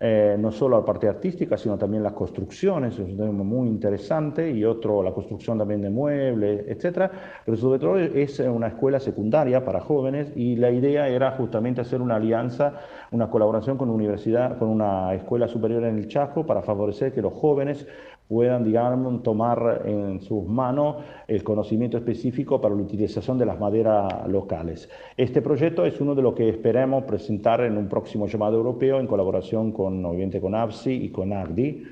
eh, 0.07 0.37
no 0.39 0.53
solo 0.53 0.79
la 0.79 0.85
parte 0.85 1.09
artística, 1.09 1.57
sino 1.57 1.79
también 1.79 2.03
las 2.03 2.13
construcciones, 2.13 2.93
es 2.93 3.09
un 3.09 3.17
tema 3.17 3.33
muy 3.43 3.69
interesante, 3.69 4.51
y 4.51 4.63
otro, 4.63 5.03
la 5.03 5.13
construcción 5.13 5.57
también 5.57 5.81
de 5.81 5.89
muebles, 5.89 6.67
etc. 6.69 7.11
Pero 7.43 7.57
sobre 7.57 7.79
todo 7.79 7.99
es 7.99 8.39
una 8.41 8.67
escuela 8.67 9.01
secundaria 9.01 9.65
para 9.65 9.81
jóvenes 9.81 10.31
y 10.37 10.57
la 10.57 10.71
idea 10.71 11.09
era 11.09 11.31
justamente 11.31 11.81
hacer 11.81 12.03
una 12.03 12.17
alianza, 12.17 12.75
una 13.13 13.31
colaboración 13.31 13.79
con 13.79 13.89
universidad, 13.89 14.59
con 14.59 14.69
una 14.69 15.15
escuela 15.15 15.49
superior 15.49 15.83
en 15.85 15.97
el 15.97 16.07
Chaco 16.07 16.45
para 16.45 16.61
favorecer 16.61 17.15
que 17.15 17.23
los 17.23 17.33
jóvenes 17.33 17.87
puedan, 18.29 18.65
digamos, 18.65 19.23
tomar 19.23 19.83
en 19.85 20.21
sus 20.21 20.45
manos 20.47 20.97
el 21.29 21.43
conocimiento 21.45 21.97
específico 21.97 22.61
para 22.61 22.75
la 22.75 22.83
utilización 22.83 23.39
de 23.39 23.47
las 23.47 23.59
maderas 23.59 24.27
locales. 24.29 24.89
Este 25.17 25.43
proyecto 25.43 25.85
es 25.85 26.01
uno 26.01 26.15
de 26.15 26.23
los 26.23 26.35
que 26.35 26.49
esperamos 26.49 27.05
presentar 27.05 27.61
en 27.63 27.77
un 27.77 27.89
próximo 27.89 28.27
llamado 28.27 28.57
europeo 28.57 29.01
en 29.01 29.07
colaboración 29.07 29.73
con, 29.73 30.05
obviamente, 30.05 30.41
con 30.41 30.55
ABSI 30.55 31.05
y 31.05 31.09
con 31.11 31.33
AGDI. 31.33 31.85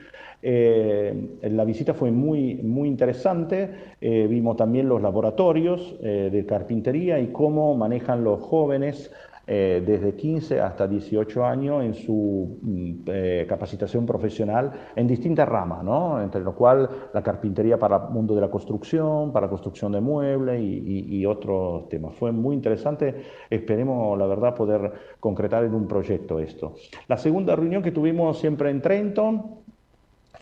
Eh, 0.45 1.39
la 1.43 1.65
visita 1.65 1.95
fue 1.95 2.11
muy, 2.11 2.57
muy 2.57 2.89
interesante, 2.89 3.71
eh, 4.01 4.27
vimos 4.29 4.57
también 4.57 4.89
los 4.89 5.01
laboratorios 5.01 5.95
eh, 6.03 6.31
de 6.33 6.45
carpintería 6.47 7.21
y 7.21 7.29
cómo 7.29 7.77
manejan 7.77 8.25
los 8.25 8.41
jóvenes 8.41 9.13
eh, 9.45 9.83
desde 9.85 10.15
15 10.15 10.61
hasta 10.61 10.87
18 10.87 11.45
años 11.45 11.83
en 11.83 11.95
su 11.95 12.59
mm, 12.63 12.93
eh, 13.07 13.47
capacitación 13.49 14.07
profesional 14.07 14.71
en 14.95 15.09
distintas 15.09 15.49
ramas, 15.49 15.83
¿no? 15.83 16.23
entre 16.23 16.43
lo 16.43 16.55
cual 16.55 16.89
la 17.13 17.23
carpintería 17.23 17.77
para 17.77 17.97
el 17.97 18.13
mundo 18.13 18.37
de 18.37 18.41
la 18.41 18.49
construcción, 18.49 19.33
para 19.33 19.49
construcción 19.49 19.91
de 19.93 20.01
muebles 20.01 20.61
y, 20.61 21.17
y, 21.17 21.27
otros 21.27 21.89
temas. 21.89 22.15
Fue 22.15 22.31
muy 22.31 22.55
interesante, 22.55 23.15
esperemos 23.51 24.17
la 24.17 24.27
verdad 24.27 24.55
poder 24.55 24.93
concretar 25.19 25.65
en 25.65 25.75
un 25.75 25.89
proyecto 25.89 26.39
esto. 26.39 26.77
La 27.09 27.17
segunda 27.17 27.57
reunión 27.57 27.83
que 27.83 27.91
tuvimos 27.91 28.39
siempre 28.39 28.71
en 28.71 28.81
Trento 28.81 29.63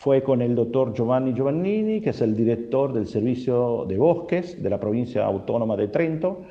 fue 0.01 0.23
con 0.23 0.41
el 0.41 0.55
doctor 0.55 0.93
Giovanni 0.93 1.31
Giovannini, 1.31 2.01
que 2.01 2.09
es 2.09 2.21
el 2.21 2.35
director 2.35 2.91
del 2.91 3.05
Servicio 3.05 3.85
de 3.87 3.99
Bosques 3.99 4.61
de 4.61 4.67
la 4.67 4.79
provincia 4.79 5.23
autónoma 5.23 5.77
de 5.77 5.89
Trento. 5.89 6.41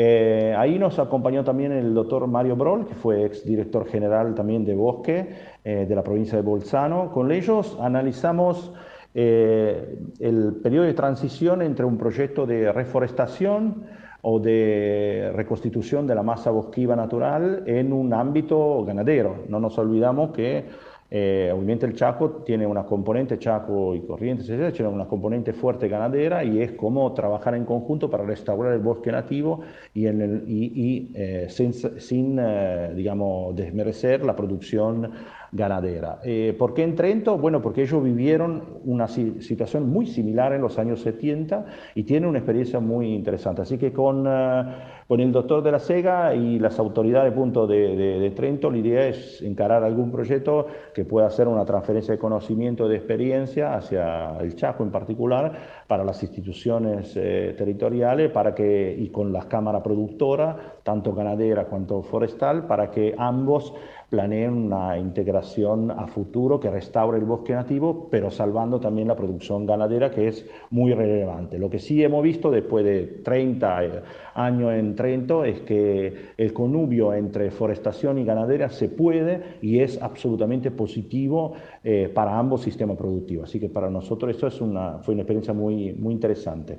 Eh, 0.00 0.54
ahí 0.56 0.78
nos 0.78 0.96
acompañó 1.00 1.42
también 1.42 1.72
el 1.72 1.92
doctor 1.92 2.24
Mario 2.28 2.54
Brol, 2.54 2.86
que 2.86 2.94
fue 2.94 3.24
ex 3.24 3.44
director 3.44 3.84
general 3.84 4.32
también 4.32 4.64
de 4.64 4.76
Bosque 4.76 5.28
eh, 5.64 5.86
de 5.88 5.94
la 5.96 6.04
provincia 6.04 6.36
de 6.38 6.42
Bolzano. 6.42 7.10
Con 7.10 7.32
ellos 7.32 7.76
analizamos 7.80 8.72
eh, 9.12 9.98
el 10.20 10.60
periodo 10.62 10.84
de 10.84 10.94
transición 10.94 11.62
entre 11.62 11.84
un 11.84 11.98
proyecto 11.98 12.46
de 12.46 12.70
reforestación 12.70 13.86
o 14.22 14.38
de 14.38 15.32
reconstitución 15.34 16.06
de 16.06 16.14
la 16.14 16.22
masa 16.22 16.52
bosquiva 16.52 16.94
natural 16.94 17.64
en 17.66 17.92
un 17.92 18.14
ámbito 18.14 18.84
ganadero. 18.84 19.46
No 19.48 19.58
nos 19.58 19.78
olvidamos 19.78 20.30
que 20.30 20.66
eh, 21.10 21.50
obviamente 21.54 21.86
el 21.86 21.94
Chaco 21.94 22.42
tiene 22.44 22.66
una 22.66 22.84
componente, 22.84 23.38
Chaco 23.38 23.94
y 23.94 24.00
Corrientes, 24.02 24.46
tiene 24.46 24.90
una 24.90 25.06
componente 25.06 25.54
fuerte 25.54 25.88
ganadera 25.88 26.44
y 26.44 26.60
es 26.60 26.72
como 26.72 27.12
trabajar 27.14 27.54
en 27.54 27.64
conjunto 27.64 28.10
para 28.10 28.24
restaurar 28.24 28.74
el 28.74 28.80
bosque 28.80 29.10
nativo 29.10 29.60
y, 29.94 30.06
en 30.06 30.20
el, 30.20 30.44
y, 30.46 31.10
eh, 31.14 31.46
sin, 31.48 31.72
sin 31.72 32.38
eh, 32.38 32.92
digamos, 32.94 33.56
desmerecer 33.56 34.22
la 34.22 34.36
producción 34.36 35.10
ganadera. 35.52 36.18
Eh, 36.24 36.54
¿Por 36.58 36.74
qué 36.74 36.82
en 36.82 36.94
Trento? 36.94 37.38
Bueno, 37.38 37.62
porque 37.62 37.82
ellos 37.82 38.02
vivieron 38.02 38.80
una 38.84 39.08
situación 39.08 39.88
muy 39.88 40.06
similar 40.06 40.52
en 40.52 40.60
los 40.60 40.78
años 40.78 41.00
70 41.00 41.64
y 41.94 42.02
tienen 42.02 42.28
una 42.28 42.38
experiencia 42.38 42.80
muy 42.80 43.14
interesante. 43.14 43.62
Así 43.62 43.78
que 43.78 43.92
con, 43.92 44.26
eh, 44.28 44.64
con 45.06 45.20
el 45.20 45.32
doctor 45.32 45.62
de 45.62 45.72
la 45.72 45.78
SEGA 45.78 46.34
y 46.34 46.58
las 46.58 46.78
autoridades 46.78 47.32
punto 47.32 47.66
de, 47.66 47.96
de, 47.96 48.30
Trento, 48.30 48.70
la 48.70 48.78
idea 48.78 49.06
es 49.06 49.40
encarar 49.42 49.84
algún 49.84 50.10
proyecto 50.10 50.66
que 50.92 51.04
pueda 51.04 51.28
hacer 51.28 51.48
una 51.48 51.64
transferencia 51.64 52.12
de 52.12 52.18
conocimiento, 52.18 52.88
de 52.88 52.96
experiencia 52.96 53.74
hacia 53.74 54.38
el 54.40 54.54
Chaco 54.54 54.82
en 54.82 54.90
particular, 54.90 55.52
para 55.86 56.04
las 56.04 56.22
instituciones 56.22 57.16
eh, 57.16 57.54
territoriales, 57.56 58.30
para 58.30 58.54
que, 58.54 58.94
y 58.98 59.08
con 59.08 59.32
las 59.32 59.46
cámaras 59.46 59.82
productoras, 59.82 60.56
tanto 60.82 61.14
ganadera 61.14 61.66
cuanto 61.66 62.02
forestal, 62.02 62.66
para 62.66 62.90
que 62.90 63.14
ambos 63.16 63.74
planeen 64.10 64.54
una 64.54 64.98
integración 64.98 65.90
a 65.90 66.06
futuro 66.06 66.58
que 66.58 66.70
restaure 66.70 67.18
el 67.18 67.24
bosque 67.24 67.52
nativo, 67.52 68.08
pero 68.10 68.30
salvando 68.30 68.80
también 68.80 69.08
la 69.08 69.16
producción 69.16 69.66
ganadera, 69.66 70.10
que 70.10 70.28
es 70.28 70.46
muy 70.70 70.94
relevante. 70.94 71.58
Lo 71.58 71.68
que 71.68 71.78
sí 71.78 72.02
hemos 72.02 72.22
visto 72.22 72.50
después 72.50 72.84
de 72.86 73.20
30 73.22 73.84
eh, 73.84 74.02
años 74.34 74.72
en 74.72 74.94
Trento 74.94 75.44
es 75.44 75.60
que 75.60 76.32
el 76.38 76.52
connubio 76.54 77.12
entre 77.12 77.50
forestación 77.50 78.18
y 78.18 78.24
ganadera 78.24 78.70
se 78.70 78.88
puede 78.88 79.58
y 79.60 79.80
es 79.80 80.00
absolutamente 80.00 80.70
positivo 80.70 81.52
eh, 81.84 82.10
para 82.12 82.38
ambos 82.38 82.62
sistemas 82.62 82.96
productivos. 82.96 83.50
Así 83.50 83.60
que 83.60 83.68
para 83.68 83.90
nosotros 83.90 84.30
esto 84.30 84.46
es 84.46 84.60
una, 84.62 85.00
fue 85.00 85.12
una 85.12 85.22
experiencia 85.22 85.52
muy, 85.52 85.92
muy 85.92 86.14
interesante. 86.14 86.78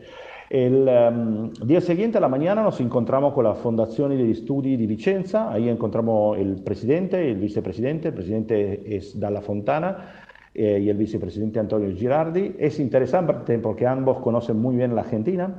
El 0.50 0.90
um, 0.90 1.54
día 1.68 1.80
siguiente 1.80 2.18
a 2.18 2.22
la 2.22 2.28
mañana 2.28 2.64
nos 2.64 2.80
encontramos 2.80 3.36
con 3.36 3.44
la 3.44 3.54
Fundación 3.54 4.18
de 4.18 4.32
Estudios 4.32 4.80
de 4.80 4.88
Vicenza, 4.88 5.52
ahí 5.52 5.70
encontramos 5.70 6.40
el 6.40 6.56
presidente 6.64 7.30
el 7.30 7.38
vicepresidente, 7.38 8.08
el 8.08 8.16
presidente 8.16 8.96
es 8.96 9.20
Dalla 9.20 9.42
Fontana 9.42 9.98
eh, 10.56 10.80
y 10.82 10.90
el 10.90 10.98
vicepresidente 10.98 11.60
Antonio 11.60 11.96
Girardi. 11.96 12.56
Es 12.58 12.80
interesante 12.80 13.60
porque 13.60 13.86
ambos 13.86 14.18
conocen 14.22 14.60
muy 14.60 14.76
bien 14.76 14.96
la 14.96 15.02
Argentina, 15.02 15.54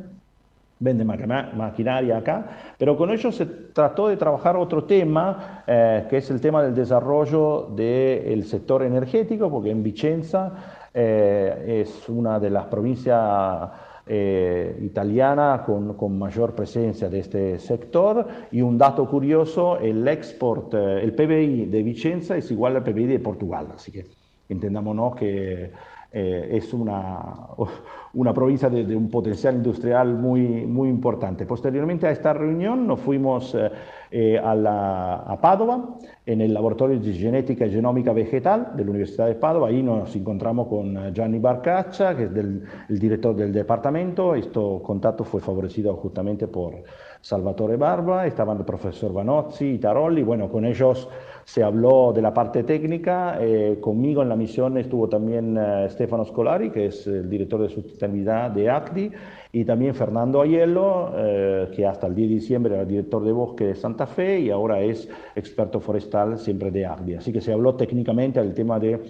venden 0.80 1.06
maquinaria 1.06 2.16
acá, 2.16 2.74
pero 2.76 2.96
con 2.96 3.10
ellos 3.10 3.36
se 3.36 3.46
trató 3.46 4.08
de 4.08 4.16
trabajar 4.16 4.56
otro 4.56 4.84
tema, 4.84 5.62
eh, 5.68 6.06
que 6.10 6.16
es 6.16 6.28
el 6.32 6.40
tema 6.40 6.64
del 6.64 6.74
desarrollo 6.74 7.68
del 7.76 8.42
sector 8.42 8.82
energético, 8.82 9.48
porque 9.48 9.70
en 9.70 9.84
Vicenza 9.84 10.88
eh, 10.92 11.84
es 11.86 12.08
una 12.08 12.40
de 12.40 12.50
las 12.50 12.64
provincias 12.64 13.70
eh, 14.06 14.78
italiana 14.82 15.62
con, 15.64 15.94
con, 15.94 16.18
mayor 16.18 16.54
presencia 16.54 17.08
de 17.08 17.20
este 17.20 17.58
sector. 17.58 18.26
Y 18.50 18.60
un 18.62 18.78
dato 18.78 19.08
curioso, 19.08 19.78
el 19.78 20.06
export, 20.08 20.74
eh, 20.74 21.02
el 21.02 21.14
PBI 21.14 21.66
de 21.66 21.82
Vicenza 21.82 22.36
es 22.36 22.50
igual 22.50 22.76
al 22.76 22.82
PBI 22.82 23.06
de 23.06 23.18
Portugal, 23.18 23.68
así 23.74 23.92
que 23.92 24.06
entendámonos 24.48 25.16
que 25.16 25.70
eh, 26.12 26.48
es 26.52 26.74
una, 26.74 27.48
una 28.14 28.34
provincia 28.34 28.68
de, 28.68 28.84
de, 28.84 28.96
un 28.96 29.08
potencial 29.08 29.54
industrial 29.54 30.14
muy, 30.14 30.66
muy 30.66 30.88
importante. 30.88 31.46
Posteriormente 31.46 32.06
a 32.06 32.10
esta 32.10 32.32
reunión 32.32 32.86
nos 32.86 33.00
fuimos 33.00 33.54
eh, 33.54 33.70
eh, 34.10 34.38
a, 34.38 34.54
la, 34.56 35.16
a, 35.16 35.40
Padova, 35.40 35.98
en 36.26 36.40
el 36.40 36.52
Laboratorio 36.52 36.98
de 36.98 37.12
Genética 37.12 37.64
y 37.66 37.70
Genómica 37.70 38.12
Vegetal 38.12 38.72
de 38.74 38.84
la 38.84 38.90
Universidad 38.90 39.28
de 39.28 39.36
Padova. 39.36 39.68
Ahí 39.68 39.82
nos 39.82 40.14
encontramos 40.16 40.66
con 40.66 41.14
Gianni 41.14 41.38
Barcaccia, 41.38 42.16
que 42.16 42.24
es 42.24 42.34
del, 42.34 42.64
el 42.88 42.98
director 42.98 43.36
del 43.36 43.52
departamento. 43.52 44.34
Este 44.34 44.60
contacto 44.82 45.22
fue 45.22 45.40
favorecido 45.40 45.94
justamente 45.94 46.48
por 46.48 46.74
Salvatore 47.22 47.76
Barba, 47.76 48.26
estaban 48.26 48.58
el 48.58 48.64
profesor 48.64 49.12
Vanozzi 49.12 49.74
y 49.74 49.78
Tarolli. 49.78 50.22
Bueno, 50.22 50.48
con 50.48 50.64
ellos 50.64 51.08
se 51.44 51.62
habló 51.62 52.12
de 52.14 52.22
la 52.22 52.32
parte 52.32 52.62
técnica. 52.64 53.38
Eh, 53.40 53.78
conmigo 53.80 54.22
en 54.22 54.28
la 54.28 54.36
misión 54.36 54.78
estuvo 54.78 55.08
también 55.08 55.58
eh, 55.58 55.86
Stefano 55.90 56.24
Scolari, 56.24 56.70
que 56.70 56.86
es 56.86 57.06
el 57.06 57.28
director 57.28 57.60
de 57.60 57.68
sustentabilidad 57.68 58.50
de 58.50 58.70
ACDI, 58.70 59.12
y 59.52 59.64
también 59.64 59.94
Fernando 59.94 60.40
Aiello, 60.40 61.10
eh, 61.16 61.68
que 61.74 61.86
hasta 61.86 62.06
el 62.06 62.14
10 62.14 62.28
de 62.28 62.34
diciembre 62.36 62.74
era 62.74 62.84
director 62.84 63.24
de 63.24 63.32
bosque 63.32 63.64
de 63.64 63.74
Santa 63.74 64.06
Fe 64.06 64.40
y 64.40 64.50
ahora 64.50 64.80
es 64.80 65.08
experto 65.34 65.80
forestal 65.80 66.38
siempre 66.38 66.70
de 66.70 66.86
ACDI. 66.86 67.14
Así 67.16 67.32
que 67.32 67.40
se 67.40 67.52
habló 67.52 67.74
técnicamente 67.74 68.40
del 68.40 68.54
tema 68.54 68.78
de 68.78 69.00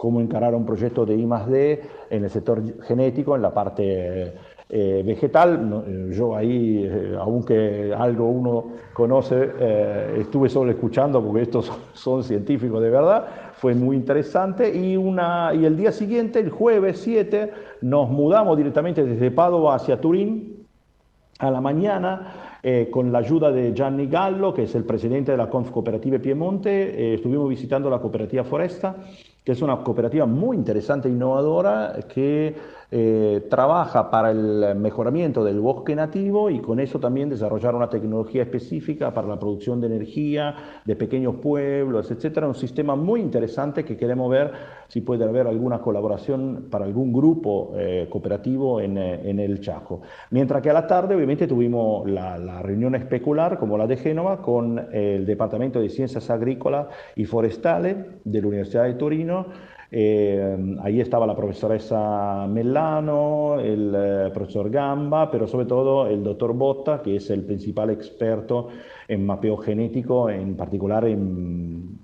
cómo 0.00 0.22
encarar 0.22 0.54
un 0.54 0.64
proyecto 0.64 1.04
de 1.04 1.14
I+D 1.14 1.82
en 2.08 2.24
el 2.24 2.30
sector 2.30 2.62
genético, 2.84 3.36
en 3.36 3.42
la 3.42 3.52
parte 3.52 4.32
eh, 4.72 5.02
vegetal. 5.04 5.82
Eh, 5.84 6.10
yo 6.12 6.36
ahí, 6.36 6.84
eh, 6.88 7.16
aunque 7.18 7.92
algo 7.92 8.28
uno 8.28 8.66
conoce, 8.92 9.50
estuve 10.16 10.48
solo 10.48 10.70
escuchando 10.70 11.20
porque 11.20 11.42
estos 11.42 11.72
son, 11.92 12.22
científicos 12.22 12.80
de 12.80 12.88
verdad, 12.88 13.26
fue 13.54 13.74
muy 13.74 13.96
interesante. 13.96 14.72
Y, 14.72 14.96
una, 14.96 15.52
y 15.54 15.64
el 15.64 15.76
día 15.76 15.90
siguiente, 15.90 16.38
el 16.38 16.50
jueves 16.50 17.00
7, 17.00 17.50
nos 17.80 18.10
mudamos 18.10 18.56
directamente 18.56 19.04
desde 19.04 19.32
Padova 19.32 19.74
hacia 19.74 20.00
Turín 20.00 20.64
a 21.40 21.50
la 21.50 21.60
mañana. 21.60 22.46
Con 22.90 23.10
la 23.10 23.20
ayuda 23.20 23.50
de 23.50 23.72
Gianni 23.72 24.06
Gallo, 24.06 24.52
que 24.52 24.64
es 24.64 24.74
el 24.74 24.84
presidente 24.84 25.32
de 25.32 25.38
la 25.38 25.48
Conf 25.48 25.70
Cooperative 25.70 26.18
Piemonte, 26.18 27.14
estuvimos 27.14 27.48
visitando 27.48 27.88
la 27.88 28.00
cooperativa 28.00 28.44
Foresta, 28.44 28.96
que 29.42 29.52
es 29.52 29.62
una 29.62 29.78
cooperativa 29.78 30.26
muy 30.26 30.58
interesante 30.58 31.08
e 31.08 31.12
innovadora 31.12 32.00
que 32.06 32.54
eh, 32.92 33.46
trabaja 33.48 34.10
para 34.10 34.32
el 34.32 34.74
mejoramiento 34.74 35.44
del 35.44 35.60
bosque 35.60 35.94
nativo 35.94 36.50
y 36.50 36.58
con 36.58 36.80
eso 36.80 36.98
también 36.98 37.28
desarrollar 37.28 37.76
una 37.76 37.88
tecnología 37.88 38.42
específica 38.42 39.14
para 39.14 39.28
la 39.28 39.38
producción 39.38 39.80
de 39.80 39.86
energía 39.86 40.56
de 40.84 40.96
pequeños 40.96 41.36
pueblos, 41.36 42.10
etcétera. 42.10 42.48
Un 42.48 42.56
sistema 42.56 42.96
muy 42.96 43.20
interesante 43.20 43.84
que 43.84 43.96
queremos 43.96 44.28
ver 44.28 44.50
si 44.88 45.02
puede 45.02 45.24
haber 45.24 45.46
alguna 45.46 45.78
colaboración 45.78 46.66
para 46.68 46.84
algún 46.84 47.12
grupo 47.12 47.74
eh, 47.76 48.08
cooperativo 48.10 48.80
en, 48.80 48.98
en, 48.98 49.38
el 49.38 49.60
Chaco. 49.60 50.02
Mientras 50.30 50.60
que 50.60 50.70
a 50.70 50.72
la 50.72 50.88
tarde, 50.88 51.14
obviamente, 51.14 51.46
tuvimos 51.46 52.10
la, 52.10 52.38
la 52.38 52.60
reunión 52.60 52.96
especular, 52.96 53.56
como 53.58 53.78
la 53.78 53.86
de 53.86 53.98
Génova, 53.98 54.42
con 54.42 54.88
el 54.92 55.26
Departamento 55.26 55.80
de 55.80 55.90
Ciencias 55.90 56.28
Agrícolas 56.28 56.88
y 57.14 57.24
Forestales 57.24 57.96
de 58.24 58.40
la 58.40 58.48
Universidad 58.48 58.84
de 58.84 58.94
Torino 58.94 59.46
eh, 59.92 60.76
ahí 60.82 61.00
estaba 61.00 61.26
la 61.26 61.34
profesoresa 61.34 62.46
Mellano, 62.46 63.58
el 63.58 63.92
eh, 63.96 64.30
profesor 64.32 64.70
Gamba, 64.70 65.30
pero 65.30 65.48
sobre 65.48 65.66
todo 65.66 66.06
el 66.06 66.22
doctor 66.22 66.52
Botta, 66.54 67.02
que 67.02 67.16
es 67.16 67.28
el 67.30 67.42
principal 67.42 67.90
experto 67.90 68.68
en 69.08 69.26
mapeo 69.26 69.56
genético, 69.56 70.30
en 70.30 70.56
particular 70.56 71.04
en, 71.06 71.98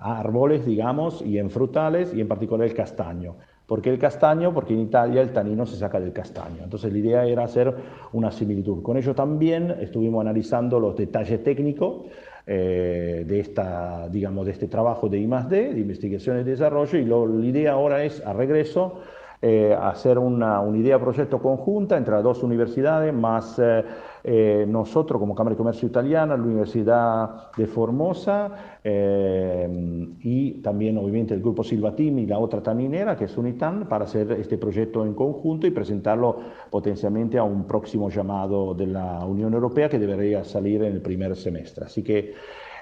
árboles, 0.00 0.66
digamos, 0.66 1.22
y 1.22 1.38
en 1.38 1.48
frutales, 1.48 2.12
y 2.12 2.20
en 2.20 2.28
particular 2.28 2.66
el 2.66 2.74
castaño. 2.74 3.36
¿Por 3.66 3.80
qué 3.80 3.90
el 3.90 3.98
castaño? 3.98 4.52
Porque 4.52 4.74
en 4.74 4.80
Italia 4.80 5.22
el 5.22 5.32
tanino 5.32 5.64
se 5.64 5.76
saca 5.76 6.00
del 6.00 6.12
castaño. 6.12 6.64
Entonces 6.64 6.92
la 6.92 6.98
idea 6.98 7.24
era 7.24 7.44
hacer 7.44 7.72
una 8.12 8.32
similitud. 8.32 8.82
Con 8.82 8.96
ello 8.96 9.14
también 9.14 9.70
estuvimos 9.80 10.20
analizando 10.20 10.80
los 10.80 10.96
detalles 10.96 11.42
técnicos 11.44 12.02
eh, 12.46 13.24
de, 13.26 13.40
esta, 13.40 14.08
digamos, 14.08 14.46
de 14.46 14.52
este 14.52 14.68
trabajo 14.68 15.08
de 15.08 15.18
I+.D., 15.18 15.74
de 15.74 15.80
investigación 15.80 16.40
y 16.40 16.44
desarrollo, 16.44 16.98
y 16.98 17.04
la 17.04 17.46
idea 17.46 17.72
ahora 17.72 18.04
es, 18.04 18.20
a 18.26 18.32
regreso, 18.32 19.00
eh, 19.44 19.76
hacer 19.76 20.20
una, 20.20 20.60
una, 20.60 20.78
idea 20.78 21.00
proyecto 21.00 21.42
conjunta 21.42 21.96
entre 21.96 22.14
las 22.14 22.22
dos 22.22 22.44
universidades, 22.44 23.12
más 23.12 23.58
eh, 23.58 23.84
eh, 24.22 24.64
nosotros 24.68 25.18
como 25.18 25.34
Cámara 25.34 25.54
de 25.54 25.58
Comercio 25.58 25.88
Italiana, 25.88 26.36
la 26.36 26.44
Universidad 26.44 27.50
de 27.56 27.66
Formosa 27.66 28.78
y 28.84 30.62
también 30.62 30.96
obviamente 30.96 31.34
el 31.34 31.40
Grupo 31.40 31.64
Silvatini 31.64 32.22
y 32.22 32.26
la 32.26 32.38
otra 32.38 32.62
taninera 32.62 33.16
que 33.16 33.24
es 33.24 33.36
UNITAN 33.36 33.88
para 33.88 34.04
hacer 34.04 34.30
este 34.30 34.58
proyecto 34.58 35.04
en 35.04 35.14
conjunto 35.14 35.66
y 35.66 35.72
presentarlo 35.72 36.38
potencialmente 36.70 37.36
a 37.36 37.42
un 37.42 37.64
próximo 37.64 38.10
llamado 38.10 38.74
de 38.74 38.86
la 38.86 39.24
Unión 39.24 39.54
Europea 39.54 39.88
que 39.88 39.98
debería 39.98 40.44
salir 40.44 40.84
en 40.84 40.92
el 40.92 41.00
primer 41.00 41.34
semestre. 41.34 41.86
Así 41.86 42.04
que 42.04 42.34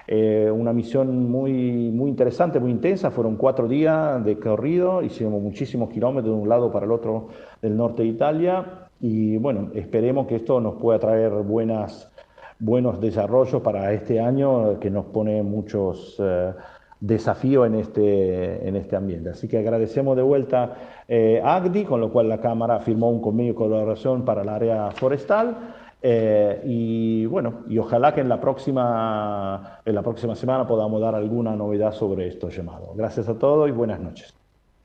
eh, 0.07 0.51
una 0.51 0.73
misión 0.73 1.29
muy, 1.29 1.91
muy 1.91 2.09
interesante, 2.09 2.59
muy 2.59 2.71
intensa. 2.71 3.11
Fueron 3.11 3.35
cuatro 3.35 3.67
días 3.67 4.23
de 4.23 4.37
corrido, 4.39 5.01
hicimos 5.03 5.41
muchísimos 5.41 5.89
kilómetros 5.89 6.35
de 6.35 6.41
un 6.41 6.49
lado 6.49 6.71
para 6.71 6.85
el 6.85 6.91
otro 6.91 7.29
del 7.61 7.77
norte 7.77 8.03
de 8.03 8.09
Italia 8.09 8.89
y 8.99 9.37
bueno, 9.37 9.71
esperemos 9.73 10.27
que 10.27 10.35
esto 10.35 10.61
nos 10.61 10.75
pueda 10.75 10.99
traer 10.99 11.31
buenas, 11.31 12.11
buenos 12.59 13.01
desarrollos 13.01 13.61
para 13.61 13.91
este 13.93 14.19
año 14.19 14.79
que 14.79 14.91
nos 14.91 15.05
pone 15.05 15.41
muchos 15.41 16.17
eh, 16.19 16.53
desafíos 16.99 17.65
en 17.65 17.75
este, 17.75 18.67
en 18.67 18.75
este 18.75 18.95
ambiente. 18.95 19.31
Así 19.31 19.47
que 19.47 19.57
agradecemos 19.57 20.15
de 20.15 20.21
vuelta 20.21 20.75
eh, 21.07 21.41
a 21.43 21.55
AGDI, 21.57 21.85
con 21.85 21.99
lo 21.99 22.11
cual 22.11 22.29
la 22.29 22.39
Cámara 22.39 22.79
firmó 22.79 23.09
un 23.09 23.21
convenio 23.21 23.53
de 23.53 23.57
colaboración 23.57 24.23
para 24.23 24.43
el 24.43 24.49
área 24.49 24.91
forestal. 24.91 25.57
Eh, 26.03 26.61
y 26.65 27.25
bueno, 27.27 27.63
y 27.69 27.77
ojalá 27.77 28.13
que 28.13 28.21
en 28.21 28.29
la, 28.29 28.41
próxima, 28.41 29.81
en 29.85 29.93
la 29.93 30.01
próxima 30.01 30.35
semana 30.35 30.67
podamos 30.67 30.99
dar 30.99 31.13
alguna 31.13 31.55
novedad 31.55 31.93
sobre 31.93 32.27
estos 32.27 32.55
llamados. 32.55 32.89
Gracias 32.95 33.29
a 33.29 33.35
todos 33.35 33.69
y 33.69 33.71
buenas 33.71 33.99
noches. 33.99 34.33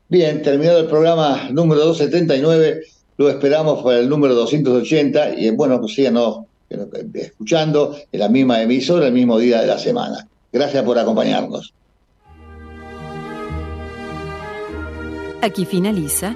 Bien, 0.09 0.41
terminado 0.41 0.79
el 0.79 0.87
programa 0.87 1.49
número 1.51 1.81
279. 1.81 2.81
Lo 3.17 3.29
esperamos 3.29 3.83
para 3.83 3.99
el 3.99 4.07
número 4.07 4.35
280 4.35 5.39
y 5.39 5.49
bueno, 5.51 5.79
pues 5.79 5.95
síganos 5.95 6.41
escuchando 7.13 7.95
en 8.11 8.19
la 8.19 8.29
misma 8.29 8.61
emisora 8.61 9.07
el 9.07 9.13
mismo 9.13 9.39
día 9.39 9.61
de 9.61 9.67
la 9.67 9.79
semana. 9.79 10.27
Gracias 10.51 10.83
por 10.83 10.99
acompañarnos. 10.99 11.73
Aquí 15.41 15.65
finaliza 15.65 16.35